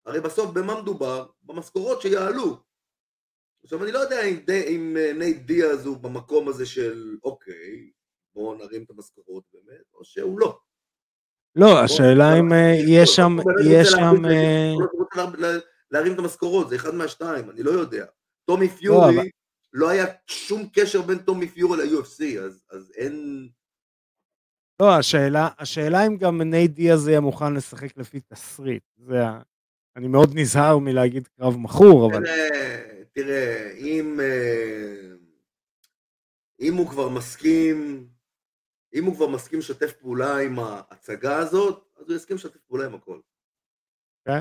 הרי 0.07 0.21
בסוף 0.21 0.51
במה 0.51 0.83
מדובר? 0.83 1.27
במשכורות 1.43 2.03
שיעלו. 2.03 2.70
עכשיו 3.65 3.85
אני 3.85 3.93
לא 3.93 3.99
יודע 3.99 4.25
אם, 4.25 4.37
די, 4.37 4.65
אם 4.69 4.97
אה, 5.01 5.13
נייט 5.13 5.37
דיאז 5.37 5.87
הוא 5.87 5.97
במקום 5.97 6.49
הזה 6.49 6.67
של 6.67 7.17
אוקיי, 7.25 7.91
בואו 8.35 8.55
נרים 8.55 8.83
את 8.83 8.91
המשכורות 8.91 9.45
באמת, 9.53 9.85
או 9.95 10.05
שהוא 10.05 10.41
לא. 10.41 10.59
לא, 11.57 11.81
השאלה 11.81 12.39
אם 12.39 12.53
אה, 12.53 12.73
יש 12.89 13.11
שם, 13.11 13.37
יש 13.65 13.89
שם... 13.89 14.25
אה, 14.25 14.73
להרים 15.91 16.13
את 16.13 16.19
המשכורות, 16.19 16.69
זה 16.69 16.77
אחד 16.77 16.95
מהשתיים, 16.95 17.51
אני 17.51 17.63
לא 17.63 17.71
יודע. 17.71 18.07
טומי 18.45 18.67
לא, 18.67 18.73
פיורי, 18.73 19.31
לא 19.73 19.89
היה 19.89 20.05
שום 20.27 20.69
קשר 20.73 21.03
בין 21.03 21.19
טומי 21.19 21.49
פיורי 21.49 21.79
ל-UFC, 21.79 22.41
אז 22.71 22.93
אין... 22.97 23.49
לא, 24.81 24.95
השאלה, 24.95 25.49
השאלה 25.59 26.07
אם 26.07 26.17
גם 26.17 26.43
נייט 26.43 26.71
דיאז 26.71 27.09
יהיה 27.09 27.21
מוכן 27.21 27.55
לשחק 27.55 27.97
לפי 27.97 28.21
תסריט. 28.21 28.83
זה 28.97 29.27
ה... 29.27 29.41
אני 29.97 30.09
מאוד 30.09 30.31
נזהר 30.35 30.79
מלהגיד 30.79 31.29
קרב 31.29 31.57
מכור, 31.57 32.11
אבל... 32.11 32.25
תראה, 33.13 33.73
אם, 33.77 34.21
אה, 34.21 35.15
אם 36.61 36.75
הוא 36.75 36.89
כבר 36.89 37.09
מסכים, 37.09 38.09
אם 38.95 39.05
הוא 39.05 39.15
כבר 39.15 39.29
מסכים 39.29 39.59
לשתף 39.59 39.93
פעולה 39.93 40.39
עם 40.39 40.59
ההצגה 40.59 41.39
הזאת, 41.39 41.85
אז 41.97 42.09
הוא 42.09 42.17
יסכים 42.17 42.37
לשתף 42.37 42.61
פעולה 42.69 42.87
עם 42.87 42.95
הכל. 42.95 43.21
כן? 44.25 44.41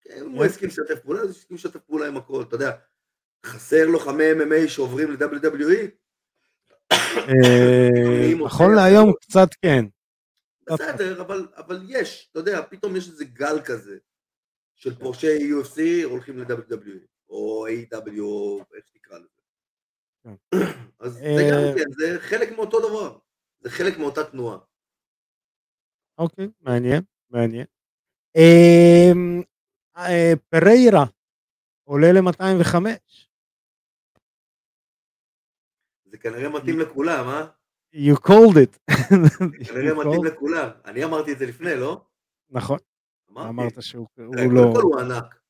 כן, 0.00 0.20
אם 0.24 0.30
הוא 0.30 0.44
יסכים 0.46 0.68
לשתף 0.68 0.98
פעולה, 1.02 1.20
אז 1.20 1.26
הוא 1.26 1.36
יסכים 1.36 1.54
לשתף 1.54 1.80
פעולה 1.80 2.06
עם 2.08 2.16
הכל, 2.16 2.42
אתה 2.42 2.54
יודע, 2.54 2.70
חסר 3.46 3.86
לוחמי 3.86 4.24
MMA 4.32 4.68
שעוברים 4.68 5.10
ל-WWE? 5.10 5.90
אה, 6.92 8.44
נכון 8.44 8.74
להיום 8.74 9.12
קצת 9.20 9.48
כן. 9.62 9.84
בסדר, 10.66 11.20
אבל, 11.20 11.48
אבל 11.56 11.82
יש, 11.88 12.28
אתה 12.30 12.38
יודע, 12.38 12.62
פתאום 12.70 12.96
יש 12.96 13.08
איזה 13.08 13.24
גל 13.24 13.60
כזה 13.64 13.98
של 14.74 14.98
פורשי 14.98 15.52
UFC 15.52 16.04
הולכים 16.04 16.38
ל-WWE, 16.38 17.17
או 17.30 17.66
A.W, 17.68 18.20
או 18.20 18.60
איך 18.74 18.86
שתקרא 18.86 19.18
לזה. 19.18 19.28
כן. 20.22 20.34
אז 21.00 21.12
זה 21.12 21.48
גם 21.52 21.78
כן, 21.78 21.90
זה 21.98 22.20
חלק 22.20 22.52
מאותו 22.56 22.88
דבר, 22.88 23.18
זה 23.60 23.70
חלק 23.70 23.98
מאותה 23.98 24.24
תנועה. 24.24 24.58
אוקיי, 26.18 26.48
מעניין, 26.60 27.02
מעניין. 27.30 27.66
אמ, 28.36 29.42
אה, 29.96 30.32
פריירה 30.48 31.04
עולה 31.84 32.12
ל-205. 32.12 32.74
זה 36.04 36.18
כנראה 36.18 36.48
מתאים 36.48 36.78
לכולם, 36.78 37.28
אה? 37.28 37.46
You 37.94 38.16
called 38.16 38.56
it. 38.56 38.78
זה 39.58 39.64
כנראה 39.64 39.94
מתאים 39.94 40.24
לכולם. 40.24 40.68
אני 40.84 41.04
אמרתי 41.04 41.32
את 41.32 41.38
זה 41.38 41.46
לפני, 41.46 41.74
לא? 41.76 42.04
נכון. 42.50 42.78
אמרת 43.36 43.82
שהוא 43.82 44.08
לא... 44.54 44.60
הוא 44.82 45.00
ענק. 45.00 45.40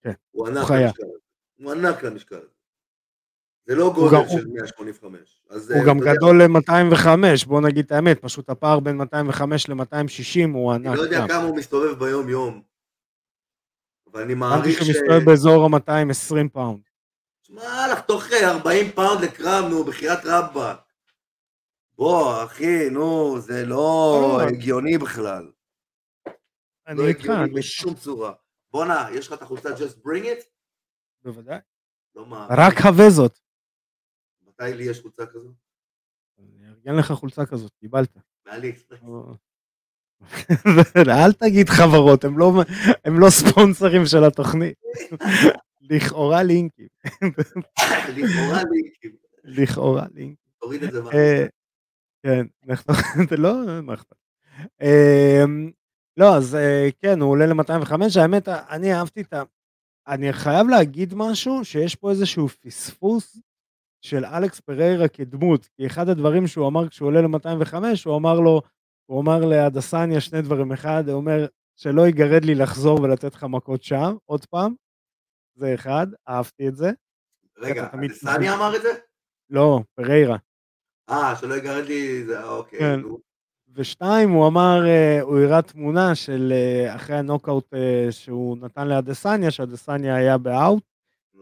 כן, 0.00 0.12
הוא 0.30 0.46
ענק 0.46 0.58
הוא 0.58 0.66
חיה. 0.66 0.90
הוא 1.58 1.72
ענק 1.72 2.02
למשקל 2.02 2.36
הזה. 2.36 2.46
זה 3.66 3.74
לא 3.74 3.92
גודל 3.94 4.28
של 4.28 4.46
185. 4.46 5.42
אז, 5.50 5.70
הוא 5.70 5.80
אה, 5.80 5.86
גם 5.86 5.98
גדול 5.98 6.42
ל-205, 6.42 7.46
בוא 7.46 7.60
נגיד 7.60 7.84
את 7.84 7.92
האמת, 7.92 8.22
פשוט 8.22 8.50
הפער 8.50 8.80
בין 8.80 8.96
205 8.96 9.68
ל-260 9.68 10.54
הוא 10.54 10.72
ענק. 10.72 10.86
אני 10.86 10.96
לא 10.96 11.02
יודע. 11.02 11.28
כמה 11.28 11.42
הוא 11.42 11.56
מסתובב 11.56 11.98
ביום 11.98 12.28
יום. 12.28 12.62
אבל 14.12 14.22
אני 14.22 14.34
מעריך 14.34 14.78
שהוא 14.78 14.86
ש... 14.86 14.90
מסתובב 14.90 15.24
באזור 15.24 15.64
ה-220 15.64 16.48
פאונד. 16.52 16.80
שמע, 17.42 17.86
לחתוך 17.92 18.32
40 18.32 18.90
פאונד 18.92 19.20
לקרב, 19.20 19.64
נו, 19.70 19.84
בחייאת 19.84 20.18
רבאק. 20.24 20.78
בוא, 21.96 22.44
אחי, 22.44 22.90
נו, 22.90 23.40
זה 23.40 23.66
לא 23.66 24.38
לא. 24.38 24.40
הגיוני 24.42 24.98
בכלל. 24.98 25.50
אני 26.86 26.98
לא 26.98 27.08
איתך, 27.08 27.20
הגיוני 27.20 27.42
אני 27.44 27.52
בשום 27.52 27.94
צורה. 27.94 28.32
בואנה, 28.72 29.08
יש 29.12 29.26
לך 29.26 29.32
את 29.32 29.42
החולצה 29.42 29.68
Just 29.68 30.06
Bring 30.06 30.24
It? 30.24 30.57
בוודאי. 31.24 31.58
לא. 32.14 32.26
רק 32.50 32.80
חווה 32.80 33.10
זאת. 33.10 33.38
מתי 34.46 34.76
לי 34.76 34.84
יש 34.84 35.00
חולצה 35.00 35.26
כזו? 35.26 35.52
אני 36.38 36.68
ארגן 36.68 36.94
לך 36.94 37.12
חולצה 37.12 37.46
כזאת, 37.46 37.72
קיבלת. 37.80 38.16
מעלי. 38.46 38.72
אל 41.24 41.32
תגיד 41.32 41.68
חברות, 41.68 42.24
הם 42.24 42.38
לא, 42.38 42.52
הם 43.04 43.20
לא 43.20 43.30
ספונסרים 43.30 44.06
של 44.06 44.24
התוכנית. 44.24 44.78
לכאורה 45.90 46.42
לינקים. 46.42 46.88
לכאורה 48.16 48.62
לי, 48.70 48.90
כאילו, 49.00 49.16
לכאורה 49.44 50.06
לינקים. 50.14 50.48
תוריד 50.58 50.82
את 50.82 50.92
זה. 50.92 51.00
אה, 51.12 51.46
כן, 52.22 52.46
לא, 53.42 53.82
מה 53.82 53.94
אכפת. 53.94 54.16
אמ, 54.82 55.70
לא, 56.16 56.36
אז 56.36 56.54
אה, 56.54 56.88
כן, 57.00 57.20
הוא 57.20 57.30
עולה 57.30 57.46
ל-205, 57.46 58.20
האמת, 58.20 58.48
אני 58.48 58.94
אהבתי 58.94 59.20
את 59.20 59.32
ה... 59.32 59.42
אני 60.08 60.32
חייב 60.32 60.68
להגיד 60.68 61.14
משהו, 61.16 61.64
שיש 61.64 61.94
פה 61.94 62.10
איזשהו 62.10 62.48
פספוס 62.48 63.38
של 64.02 64.24
אלכס 64.24 64.60
פריירה 64.60 65.08
כדמות, 65.08 65.68
כי 65.76 65.86
אחד 65.86 66.08
הדברים 66.08 66.46
שהוא 66.46 66.68
אמר 66.68 66.88
כשהוא 66.88 67.06
עולה 67.06 67.20
ל-205, 67.20 67.74
הוא 68.04 68.16
אמר 68.16 68.40
לו, 68.40 68.62
הוא 69.06 69.20
אמר 69.20 69.44
להדסניה 69.44 70.20
שני 70.20 70.42
דברים, 70.42 70.72
אחד, 70.72 71.04
הוא 71.06 71.14
אומר, 71.14 71.46
שלא 71.76 72.02
ייגרד 72.06 72.44
לי 72.44 72.54
לחזור 72.54 73.00
ולתת 73.00 73.34
לך 73.34 73.44
מכות 73.44 73.82
שם, 73.82 74.16
עוד 74.24 74.44
פעם, 74.46 74.74
זה 75.54 75.74
אחד, 75.74 76.06
אהבתי 76.28 76.68
את 76.68 76.76
זה. 76.76 76.90
רגע, 77.58 77.88
סני 78.12 78.54
אמר 78.54 78.76
את 78.76 78.82
זה? 78.82 78.88
לא, 79.50 79.80
פריירה. 79.94 80.36
אה, 81.10 81.36
שלא 81.36 81.54
יגרד 81.54 81.84
לי, 81.84 82.24
זה, 82.24 82.38
אה, 82.40 82.50
אוקיי. 82.50 82.78
כן. 82.78 83.00
נו. 83.00 83.27
ושתיים, 83.78 84.30
הוא 84.30 84.46
אמר, 84.46 84.86
אה, 84.86 85.20
הוא 85.20 85.38
הראה 85.38 85.62
תמונה 85.62 86.14
של 86.14 86.52
אה, 86.52 86.94
אחרי 86.94 87.16
הנוקאוט 87.16 87.74
אה, 87.74 88.06
שהוא 88.10 88.56
נתן 88.58 88.88
לאדסניה, 88.88 89.50
שאדסניה 89.50 90.14
היה 90.14 90.38
ב 90.38 90.47
out. 90.47 90.82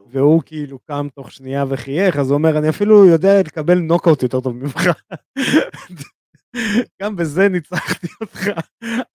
והוא 0.08 0.42
כאילו 0.46 0.78
קם 0.78 1.08
תוך 1.14 1.32
שנייה 1.32 1.64
וחייך, 1.68 2.16
אז 2.16 2.30
הוא 2.30 2.38
אומר, 2.38 2.58
אני 2.58 2.68
אפילו 2.68 3.06
יודע 3.06 3.40
לקבל 3.40 3.78
נוקאוט 3.78 4.22
יותר 4.22 4.40
טוב 4.40 4.56
ממך. 4.56 4.88
גם 7.02 7.16
בזה 7.16 7.48
ניצחתי 7.48 8.06
אותך. 8.20 8.50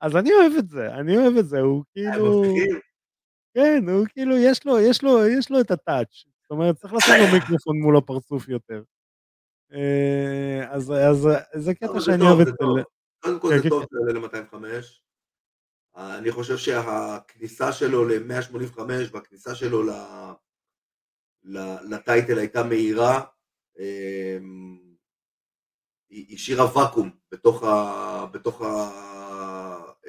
אז 0.02 0.16
אני 0.16 0.34
אוהב 0.34 0.52
את 0.60 0.70
זה, 0.70 0.94
אני 0.94 1.18
אוהב 1.18 1.38
את 1.38 1.48
זה, 1.48 1.60
הוא 1.60 1.84
כאילו. 1.94 2.44
כן, 3.54 3.90
הוא 3.90 4.06
כאילו, 4.10 4.38
יש 4.38 4.66
לו, 4.66 4.80
יש 4.80 5.04
לו, 5.04 5.28
יש 5.28 5.52
לו 5.52 5.60
את 5.60 5.72
הטאץ'. 5.72 6.24
זאת 6.42 6.52
אומרת, 6.52 6.76
צריך 6.76 6.94
לשים 6.94 7.16
לו 7.20 7.34
מיקרופון 7.34 7.82
מול 7.82 7.98
הפרצוף 7.98 8.50
יותר. 8.50 8.84
אז, 10.70 10.92
אז 10.92 11.30
זה 11.54 11.74
קטע 11.74 12.00
שאני 12.00 12.22
אוהב 12.22 12.40
את 12.40 12.48
זה. 12.48 12.82
קודם 13.22 13.40
כל 13.40 13.50
כן, 13.50 13.58
זה 13.58 13.64
כן, 13.64 13.70
טוב 13.70 13.84
שזה 13.84 14.14
ל-205. 14.14 14.56
אני 15.96 16.32
חושב 16.32 16.58
שהכניסה 16.58 17.72
שלו 17.74 18.06
ל-185 18.06 18.80
והכניסה 19.12 19.56
שלו 19.56 19.84
לטייטל 21.90 22.38
הייתה 22.38 22.64
מהירה. 22.64 23.24
אמ, 23.80 24.80
היא 26.10 26.36
השאירה 26.36 26.78
ואקום 26.78 27.10
בתוך 27.32 27.64
ה- 27.64 28.26
בתוך 28.32 28.62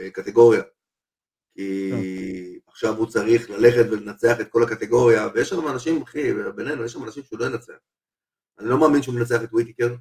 הקטגוריה. 0.06 0.62
כי 1.54 2.60
עכשיו 2.66 2.96
הוא 2.96 3.06
צריך 3.06 3.50
ללכת 3.50 3.90
ולנצח 3.90 4.40
את 4.40 4.48
כל 4.50 4.62
הקטגוריה, 4.62 5.28
ויש 5.34 5.48
שם 5.48 5.68
אנשים, 5.68 6.02
אחי, 6.02 6.32
בינינו, 6.56 6.84
יש 6.84 6.92
שם 6.92 7.04
אנשים 7.04 7.22
שהוא 7.22 7.38
לא 7.38 7.44
ינצח. 7.44 7.72
אני 8.58 8.68
לא 8.68 8.80
מאמין 8.80 9.02
שהוא 9.02 9.14
מנצח 9.14 9.42
את 9.44 9.52
וויטיקר, 9.52 9.94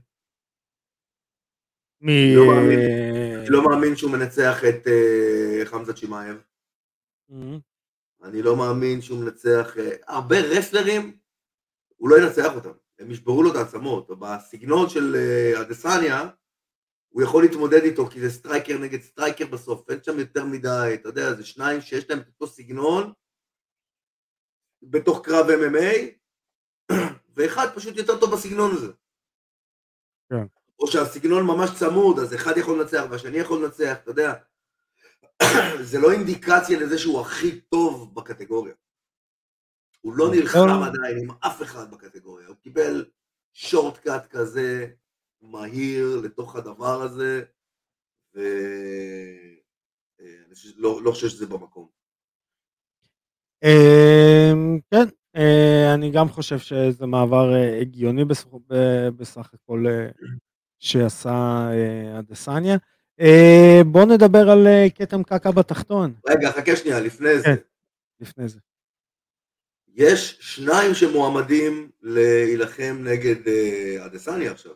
מ... 2.02 2.10
לא 2.36 2.46
מאמין. 2.46 2.80
אני 3.40 3.50
לא 3.50 3.64
מאמין 3.70 3.96
שהוא 3.96 4.12
מנצח 4.12 4.62
את 4.70 4.88
אה, 4.88 5.66
חמזה 5.66 5.94
צ'ימאייב. 5.94 6.38
אני 8.24 8.42
לא 8.42 8.58
מאמין 8.58 9.02
שהוא 9.02 9.20
מנצח, 9.24 9.78
אה, 9.78 9.96
הרבה 10.08 10.36
רסלרים, 10.40 11.18
הוא 11.96 12.10
לא 12.10 12.16
ינצח 12.16 12.56
אותם, 12.56 12.72
הם 13.00 13.12
ישברו 13.12 13.44
לו 13.44 13.52
את 13.52 13.56
העצמות, 13.56 14.10
בסגנון 14.20 14.90
של 14.90 15.16
אה, 15.16 15.62
אדסניה, 15.62 16.30
הוא 17.10 17.24
יכול 17.24 17.44
להתמודד 17.44 17.82
איתו, 17.84 18.08
כי 18.08 18.20
זה 18.20 18.30
striker 18.30 18.78
נגד 18.78 19.02
striker 19.02 19.46
בסוף, 19.46 19.90
אין 19.90 20.04
שם 20.04 20.20
יותר 20.20 20.46
מדי, 20.46 20.92
אתה 20.94 21.10
יודע, 21.10 21.34
זה 21.34 21.46
שניים 21.46 21.82
שיש 21.82 22.10
להם 22.10 22.20
את 22.20 22.28
אותו 22.28 22.48
סגנון, 22.48 23.14
בתוך 24.84 25.26
קרב 25.26 25.46
MMA, 25.48 25.96
ואחד 27.36 27.68
פשוט 27.76 27.98
יותר 27.98 28.20
טוב 28.20 28.34
בסגנון 28.34 28.72
הזה. 28.72 28.92
כן. 30.30 30.61
או 30.82 30.88
שהסגנון 30.88 31.46
ממש 31.46 31.70
צמוד, 31.80 32.20
אז 32.20 32.36
אחד 32.36 32.58
יכול 32.58 32.80
לנצח 32.80 33.04
והשני 33.10 33.38
יכול 33.38 33.64
לנצח, 33.64 33.98
אתה 34.04 34.12
יודע. 34.12 34.34
זה 35.90 36.00
לא 36.00 36.12
אינדיקציה 36.12 36.80
לזה 36.80 36.98
שהוא 36.98 37.22
הכי 37.22 37.62
טוב 37.62 38.16
בקטגוריה. 38.16 38.74
הוא 40.02 40.14
לא 40.14 40.26
לא. 40.26 40.36
נלחם 40.36 40.84
עדיין 40.84 41.18
עם 41.18 41.32
אף 41.40 41.62
אחד 41.62 41.92
בקטגוריה, 41.92 42.48
הוא 42.48 42.56
קיבל 42.56 43.06
שורטקאט 43.54 44.28
כזה 44.28 44.88
מהיר 45.42 46.22
לתוך 46.24 46.56
הדבר 46.56 47.02
הזה, 47.02 47.44
ואני 48.34 49.58
לא, 50.78 51.00
לא 51.04 51.12
חושב 51.12 51.28
שזה 51.28 51.48
במקום. 51.48 51.88
אמ, 53.64 54.80
כן, 54.92 55.06
אה, 55.36 55.94
אני 55.94 56.12
גם 56.12 56.30
חושב 56.30 56.60
שזה 56.60 57.06
מעבר 57.06 57.54
אה, 57.54 57.80
הגיוני 57.82 58.26
בסך, 59.18 59.54
הכל 59.54 59.86
אה, 59.88 60.08
שעשה 60.82 61.30
אה, 61.72 62.20
אדסניה. 62.20 62.78
אה, 63.20 63.82
בוא 63.86 64.06
נדבר 64.06 64.50
על 64.50 64.68
אה, 64.68 64.88
כתם 64.96 65.24
קקע 65.24 65.52
בתחתון, 65.52 66.14
רגע, 66.30 66.52
חכה 66.52 66.76
שנייה, 66.76 67.00
לפני 67.00 67.38
זה. 67.40 67.44
כן. 67.44 67.56
לפני 68.20 68.48
זה. 68.48 68.60
יש 69.96 70.38
שניים 70.42 70.94
שמועמדים 70.94 71.90
להילחם 72.02 72.98
נגד 73.04 73.48
אה, 73.48 74.06
אדסניה 74.06 74.52
עכשיו. 74.52 74.72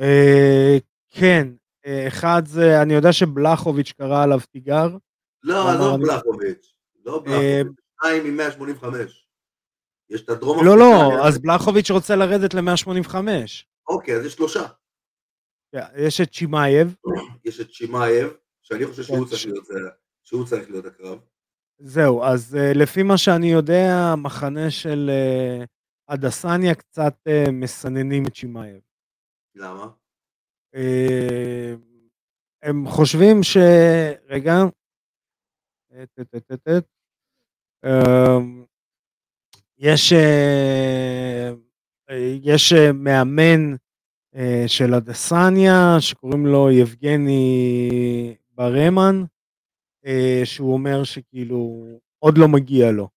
אה, 0.00 0.76
כן, 1.10 1.48
אה, 1.86 2.08
אחד 2.08 2.42
זה, 2.46 2.82
אני 2.82 2.94
יודע 2.94 3.12
שבלחוביץ' 3.12 3.92
קרא 3.92 4.22
עליו 4.22 4.40
תיגר. 4.52 4.88
לא, 5.42 5.70
עזוב 5.70 5.94
אני- 5.94 6.04
בלחוביץ', 6.04 6.72
לא 7.04 7.14
אה, 7.14 7.20
בלחוביץ', 7.64 7.76
שניים 8.02 8.36
מ-185. 8.36 8.86
יש 10.10 10.20
את 10.22 10.28
הדרום 10.28 10.64
לא, 10.66 10.78
לא, 10.78 11.26
אז 11.26 11.38
בלחוביץ' 11.38 11.90
רוצה 11.90 12.16
לרדת 12.16 12.54
ל-185. 12.54 13.14
אוקיי, 13.88 14.16
אז 14.16 14.26
יש 14.26 14.32
שלושה. 14.32 14.66
יש 15.96 16.20
את 16.20 16.32
צ'ימאייב, 16.32 16.96
יש 17.44 17.60
את 17.60 17.70
שימאייב, 17.70 18.32
שאני 18.62 18.86
חושב 18.86 19.02
שהוא 19.02 19.18
כן, 19.18 19.24
צריך 19.24 19.46
להיות, 19.46 19.64
שהוא 20.22 20.46
צריך 20.46 20.70
להיות 20.70 20.84
הקרב. 20.84 21.18
זהו, 21.78 22.24
אז 22.24 22.54
uh, 22.54 22.78
לפי 22.78 23.02
מה 23.02 23.18
שאני 23.18 23.46
יודע, 23.46 24.12
המחנה 24.12 24.70
של 24.70 25.10
uh, 25.10 25.66
אדסניה 26.06 26.74
קצת 26.74 27.14
uh, 27.28 27.50
מסננים 27.50 28.26
את 28.26 28.36
שמעאייב. 28.36 28.80
למה? 29.54 29.88
Uh, 30.76 31.78
הם 32.62 32.88
חושבים 32.88 33.42
ש... 33.42 33.56
רגע. 34.26 34.52
יש, 39.78 40.12
יש 42.42 42.72
מאמן 42.94 43.74
של 44.66 44.94
הדסניה 44.94 45.96
שקוראים 46.00 46.46
לו 46.46 46.70
יבגני 46.70 48.36
ברמן, 48.50 49.22
שהוא 50.44 50.72
אומר 50.72 51.04
שכאילו 51.04 51.86
עוד 52.18 52.38
לא 52.38 52.48
מגיע 52.48 52.90
לו. 52.90 53.08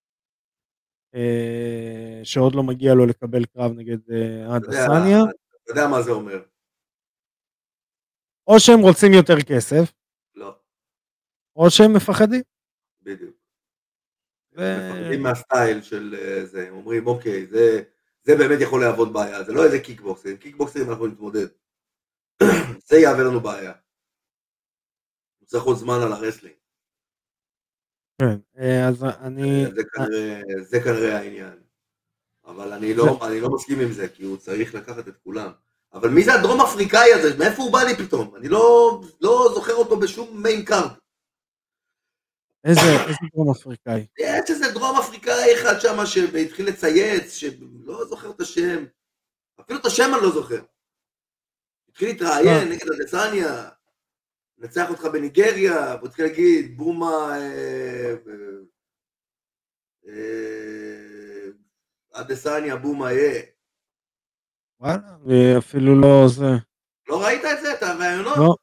שעוד 2.24 2.54
לא 2.54 2.62
מגיע 2.62 2.94
לו 2.94 3.06
לקבל 3.06 3.44
קרב 3.44 3.72
נגד 3.76 3.98
הדסניה. 4.48 5.18
אתה 5.64 5.70
יודע 5.70 5.88
מה 5.88 6.02
זה 6.02 6.10
אומר. 6.10 6.42
או 8.46 8.60
שהם 8.60 8.80
רוצים 8.80 9.12
יותר 9.12 9.40
כסף. 9.48 9.92
לא. 10.34 10.54
או 11.56 11.70
שהם 11.70 11.96
מפחדים. 11.96 12.42
בדיוק. 13.02 13.36
ו... 14.56 14.60
מפחדים 14.78 15.22
מהסטייל 15.22 15.82
של 15.82 16.14
אה, 16.18 16.46
זה, 16.46 16.68
הם 16.68 16.74
אומרים 16.74 17.06
אוקיי, 17.06 17.46
זה, 17.46 17.82
זה 18.28 18.36
באמת 18.36 18.60
יכול 18.60 18.80
להוות 18.80 19.12
בעיה, 19.12 19.44
זה 19.44 19.52
לא 19.52 19.64
איזה 19.64 19.78
קיקבוקסים, 19.78 20.36
קיקבוקסים 20.36 20.90
אנחנו 20.90 21.06
נתמודד. 21.06 21.46
זה 22.88 22.96
יהווה 22.96 23.24
לנו 23.24 23.40
בעיה. 23.40 23.72
צריך 25.44 25.64
עוד 25.64 25.76
זמן 25.76 25.98
על 26.02 26.12
ה 26.12 26.16
wrestling. 26.16 26.54
כן, 28.20 28.38
אה, 28.58 28.88
אז 28.88 29.04
אני... 29.04 29.64
זה 29.74 29.82
כנראה, 29.92 30.40
זה 30.60 30.80
כנראה 30.80 31.18
העניין. 31.18 31.58
אבל 32.44 32.72
אני 32.72 32.94
לא, 32.94 33.18
אני 33.26 33.40
לא 33.40 33.48
מסכים 33.50 33.80
עם 33.80 33.92
זה, 33.92 34.08
כי 34.08 34.24
הוא 34.24 34.36
צריך 34.36 34.74
לקחת 34.74 35.08
את 35.08 35.16
כולם. 35.16 35.50
אבל 35.92 36.08
מי 36.08 36.24
זה 36.24 36.34
הדרום 36.34 36.60
אפריקאי 36.60 37.12
הזה? 37.12 37.38
מאיפה 37.38 37.62
הוא 37.62 37.72
בא 37.72 37.82
לי 37.82 37.96
פתאום? 37.96 38.36
אני 38.36 38.48
לא, 38.48 39.00
לא 39.20 39.50
זוכר 39.54 39.74
אותו 39.74 39.96
בשום 39.96 40.42
main 40.42 40.64
card. 40.64 40.90
איזה, 42.68 42.80
איזה 42.80 43.18
דרום 43.34 43.50
אפריקאי? 43.50 44.06
יש 44.18 44.50
איזה 44.50 44.72
דרום 44.72 44.98
אפריקאי 44.98 45.54
אחד 45.54 45.80
שם 45.80 46.06
שהתחיל 46.06 46.68
לצייץ, 46.68 47.34
שלא 47.34 48.04
זוכר 48.04 48.30
את 48.30 48.40
השם. 48.40 48.84
אפילו 49.60 49.78
את 49.78 49.86
השם 49.86 50.10
אני 50.14 50.22
לא 50.22 50.30
זוכר. 50.30 50.60
התחיל 51.88 52.08
להתראיין 52.08 52.68
נגד 52.68 52.86
הדסניה, 52.92 53.68
נצח 54.58 54.90
אותך 54.90 55.04
בניגריה, 55.04 55.94
והוא 55.96 56.08
התחיל 56.08 56.24
להגיד 56.24 56.76
בומה... 56.76 57.38
אדסניה 62.12 62.76
בומה 62.76 63.12
יהיה. 63.12 63.42
וואלה, 64.80 65.58
אפילו 65.58 66.00
לא 66.00 66.28
זה. 66.28 66.44
לא 67.08 67.22
ראית 67.22 67.44
את 67.44 67.60
זה? 67.62 67.74
את 67.74 67.82
הרעיונות? 67.82 68.36
לא. 68.36 68.54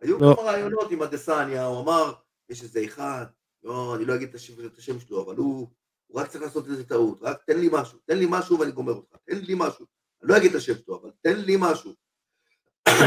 היו 0.00 0.18
לא. 0.18 0.34
כמה 0.36 0.44
רעיונות 0.44 0.90
עם 0.90 1.02
אדסניה, 1.02 1.64
הוא 1.64 1.80
אמר, 1.80 2.12
יש 2.48 2.62
איזה 2.62 2.84
אחד, 2.84 3.26
לא, 3.62 3.96
אני 3.96 4.04
לא 4.04 4.14
אגיד 4.14 4.28
את 4.28 4.34
השם, 4.34 4.66
את 4.66 4.78
השם 4.78 5.00
שלו, 5.00 5.24
אבל 5.24 5.36
הוא, 5.36 5.68
הוא 6.06 6.20
רק 6.20 6.28
צריך 6.28 6.44
לעשות 6.44 6.66
איזה 6.66 6.88
טעות, 6.88 7.18
רק 7.22 7.42
תן 7.46 7.58
לי 7.58 7.68
משהו, 7.72 7.98
תן 7.98 8.18
לי 8.18 8.26
משהו 8.30 8.58
ואני 8.58 8.72
גומר 8.72 8.92
אותך, 8.92 9.16
תן 9.24 9.38
לי 9.38 9.54
משהו. 9.58 9.86
אני 10.22 10.30
לא 10.30 10.36
אגיד 10.36 10.50
את 10.50 10.56
השם 10.56 10.74
שלו, 10.74 11.00
אבל 11.00 11.10
תן 11.20 11.36
לי 11.36 11.56
משהו. 11.60 11.94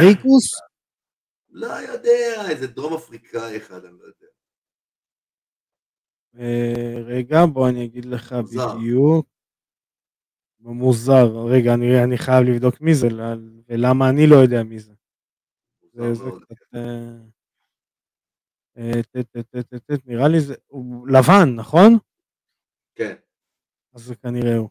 ריקוס? 0.02 0.46
לא 1.50 1.68
יודע, 1.68 2.50
איזה 2.50 2.68
דרום 2.68 2.94
אפריקאי 2.94 3.58
אחד, 3.58 3.86
אני 3.86 3.94
לא 4.00 4.06
יודע. 4.06 4.28
אה, 6.40 7.02
רגע, 7.06 7.46
בוא 7.54 7.70
אני 7.70 7.86
אגיד 7.86 8.06
לך 8.06 8.34
בדיוק. 8.34 9.26
מוזר, 10.60 11.46
רגע, 11.48 11.74
אני, 11.74 12.04
אני 12.04 12.18
חייב 12.18 12.44
לבדוק 12.44 12.82
מי 12.82 12.96
זה, 12.96 13.08
ולמה 13.68 14.10
אני 14.10 14.28
לא 14.28 14.36
יודע 14.36 14.64
מי 14.64 14.80
זה. 14.80 14.94
זה, 15.94 16.14
זה 16.14 16.24
קצת... 16.46 16.78
אה, 18.78 18.92
אה, 19.16 19.96
נראה 20.06 20.28
לי 20.28 20.40
זה... 20.40 20.56
הוא 20.68 21.08
לבן, 21.08 21.56
נכון? 21.56 21.98
כן. 22.96 23.16
אז 23.94 24.02
זה 24.02 24.16
כנראה 24.16 24.56
הוא. 24.56 24.70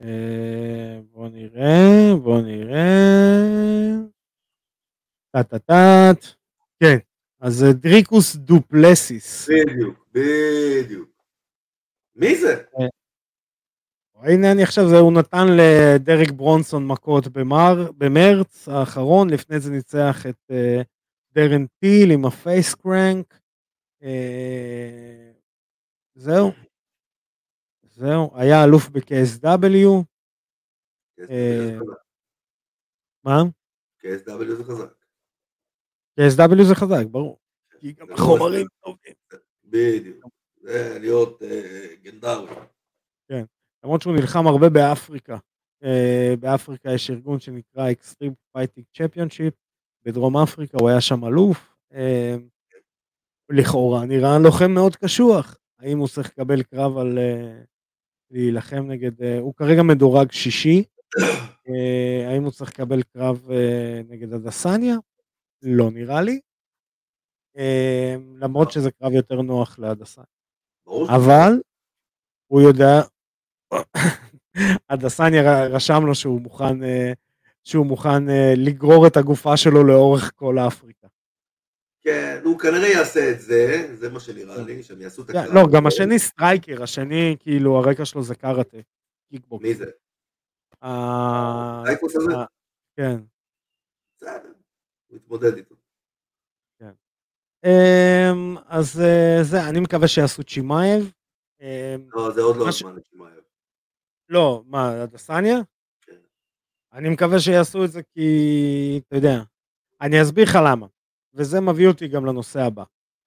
אה, 0.00 1.00
בוא 1.12 1.28
נראה, 1.28 2.14
בוא 2.22 2.40
נראה. 2.40 4.04
טה-טה-טה. 5.30 6.10
כן, 6.80 6.96
אז 7.40 7.54
זה 7.54 7.72
דריקוס 7.72 8.36
דופלסיס. 8.36 9.48
בדיוק, 9.48 10.06
בדיוק. 10.12 11.10
מי 12.16 12.36
זה? 12.40 12.62
הנה 14.16 14.52
אני 14.52 14.62
עכשיו, 14.62 14.88
זה, 14.88 14.98
הוא 14.98 15.12
נתן 15.12 15.46
לדרק 15.56 16.30
ברונסון 16.30 16.86
מכות 16.86 17.28
במר, 17.28 17.90
במרץ 17.98 18.68
האחרון, 18.68 19.30
לפני 19.30 19.60
זה 19.60 19.70
ניצח 19.70 20.26
את 20.26 20.50
דרן 21.34 21.66
טיל 21.66 22.10
עם 22.12 22.24
הפייס 22.24 22.74
קרנק. 22.74 23.40
Uh, 24.02 24.06
זהו. 26.14 26.50
זהו, 27.82 28.30
היה 28.34 28.64
אלוף 28.64 28.88
ב-KSW. 28.88 30.04
אה, 31.30 31.78
מה? 33.24 33.42
KSW 34.00 34.56
זה 34.56 34.64
חזק. 34.64 34.94
KSW 36.20 36.64
זה 36.68 36.74
חזק, 36.74 37.06
ברור. 37.10 37.38
כי 37.80 37.92
גם 37.92 38.12
החומרים 38.12 38.66
טובים. 38.84 39.14
בדיוק. 39.64 40.24
זה 40.56 40.98
להיות 41.00 41.42
גנדאווי. 42.02 42.54
כן. 43.28 43.44
למרות 43.84 44.02
שהוא 44.02 44.14
נלחם 44.14 44.46
הרבה 44.46 44.68
באפריקה. 44.68 45.38
באפריקה 46.40 46.90
יש 46.94 47.10
ארגון 47.10 47.40
שנקרא 47.40 47.90
Extreme 47.90 48.58
Fighting 48.58 48.84
Championship, 48.98 49.52
בדרום 50.04 50.36
אפריקה 50.36 50.78
הוא 50.80 50.88
היה 50.88 51.00
שם 51.00 51.24
אלוף. 51.24 51.74
Uh, 51.92 51.96
לכאורה 53.50 54.06
נראה 54.06 54.38
לוחם 54.38 54.70
מאוד 54.70 54.96
קשוח. 54.96 55.56
האם 55.78 55.98
הוא 55.98 56.08
צריך 56.08 56.28
לקבל 56.28 56.62
קרב 56.62 56.98
על 56.98 57.18
uh, 57.18 57.66
להילחם 58.30 58.86
נגד, 58.90 59.20
uh, 59.20 59.24
הוא 59.40 59.54
כרגע 59.54 59.82
מדורג 59.82 60.32
שישי, 60.32 60.84
האם 62.28 62.42
הוא 62.42 62.50
צריך 62.50 62.70
לקבל 62.70 63.02
קרב 63.02 63.48
נגד 64.08 64.32
הדסניה? 64.32 64.96
לא 65.62 65.90
נראה 65.90 66.22
לי. 66.22 66.40
למרות 68.36 68.72
שזה 68.72 68.90
קרב 68.90 69.12
יותר 69.12 69.42
נוח 69.42 69.78
להדסניה. 69.78 70.26
אבל 71.16 71.52
הוא 72.46 72.60
יודע, 72.60 73.00
אדסניה 74.90 75.66
רשם 75.66 76.06
לו 76.06 76.14
שהוא 76.14 76.40
מוכן, 76.40 76.82
אה, 76.82 77.12
שהוא 77.64 77.86
מוכן 77.86 78.28
אה, 78.28 78.54
לגרור 78.56 79.06
את 79.06 79.16
הגופה 79.16 79.56
שלו 79.56 79.84
לאורך 79.84 80.32
כל 80.34 80.58
אפריקה. 80.58 81.06
כן, 82.00 82.40
הוא 82.44 82.58
כנראה 82.58 82.88
יעשה 82.88 83.30
את 83.30 83.40
זה, 83.40 83.90
זה 83.94 84.10
מה 84.10 84.20
שנראה 84.20 84.62
לי, 84.62 84.82
שהם 84.82 85.00
יעשו 85.00 85.22
את 85.22 85.30
כן, 85.30 85.38
הקרב. 85.38 85.54
לא, 85.54 85.62
גם 85.72 85.86
השני 85.86 86.18
striker, 86.18 86.82
השני, 86.82 87.36
כאילו, 87.40 87.76
הרקע 87.76 88.04
שלו 88.04 88.22
זה 88.22 88.34
קראטה. 88.34 88.78
מי 89.60 89.74
זה? 89.74 89.90
דריקוס 90.76 92.16
הזה? 92.16 92.32
כן. 92.96 93.16
בסדר, 94.16 94.52
הוא 95.06 95.16
יתמודד 95.16 95.56
איתו. 95.56 95.74
כן. 96.78 96.92
אמ, 97.64 98.56
אז 98.66 99.00
אה, 99.00 99.38
זה, 99.42 99.68
אני 99.68 99.80
מקווה 99.80 100.08
שיעשו 100.08 100.42
צ'ימאייב. 100.42 101.12
אמ, 101.60 101.66
לא, 102.12 102.30
זה 102.30 102.40
עוד 102.40 102.56
לא 102.56 102.68
הזמן 102.68 102.96
לצ'ימאייב. 102.96 103.40
לא, 104.28 104.62
מה? 104.66 105.06
כן. 105.10 105.60
אני 106.94 107.08
מקווה 107.08 107.40
שיעשו 107.40 107.84
את 107.84 107.92
זה 107.92 108.02
כי, 108.02 109.00
אתה 109.08 109.16
יודע, 109.16 109.42
אני 110.00 110.22
אסביר 110.22 110.44
לך 110.44 110.58
למה, 110.66 110.86
וזה 111.34 111.60
מביא 111.60 111.88
אותי 111.88 112.08
גם 112.08 112.26
לנושא 112.26 112.60
הבא. 112.60 112.84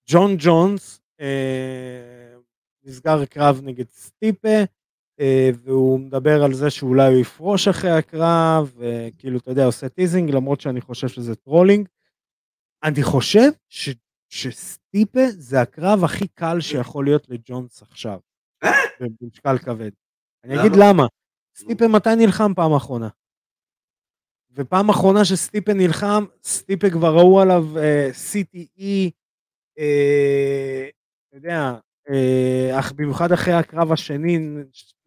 ג'ון 0.10 0.36
ג'ונס 0.40 1.02
אה, 1.22 2.36
נסגר 2.84 3.26
קרב 3.26 3.62
נגד 3.64 3.90
סטיפה, 3.90 4.64
אה, 5.20 5.50
והוא 5.64 6.00
מדבר 6.00 6.44
על 6.44 6.54
זה 6.54 6.70
שאולי 6.70 7.14
הוא 7.14 7.22
יפרוש 7.22 7.68
אחרי 7.68 7.92
הקרב, 7.92 8.74
וכאילו, 8.78 9.38
אתה 9.38 9.52
יודע, 9.52 9.66
עושה 9.66 9.90
teasing, 9.90 10.30
למרות 10.32 10.62
שאני 10.62 10.82
חושב 10.82 11.08
שזה 11.08 11.36
trolling. 11.36 11.88
אני 12.84 13.04
חושב 13.04 13.50
ש, 13.70 13.90
שסטיפה 14.30 15.28
זה 15.30 15.62
הקרב 15.62 16.04
הכי 16.04 16.28
קל 16.28 16.60
שיכול 16.60 17.06
להיות 17.06 17.30
לג'ונס 17.30 17.82
עכשיו, 17.82 18.20
אה? 18.64 18.70
במשקל 19.22 19.58
כבד. 19.58 19.92
אני 20.44 20.60
אגיד 20.60 20.72
למה. 20.76 21.08
סטיפה 21.56 21.88
מתי 21.88 22.16
נלחם 22.18 22.54
פעם 22.56 22.74
אחרונה? 22.74 23.08
ופעם 24.58 24.90
אחרונה 24.90 25.26
שסטיפה 25.26 25.74
נלחם, 25.74 26.26
סטיפה 26.44 26.90
כבר 26.90 27.16
ראו 27.16 27.42
עליו 27.42 27.78
אה, 27.78 28.10
CTE, 28.10 29.10
אה, 29.80 30.88
אתה 31.30 31.38
יודע, 31.38 31.74
uh, 32.10 32.80
אך 32.80 32.92
במיוחד 32.92 33.32
אחרי 33.32 33.54
הקרב 33.54 33.92
השני 33.92 34.40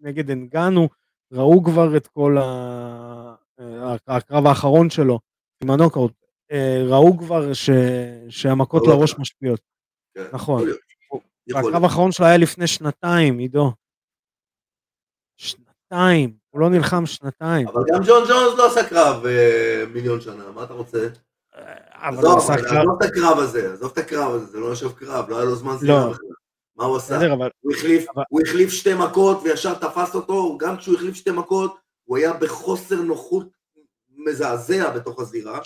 נגד 0.01 0.31
אנגנו, 0.31 0.89
ראו 1.33 1.65
כבר 1.65 1.97
את 1.97 2.07
כל 2.07 2.39
ה... 2.39 3.35
uh, 3.61 3.65
הקרב 4.07 4.47
האחרון 4.47 4.91
שלו 4.91 5.19
עם 5.63 5.71
הנוקאוט, 5.71 6.13
uh, 6.53 6.55
ראו 6.89 7.19
כבר 7.19 7.53
ש... 7.53 7.71
שהמכות 8.29 8.87
לראש 8.87 9.19
משפיעות. 9.19 9.61
כן, 10.15 10.25
נכון. 10.33 10.69
הקרב 11.51 11.85
האחרון 11.85 12.13
שלו 12.13 12.27
היה 12.27 12.37
לפני 12.37 12.67
שנתיים, 12.67 13.39
עידו. 13.39 13.73
שנתיים, 15.91 16.33
הוא 16.51 16.61
לא 16.61 16.71
נלחם 16.71 17.07
שנתיים. 17.07 17.69
אבל 17.69 17.83
גם 17.93 18.01
ג'ון 18.07 18.25
ג'ונס 18.29 18.59
לא 18.59 18.67
עשה 18.67 18.89
קרב 18.89 19.27
אה, 19.27 19.85
מיליון 19.93 20.21
שנה, 20.21 20.45
מה 20.55 20.65
אתה 20.65 20.75
רוצה? 20.75 21.09
אבל 21.93 22.27
הוא 22.27 22.39
עשה 22.39 22.57
קרב, 22.57 22.79
עזוב 22.79 23.03
את 23.03 23.09
הקרב 23.09 23.39
הזה, 23.39 23.73
עזוב 23.73 23.91
את 23.93 23.99
הקרב 23.99 24.35
הזה, 24.35 24.47
זה 24.47 24.61
לא 24.61 24.67
יושב 24.67 24.93
קרב, 24.93 25.31
לא 25.31 25.37
היה 25.37 25.45
לו 25.45 25.57
זמן 25.57 25.77
לא. 25.83 26.11
בכלל. 26.11 26.29
מה 26.77 26.85
הוא 26.85 26.97
עשה? 26.97 27.19
הוא 28.29 28.41
החליף, 28.47 28.71
שתי 28.71 28.95
מכות 28.95 29.41
וישר 29.45 29.75
תפס 29.75 30.15
אותו, 30.15 30.59
גם 30.59 30.77
כשהוא 30.77 30.95
החליף 30.95 31.15
שתי 31.15 31.31
מכות, 31.31 31.77
הוא 32.05 32.17
היה 32.17 32.33
בחוסר 32.33 33.03
נוחות 33.03 33.47
מזעזע 34.17 34.91
בתוך 34.91 35.21
הזירה. 35.21 35.61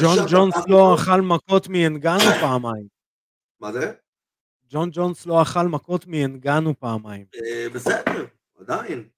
ג'ון 0.00 0.16
ג'ונס 0.28 0.54
לא. 0.68 0.94
אכל 0.94 1.20
מכות 1.20 1.68
מאנגנו 1.68 2.30
פעמיים. 2.40 2.86
מה 3.60 3.72
זה? 3.72 3.92
ג'ון 4.70 4.90
ג'ונס 4.92 5.26
לא 5.26 5.42
אכל 5.42 5.68
מכות 5.68 6.06
מאנגנו 6.06 6.80
פעמיים. 6.80 7.24
אה, 7.34 7.66
בסדר, 7.72 8.26
עדיין. 8.60 9.08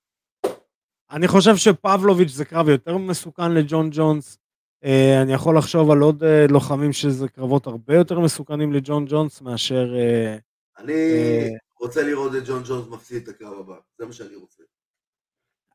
אני 1.14 1.28
חושב 1.28 1.56
שפבלוביץ' 1.56 2.28
זה 2.30 2.44
קרב 2.44 2.68
יותר 2.68 2.96
מסוכן 2.96 3.52
לג'ון 3.52 3.88
ג'ונס. 3.92 4.38
אה, 4.84 5.22
אני 5.22 5.32
יכול 5.32 5.58
לחשוב 5.58 5.90
על 5.90 5.98
עוד 6.00 6.22
אה, 6.24 6.46
לוחמים 6.50 6.92
שזה 6.92 7.28
קרבות 7.28 7.66
הרבה 7.66 7.94
יותר 7.94 8.20
מסוכנים 8.20 8.72
לג'ון 8.72 9.04
ג'ונס 9.08 9.40
מאשר... 9.40 9.94
אה, 9.96 10.36
אני 10.78 10.92
אה, 10.92 11.48
רוצה 11.80 12.02
לראות 12.02 12.34
את 12.34 12.42
ג'ון 12.46 12.62
ג'ונס 12.68 12.86
מפסיד 12.88 13.22
את 13.22 13.28
הקרב 13.28 13.58
הבא, 13.60 13.76
זה 13.98 14.06
מה 14.06 14.12
שאני 14.12 14.34
רוצה. 14.34 14.62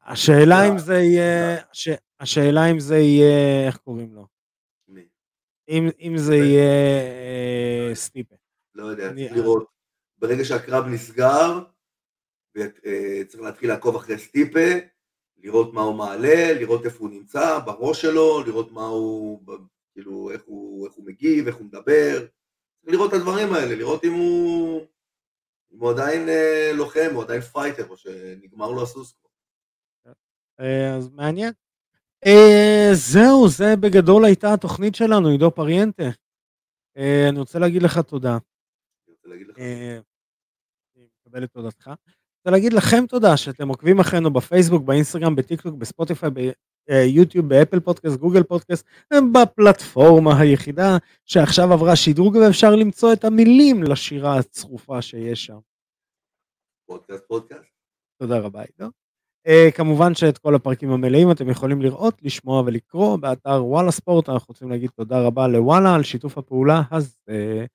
השאלה 0.06 0.68
אם. 0.70 0.78
זה 0.78 0.94
יהיה... 0.98 1.58
הש- 1.72 1.88
השאלה 2.20 2.72
אם 2.72 2.80
זה 2.80 2.98
יהיה... 2.98 3.68
איך 3.68 3.78
קוראים 3.78 4.14
לו? 4.16 4.28
מי? 4.88 5.08
אם 5.70 5.90
אם 6.00 6.18
זה 6.18 6.36
יהיה 6.36 6.70
אה, 7.90 7.92
סטיפה. 7.96 8.36
לא 8.76 8.86
יודע, 8.86 9.10
אני- 9.10 9.28
צריך 9.28 9.38
לראות. 9.40 9.66
ברגע 10.18 10.46
שהקרב 10.46 10.86
נסגר, 10.86 11.60
וצריך 12.58 13.44
להתחיל 13.44 13.70
לעקוב 13.70 13.96
אחרי 13.96 14.18
סטיפה, 14.18 14.70
לראות 15.44 15.74
מה 15.74 15.82
הוא 15.82 15.96
מעלה, 15.96 16.54
לראות 16.60 16.86
איפה 16.86 17.00
הוא 17.00 17.10
נמצא, 17.10 17.60
בראש 17.66 18.02
שלו, 18.02 18.44
לראות 18.44 18.72
מה 18.72 18.86
הוא, 18.86 19.42
כאילו, 19.94 20.32
איך 20.32 20.42
הוא, 20.46 20.88
איך 20.88 20.96
הוא 20.96 21.06
מגיב, 21.06 21.48
איך 21.48 21.56
הוא 21.56 21.66
מדבר, 21.66 22.26
לראות 22.84 23.14
את 23.14 23.20
הדברים 23.20 23.54
האלה, 23.54 23.76
לראות 23.76 24.04
אם 24.04 24.14
הוא, 24.14 24.82
אם 25.72 25.80
הוא 25.80 25.92
עדיין 25.92 26.30
אה, 26.30 26.72
לוחם, 26.74 27.10
או 27.16 27.22
עדיין 27.22 27.42
fighter, 27.42 27.88
או 27.90 27.98
שנגמר 27.98 28.72
לו 28.72 28.84
הסוס 28.84 29.14
כבר. 29.14 29.30
אה, 30.60 30.96
אז 30.96 31.10
מעניין. 31.10 31.54
אה, 32.26 32.90
זהו, 32.94 33.48
זה 33.50 33.76
בגדול 33.82 34.26
הייתה 34.26 34.54
התוכנית 34.54 34.96
שלנו, 34.96 35.28
עידו 35.28 35.52
פריאנטה. 35.52 36.04
אה, 36.98 37.30
אני 37.30 37.40
רוצה 37.40 37.60
להגיד 37.60 37.82
לך 37.82 38.00
תודה. 38.00 38.38
אני 38.38 39.16
רוצה 39.16 39.28
להגיד 39.28 39.48
לך. 39.48 39.58
אה, 39.60 40.00
אני 40.96 41.08
מקבל 41.26 41.44
את 41.44 41.52
תודתך. 41.52 41.90
רוצה 42.40 42.52
להגיד 42.52 42.74
לכם 42.74 43.06
תודה 43.08 43.38
שאתם 43.38 43.68
עוקבים 43.68 44.00
אחרינו 44.00 44.34
בפייסבוק, 44.34 44.84
באינסטגרם, 44.84 45.36
בטיקטוק, 45.36 45.76
בספוטיפיי, 45.76 46.30
ביוטיוב, 46.90 47.50
באפל 47.50 47.80
פודקאסט, 47.80 48.18
גוגל 48.18 48.44
פודקאסט, 48.44 48.86
בפלטפורמה 49.34 50.40
היחידה 50.40 50.98
שעכשיו 51.26 51.74
עברה 51.74 51.96
שדרוג 51.96 52.36
ואפשר 52.36 52.76
למצוא 52.76 53.14
את 53.14 53.24
המילים 53.24 53.84
לשירה 53.84 54.38
הצרופה 54.38 55.02
שיש 55.02 55.46
שם. 55.46 55.58
פודקאסט, 56.88 57.28
פודקאסט. 57.28 57.70
תודה 58.22 58.40
רבה 58.40 58.62
עידו. 58.62 58.92
Uh, 59.48 59.72
כמובן 59.76 60.16
שאת 60.16 60.38
כל 60.38 60.56
הפרקים 60.56 60.92
המלאים 60.92 61.32
אתם 61.32 61.50
יכולים 61.50 61.82
לראות, 61.82 62.22
לשמוע 62.22 62.64
ולקרוא 62.66 63.18
באתר 63.18 63.66
וואלה 63.66 63.92
ספורט, 63.92 64.30
אנחנו 64.30 64.46
רוצים 64.50 64.70
להגיד 64.70 64.90
תודה 64.96 65.22
רבה 65.22 65.48
לוואלה 65.48 65.96
על 65.96 66.04
שיתוף 66.04 66.38
הפעולה 66.38 66.82
הזה. 66.92 67.66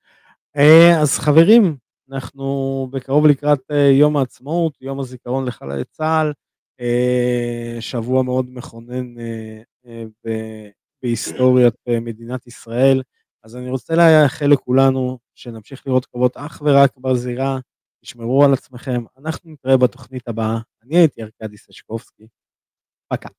Uh, 0.57 0.61
אז 1.01 1.19
חברים, 1.19 1.77
אנחנו 2.11 2.87
בקרוב 2.91 3.27
לקראת 3.27 3.59
uh, 3.71 3.75
יום 3.75 4.17
העצמאות, 4.17 4.81
יום 4.81 4.99
הזיכרון 4.99 5.45
לחללי 5.45 5.83
צה"ל, 5.83 6.33
uh, 6.81 7.81
שבוע 7.81 8.23
מאוד 8.23 8.49
מכונן 8.49 9.15
ב- 10.25 10.69
בהיסטוריית 11.03 11.75
מדינת 12.01 12.47
ישראל, 12.47 13.01
אז 13.43 13.55
אני 13.55 13.69
רוצה 13.69 13.93
לאחל 13.95 14.45
לכולנו 14.45 15.19
שנמשיך 15.35 15.87
לראות 15.87 16.05
קרבות 16.05 16.37
אך 16.37 16.61
ורק 16.65 16.97
בזירה, 16.97 17.59
תשמרו 18.01 18.43
על 18.45 18.53
עצמכם, 18.53 19.03
אנחנו 19.17 19.51
נתראה 19.51 19.77
בתוכנית 19.77 20.27
הבאה, 20.27 20.57
אני 20.83 20.97
הייתי 20.97 21.23
ארכדי 21.23 21.57
סשקובסקי, 21.57 22.27
פקה. 23.13 23.29